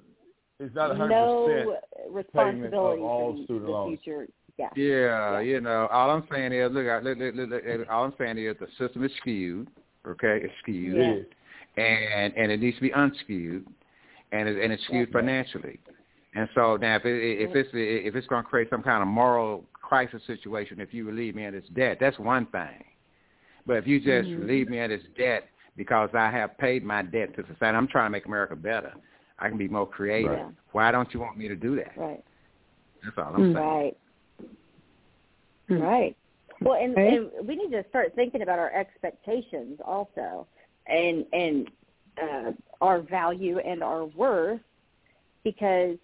[0.60, 2.14] it's not a hundred no percent.
[2.14, 3.98] responsibility all for the, student the loans.
[4.04, 4.28] future.
[4.56, 4.68] Yeah.
[4.76, 8.14] Yeah, you know, all I'm saying is, look, I- look, look, look, look, all I'm
[8.18, 9.66] saying is the system is skewed.
[10.06, 11.82] Okay, it's skewed, Yeah.
[11.82, 13.64] and and it needs to be unskewed,
[14.32, 15.22] and it, and it's skewed That's right.
[15.24, 15.80] financially.
[16.36, 19.08] And so now, if it, if it's if it's going to create some kind of
[19.08, 22.84] moral crisis situation, if you relieve me of this debt, that's one thing.
[23.66, 24.40] But if you just Mhm.
[24.40, 28.06] relieve me of this debt because I have paid my debt to society, I'm trying
[28.06, 28.92] to make America better.
[29.38, 30.30] I can be more creative.
[30.30, 30.54] Right.
[30.72, 31.96] Why don't you want me to do that?
[31.96, 32.24] Right.
[33.02, 33.54] That's all I'm saying.
[33.54, 33.96] Right.
[35.68, 36.16] Right.
[36.60, 37.16] Well, and, Okay.
[37.16, 40.46] and we need to start thinking about our expectations also,
[40.86, 41.70] and and
[42.22, 44.60] uh, our value and our worth,
[45.42, 45.98] because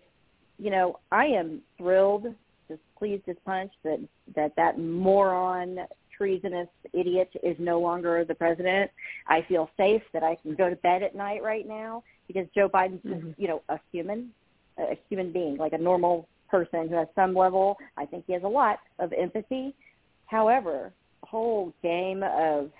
[0.58, 2.34] you know I am thrilled,
[2.68, 4.00] just pleased as punch that
[4.34, 5.86] that that moron,
[6.20, 8.90] treasonous idiot is no longer the president.
[9.26, 12.68] I feel safe that I can go to bed at night right now because Joe
[12.68, 13.34] Biden's just Mhm.
[13.38, 14.34] you know a human,
[14.76, 17.78] a human being, like a normal person who has some level.
[17.96, 19.74] I think he has a lot of empathy.
[20.26, 20.92] However,
[21.22, 22.70] whole game of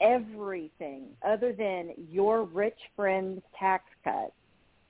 [0.00, 4.32] everything other than your rich friend's tax cut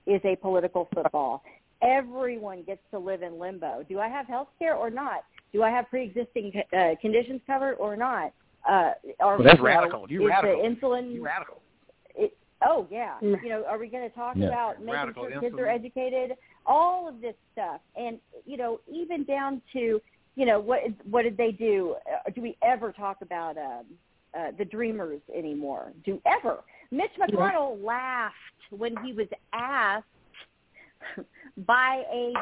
[0.06, 1.42] is a political football.
[1.82, 3.82] Everyone gets to live in limbo.
[3.82, 5.24] Do I have health care or not?
[5.52, 8.32] Do I have pre-existing uh, conditions covered or not?
[8.68, 10.06] Uh, are, Well, that's you know, radical.
[10.08, 10.62] You is radical.
[10.62, 11.60] the insulin You radical.
[12.14, 12.36] it,
[12.66, 13.14] oh yeah.
[13.22, 13.42] Mm.
[13.42, 14.46] You know, are we going to talk Yeah.
[14.48, 16.36] about making Radical sure kids are educated?
[16.66, 20.00] All of this stuff, and you know, even down to
[20.36, 21.96] you know what what did they do?
[22.06, 23.84] Uh, do we ever talk about um,
[24.38, 25.92] uh, the Dreamers anymore?
[26.04, 26.58] Do ever?
[26.92, 28.34] Mitch McConnell laughed
[28.70, 30.04] when he was asked
[31.66, 32.32] by a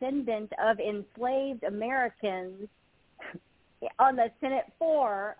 [0.00, 2.68] descendant of enslaved Americans
[3.98, 5.36] on the Senate floor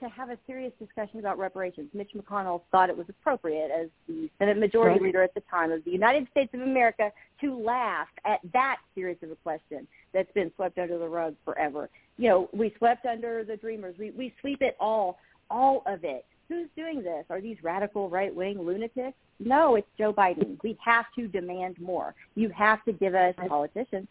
[0.00, 1.88] to have a serious discussion about reparations.
[1.92, 5.02] Mitch McConnell thought it was appropriate as the Senate Majority Right.
[5.02, 9.18] Leader at the time of the United States of America to laugh at that serious
[9.22, 11.88] of a question that's been swept under the rug forever.
[12.16, 13.94] You know, we swept under the Dreamers.
[13.98, 15.18] We we sweep it all,
[15.50, 16.24] all of it.
[16.50, 17.24] Who's doing this?
[17.30, 19.16] Are these radical right-wing lunatics?
[19.38, 20.58] No, it's Joe Biden.
[20.62, 22.14] We have to demand more.
[22.34, 24.06] You have to give us politicians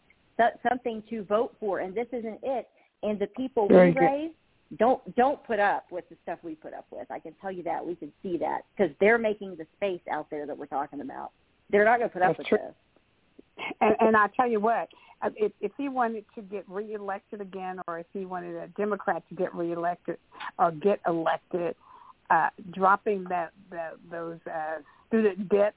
[0.68, 2.68] something to vote for, and this isn't it.
[3.02, 4.30] And the people Very we raise
[4.78, 7.10] don't don't put up with the stuff we put up with.
[7.10, 7.84] I can tell you that.
[7.84, 11.32] We can see that because they're making the space out there that we're talking about.
[11.70, 12.58] They're not going to put up That's with true.
[12.58, 13.66] this.
[13.80, 14.88] And, and I tell you what,
[15.22, 19.22] uh, if, if he wanted to get reelected again, or if he wanted a Democrat
[19.28, 20.16] to get reelected
[20.58, 21.74] or get elected,
[22.30, 24.76] uh, dropping that, that those uh,
[25.08, 25.76] student debts,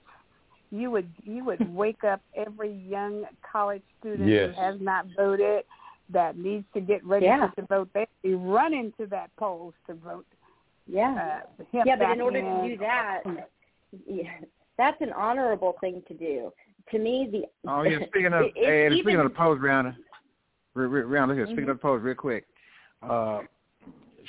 [0.71, 4.53] you would you would wake up every young college student Yes.
[4.55, 5.63] who has not voted
[6.09, 7.89] that needs to get registered to vote.
[7.93, 10.25] They'd be running to that polls to vote.
[10.87, 11.41] Yeah.
[11.59, 13.21] Uh, yeah, but in order to do that,
[14.07, 14.31] yeah,
[14.77, 16.51] that's an honorable thing to do.
[16.91, 19.61] To me, the Oh yeah, speaking of it- it's hey, even- speaking of the post
[19.61, 19.95] round,
[20.73, 21.71] re, re, round look here, speaking Mhm.
[21.71, 22.45] of the post, real quick.
[23.01, 23.39] Uh,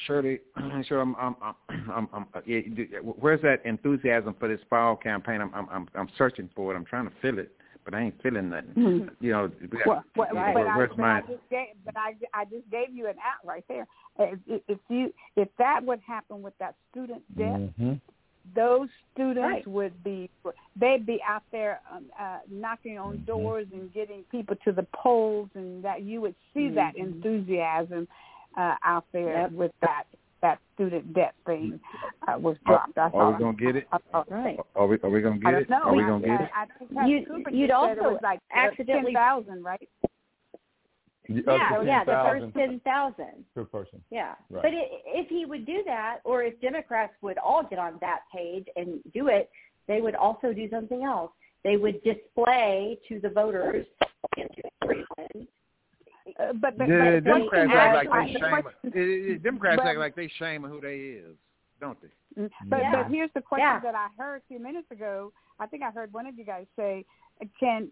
[0.06, 0.40] Shirley,
[0.88, 1.54] sure, I'm, I'm, I'm,
[1.90, 2.60] I'm, I'm yeah,
[3.02, 5.40] where's that enthusiasm for this fall campaign?
[5.40, 6.76] I'm, I'm, I'm, I'm searching for it.
[6.76, 7.52] I'm trying to feel it,
[7.84, 8.74] but I ain't feeling nothing.
[8.76, 9.10] Mhm.
[9.20, 9.50] You know,
[9.86, 12.44] Well, well, you know, but, I, where's but I my just gave, but I, I
[12.44, 13.86] just gave you an out right there.
[14.18, 17.94] If, if- if you if that would happen with that student debt, hmm
[18.54, 19.66] those students Right.
[19.66, 20.28] would be
[20.76, 23.26] they'd be out there um, uh, knocking on Mhm.
[23.26, 26.98] doors and getting people to the polls, and that you would see that Mhm.
[26.98, 28.06] enthusiasm
[28.56, 29.52] uh, out there Yep.
[29.52, 30.04] with that
[30.42, 31.80] that student debt thing
[32.28, 32.98] uh, was Are, dropped.
[32.98, 33.86] I are we gonna get it?
[34.28, 34.58] Right.
[34.76, 35.68] Are we are we gonna get it?
[35.68, 35.90] don't know.
[35.90, 36.50] Are we I- gonna get I, it?
[36.54, 39.88] I think that You'd- you'd just it also was like accidentally- ten thousand, right?
[41.26, 43.46] Yeah, yeah, the first ten thousand.
[43.54, 44.02] per person.
[44.10, 44.62] Yeah, Right.
[44.62, 48.20] but i if he would do that, or if Democrats would all get on that
[48.30, 49.48] page and do it,
[49.86, 51.30] they would also do something else.
[51.62, 53.86] They would display to the voters
[54.36, 55.48] and to everyone.
[56.38, 59.34] Uh, but, but, The but Democrats act like they shame.
[59.34, 61.36] eh, Democrats but- act like they shame who they is,
[61.80, 62.08] don't they?
[62.42, 62.90] Mm, But Yeah.
[63.02, 63.78] but here's the question Yeah.
[63.80, 65.32] that I heard a few minutes ago.
[65.60, 67.04] I think I heard one of you guys say,
[67.60, 67.88] "Can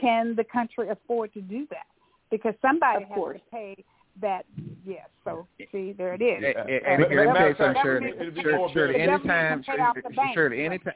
[0.00, 1.86] can the country afford to do that?"
[2.30, 3.40] Because somebody Of has course.
[3.40, 3.84] to pay
[4.20, 4.44] that.
[4.84, 5.08] Yes.
[5.24, 6.42] So see, there it is.
[6.42, 8.08] Eh, Uh, And but- let me but- tell you something, Shirley.
[8.08, 9.30] it'd Shirley, more Shirley, beneficial.
[9.30, 10.34] anytime, pay off the bank.
[10.34, 10.94] Shirley, anytime.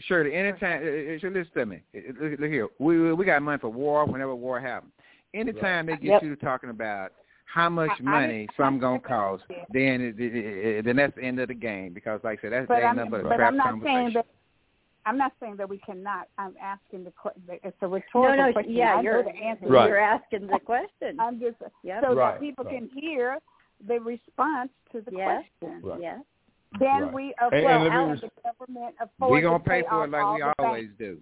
[0.00, 1.82] Shirley, anytime, eh, eh, Shirley, listen to me.
[1.92, 4.92] Look, look here, we we got money for war whenever war happens.
[5.34, 6.22] Anytime they get Yep.
[6.22, 7.12] you to talking about
[7.44, 9.64] how much I- I money didn't- some I gonna didn't- cost, yeah.
[9.70, 12.52] then it, it, it, then that's the end of the game because, like I said,
[12.52, 13.96] that's But that I'm ain't nothing but a but trap I'm not conversation.
[13.96, 14.26] saying that.
[15.06, 16.28] I'm not saying that we cannot.
[16.36, 17.42] I'm asking the question.
[17.48, 18.72] It's a No, rhetorical no, question.
[18.74, 19.66] yeah, I you're the answer.
[19.66, 19.88] Right.
[19.88, 21.18] you're asking the question.
[21.20, 22.04] I'm just Yep.
[22.04, 22.74] so Right, that people right.
[22.78, 23.38] can hear
[23.86, 25.44] the response to the Yes.
[25.58, 25.80] question.
[25.82, 26.00] Right.
[26.00, 26.18] Yeah.
[26.78, 27.12] Then Right.
[27.14, 29.88] we, uh, And- well, and let me how the government afford We're gonna pay pay
[29.88, 30.98] for it like we always banks?
[30.98, 31.20] do.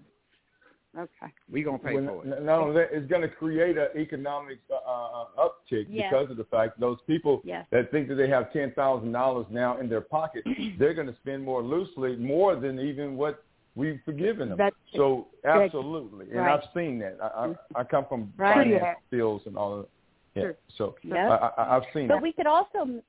[0.98, 1.32] Okay.
[1.50, 2.32] We gonna pay When- for it.
[2.38, 6.10] n- Not only that, it's going to create an economic uh, uh, uptick Yes.
[6.10, 7.66] because of the fact those people Yes.
[7.70, 10.44] that think that they have ten thousand dollars now in their pocket,
[10.78, 13.44] they're going to spend more loosely, more than even what
[13.76, 14.58] we've forgiven them.
[14.58, 17.18] That's- so absolutely, and I've seen that.
[17.22, 18.54] I, I, I come from Right.
[18.54, 18.94] finance Yeah.
[19.10, 19.88] fields and all of that.
[20.34, 20.42] Yeah.
[20.42, 20.56] Sure.
[20.76, 21.16] So Yep.
[21.16, 22.14] I, I, I've seen that.
[22.14, 22.22] But that.
[22.22, 23.02] we could also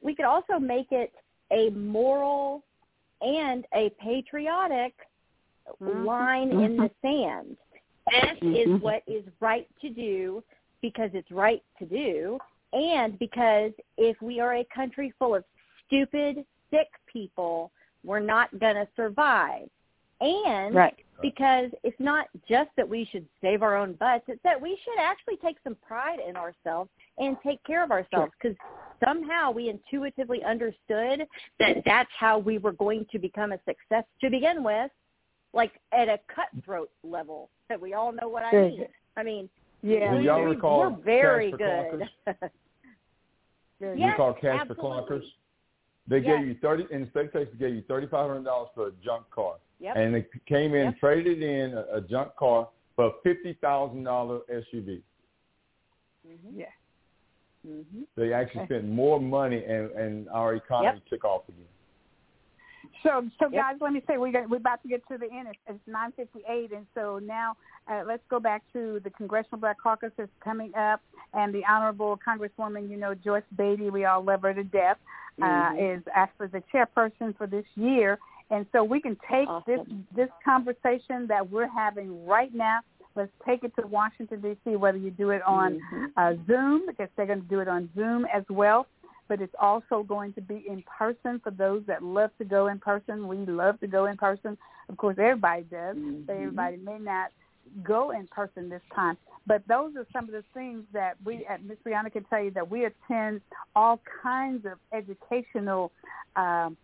[0.00, 1.12] we could also make it
[1.50, 2.62] a moral
[3.20, 4.94] and a patriotic
[5.80, 7.56] Line in the sand.
[8.10, 8.82] This is Mhm.
[8.82, 10.44] what is right to do
[10.80, 12.38] because it's right to do,
[12.72, 15.44] and because if we are a country full of
[15.86, 17.70] stupid, sick people,
[18.04, 19.70] we're not going to survive.
[20.20, 20.94] And Right.
[21.22, 24.98] because it's not just that we should save our own butts, it's that we should
[24.98, 28.56] actually take some pride in ourselves and take care of ourselves because
[29.04, 31.26] somehow we intuitively understood
[31.58, 34.90] that that's how we were going to become a success to begin with,
[35.54, 38.86] like at a cutthroat level that we all know what I mean.
[39.16, 39.48] I mean,
[39.82, 40.14] Yeah.
[40.16, 42.08] we, y'all recall we're very good.
[43.80, 43.98] Good.
[43.98, 44.74] you call cash absolutely.
[44.76, 45.24] for clunkers.
[46.06, 46.38] They Yes.
[46.38, 47.54] gave you thirty in state of Texas.
[47.58, 49.96] Gave you thirty five hundred dollars for a junk car, yep.
[49.96, 50.98] and they came in Yep.
[50.98, 55.02] traded in a, a junk car for a fifty thousand dollar SUV.
[56.24, 56.66] hmm Yeah.
[57.66, 61.64] hmm They actually spent more money, and and our economy took off again.
[63.02, 63.52] So, so Yep.
[63.52, 65.48] guys, let me say we got, we're about to get to the end.
[65.48, 67.56] It's, it's 9:58, and so now
[67.90, 71.00] uh, let's go back to the Congressional Black Caucus is coming up,
[71.34, 74.98] and the Honorable Congresswoman, you know Joyce Beatty, we all love her to death,
[75.42, 75.98] uh, Mhm.
[75.98, 78.18] is actually the chairperson for this year,
[78.50, 80.06] and so we can take this Awesome.
[80.14, 82.80] this conversation that we're having right now.
[83.16, 84.74] Let's take it to Washington D.C.
[84.76, 86.12] Whether you do it on Mhm.
[86.16, 88.86] uh, Zoom because they're going to do it on Zoom as well.
[89.28, 92.78] But it's also going to be in person for those that love to go in
[92.78, 93.26] person.
[93.26, 94.58] We love to go in person.
[94.88, 95.96] Of course, everybody does.
[95.96, 96.26] Mhm.
[96.26, 97.30] But everybody may not
[97.82, 99.16] go in person this time.
[99.46, 102.50] But those are some of the things that we at Miss Brianna can tell you
[102.50, 103.40] that we attend
[103.74, 105.90] all kinds of educational
[106.36, 106.76] um,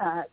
[0.00, 0.24] uh,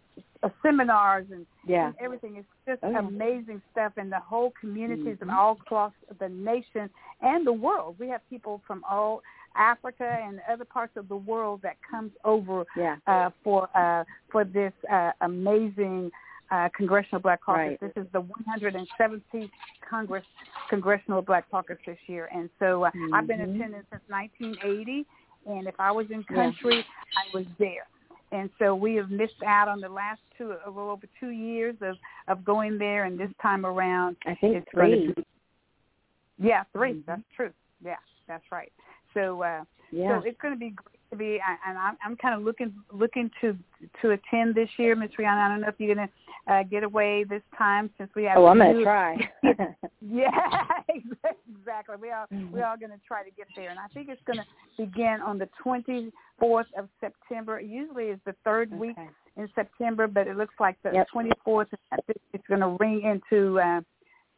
[0.43, 1.87] uh, seminars and Yeah.
[1.87, 2.35] and everything.
[2.37, 2.99] It's just Oh, yeah.
[2.99, 5.21] amazing stuff, and the whole communities Mhm.
[5.21, 6.89] and all across the nation
[7.21, 7.97] and the world.
[7.99, 9.21] We have people from all
[9.55, 12.97] Africa and other parts of the world that comes over Yeah.
[13.07, 16.11] uh, for uh, for this uh, amazing
[16.51, 17.77] uh, Congressional Black Caucus.
[17.79, 17.79] Right.
[17.79, 19.49] This is the 117th
[19.89, 20.25] Congress
[20.69, 23.55] Congressional Black Caucus this year, and so uh, I've been Mhm.
[23.55, 25.05] attending since 1980.
[25.47, 26.35] And if I was in Yeah.
[26.35, 26.85] country,
[27.17, 27.87] I was there.
[28.31, 31.75] And so we have missed out on the last two, a little over two years
[31.81, 31.97] of
[32.27, 33.05] of going there.
[33.05, 35.07] And this time around, I think it's three.
[35.07, 35.25] be
[36.37, 37.05] yeah, 3 Mhm.
[37.05, 37.53] That's true.
[37.81, 37.97] Yeah,
[38.27, 38.71] that's right.
[39.13, 40.19] So uh, Yeah.
[40.19, 42.73] so it's going to be great to be, I- and I'm, I'm kind of looking
[42.91, 43.57] looking to
[44.01, 45.45] to attend this year, Miss Rihanna.
[45.45, 48.37] I don't know if you're going to uh, get away this time since we have.
[48.37, 49.17] oh, I'm gonna try.
[50.01, 50.29] Yeah,
[50.89, 51.95] exactly.
[52.01, 52.53] We are mm-hmm.
[52.53, 55.19] we are going to try to get there, and I think it's going to begin
[55.23, 57.61] on the 24th of September.
[57.61, 58.79] Usually, it's the third okay.
[58.79, 58.97] week
[59.37, 61.07] in September, but it looks like the yep.
[61.13, 61.67] 24th.
[62.33, 63.81] It's going to ring into uh,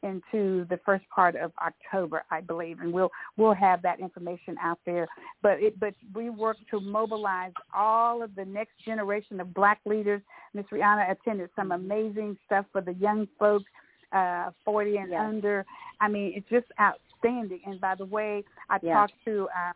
[0.04, 4.80] into the first part of October, I believe, and we'll we'll have that information out
[4.86, 5.08] there.
[5.42, 10.22] But it but we work to mobilize all of the next generation of Black leaders.
[10.54, 13.66] Miss Rihanna attended some amazing stuff for the young folks,
[14.12, 15.22] uh, 40 and yes.
[15.24, 15.66] under.
[16.00, 17.62] I mean, it's just outstanding.
[17.66, 18.94] And by the way, I yes.
[18.94, 19.74] talked to um,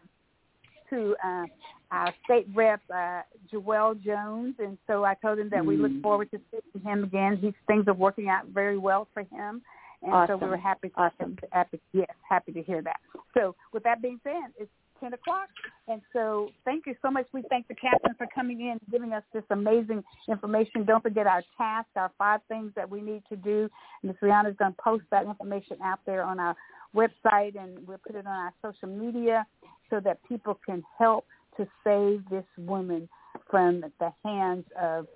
[0.90, 1.46] to uh,
[1.92, 5.92] our state rep, uh, Joel Jones, and so I told him that mm we look
[5.92, 6.02] mm.
[6.02, 7.38] forward to seeing him again.
[7.42, 9.62] He's, things are working out very well for him.
[10.04, 10.40] And awesome.
[10.40, 11.38] so we were happy to, awesome.
[11.52, 12.98] happy, yes, happy to hear that.
[13.34, 15.50] So with that being said, it's 10 o'clock.
[15.88, 17.26] And so thank you so much.
[17.34, 20.86] We thank the captain for coming in and giving us this amazing information.
[20.86, 23.70] Don't forget our task, our five things that we need to do.
[24.04, 24.16] Ms.
[24.22, 26.56] Rihanna is going to post that information out there on our
[26.96, 29.46] website and we'll put it on our social media
[29.90, 31.26] so that people can help
[31.58, 33.10] to save this woman
[33.50, 35.08] from the hands of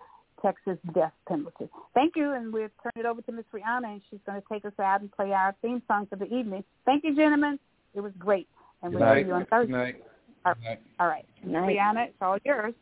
[0.42, 1.70] Texas death penalty.
[1.94, 3.46] Thank you, and we'll turn it over to Ms.
[3.54, 6.26] Rihanna, and she's going to take us out and play our theme song for the
[6.26, 6.64] evening.
[6.86, 7.60] Thank you, gentlemen.
[7.94, 8.48] It was great,
[8.82, 9.72] and we'll see you on Thursday.
[9.72, 10.04] Good night.
[10.46, 10.80] All right.
[11.00, 11.26] All right.
[11.44, 11.78] Good night.
[11.78, 12.74] Rihanna, it's all yours.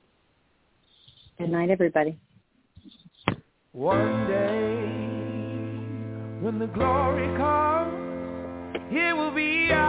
[1.38, 2.18] Good night, everybody.
[3.72, 4.76] One day,
[6.44, 9.89] when the glory comes, it will be ours.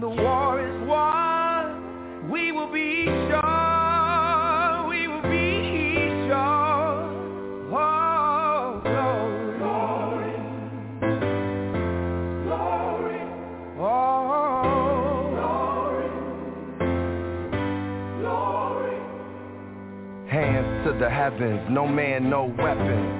[0.00, 7.10] The war is won, we will be sure, we will be sure.
[7.72, 10.32] Oh, glory,
[12.44, 13.20] glory.
[13.78, 16.08] Oh, glory,
[18.20, 18.98] glory.
[20.30, 23.19] Hands to the heavens, no man, no weapon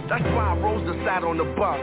[0.11, 1.79] That's why Rosa sat on the bus.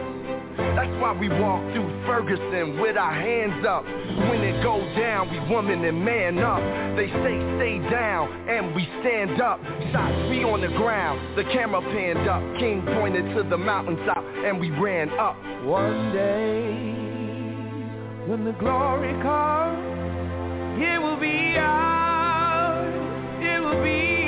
[0.77, 3.85] That's why we walk through Ferguson with our hands up.
[4.29, 6.61] When it goes down, we woman and man up.
[6.95, 9.65] They say stay down, and we stand up.
[9.93, 12.43] Shots we on the ground, the camera panned up.
[12.59, 15.35] King pointed to the mountaintop, and we ran up.
[15.65, 16.85] One day,
[18.29, 22.93] when the glory comes, it will be ours.
[23.41, 24.28] It will be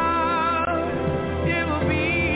[1.51, 2.30] Is will be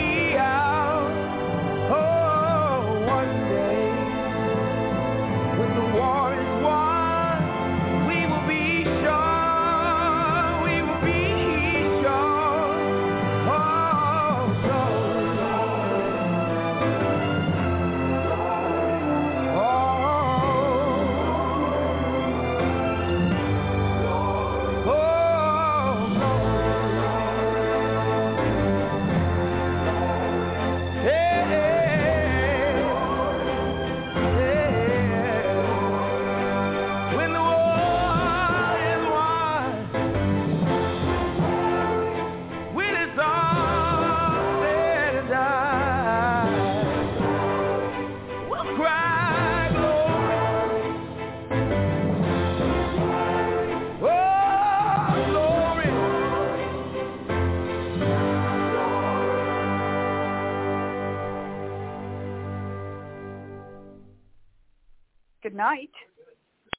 [65.66, 65.90] night.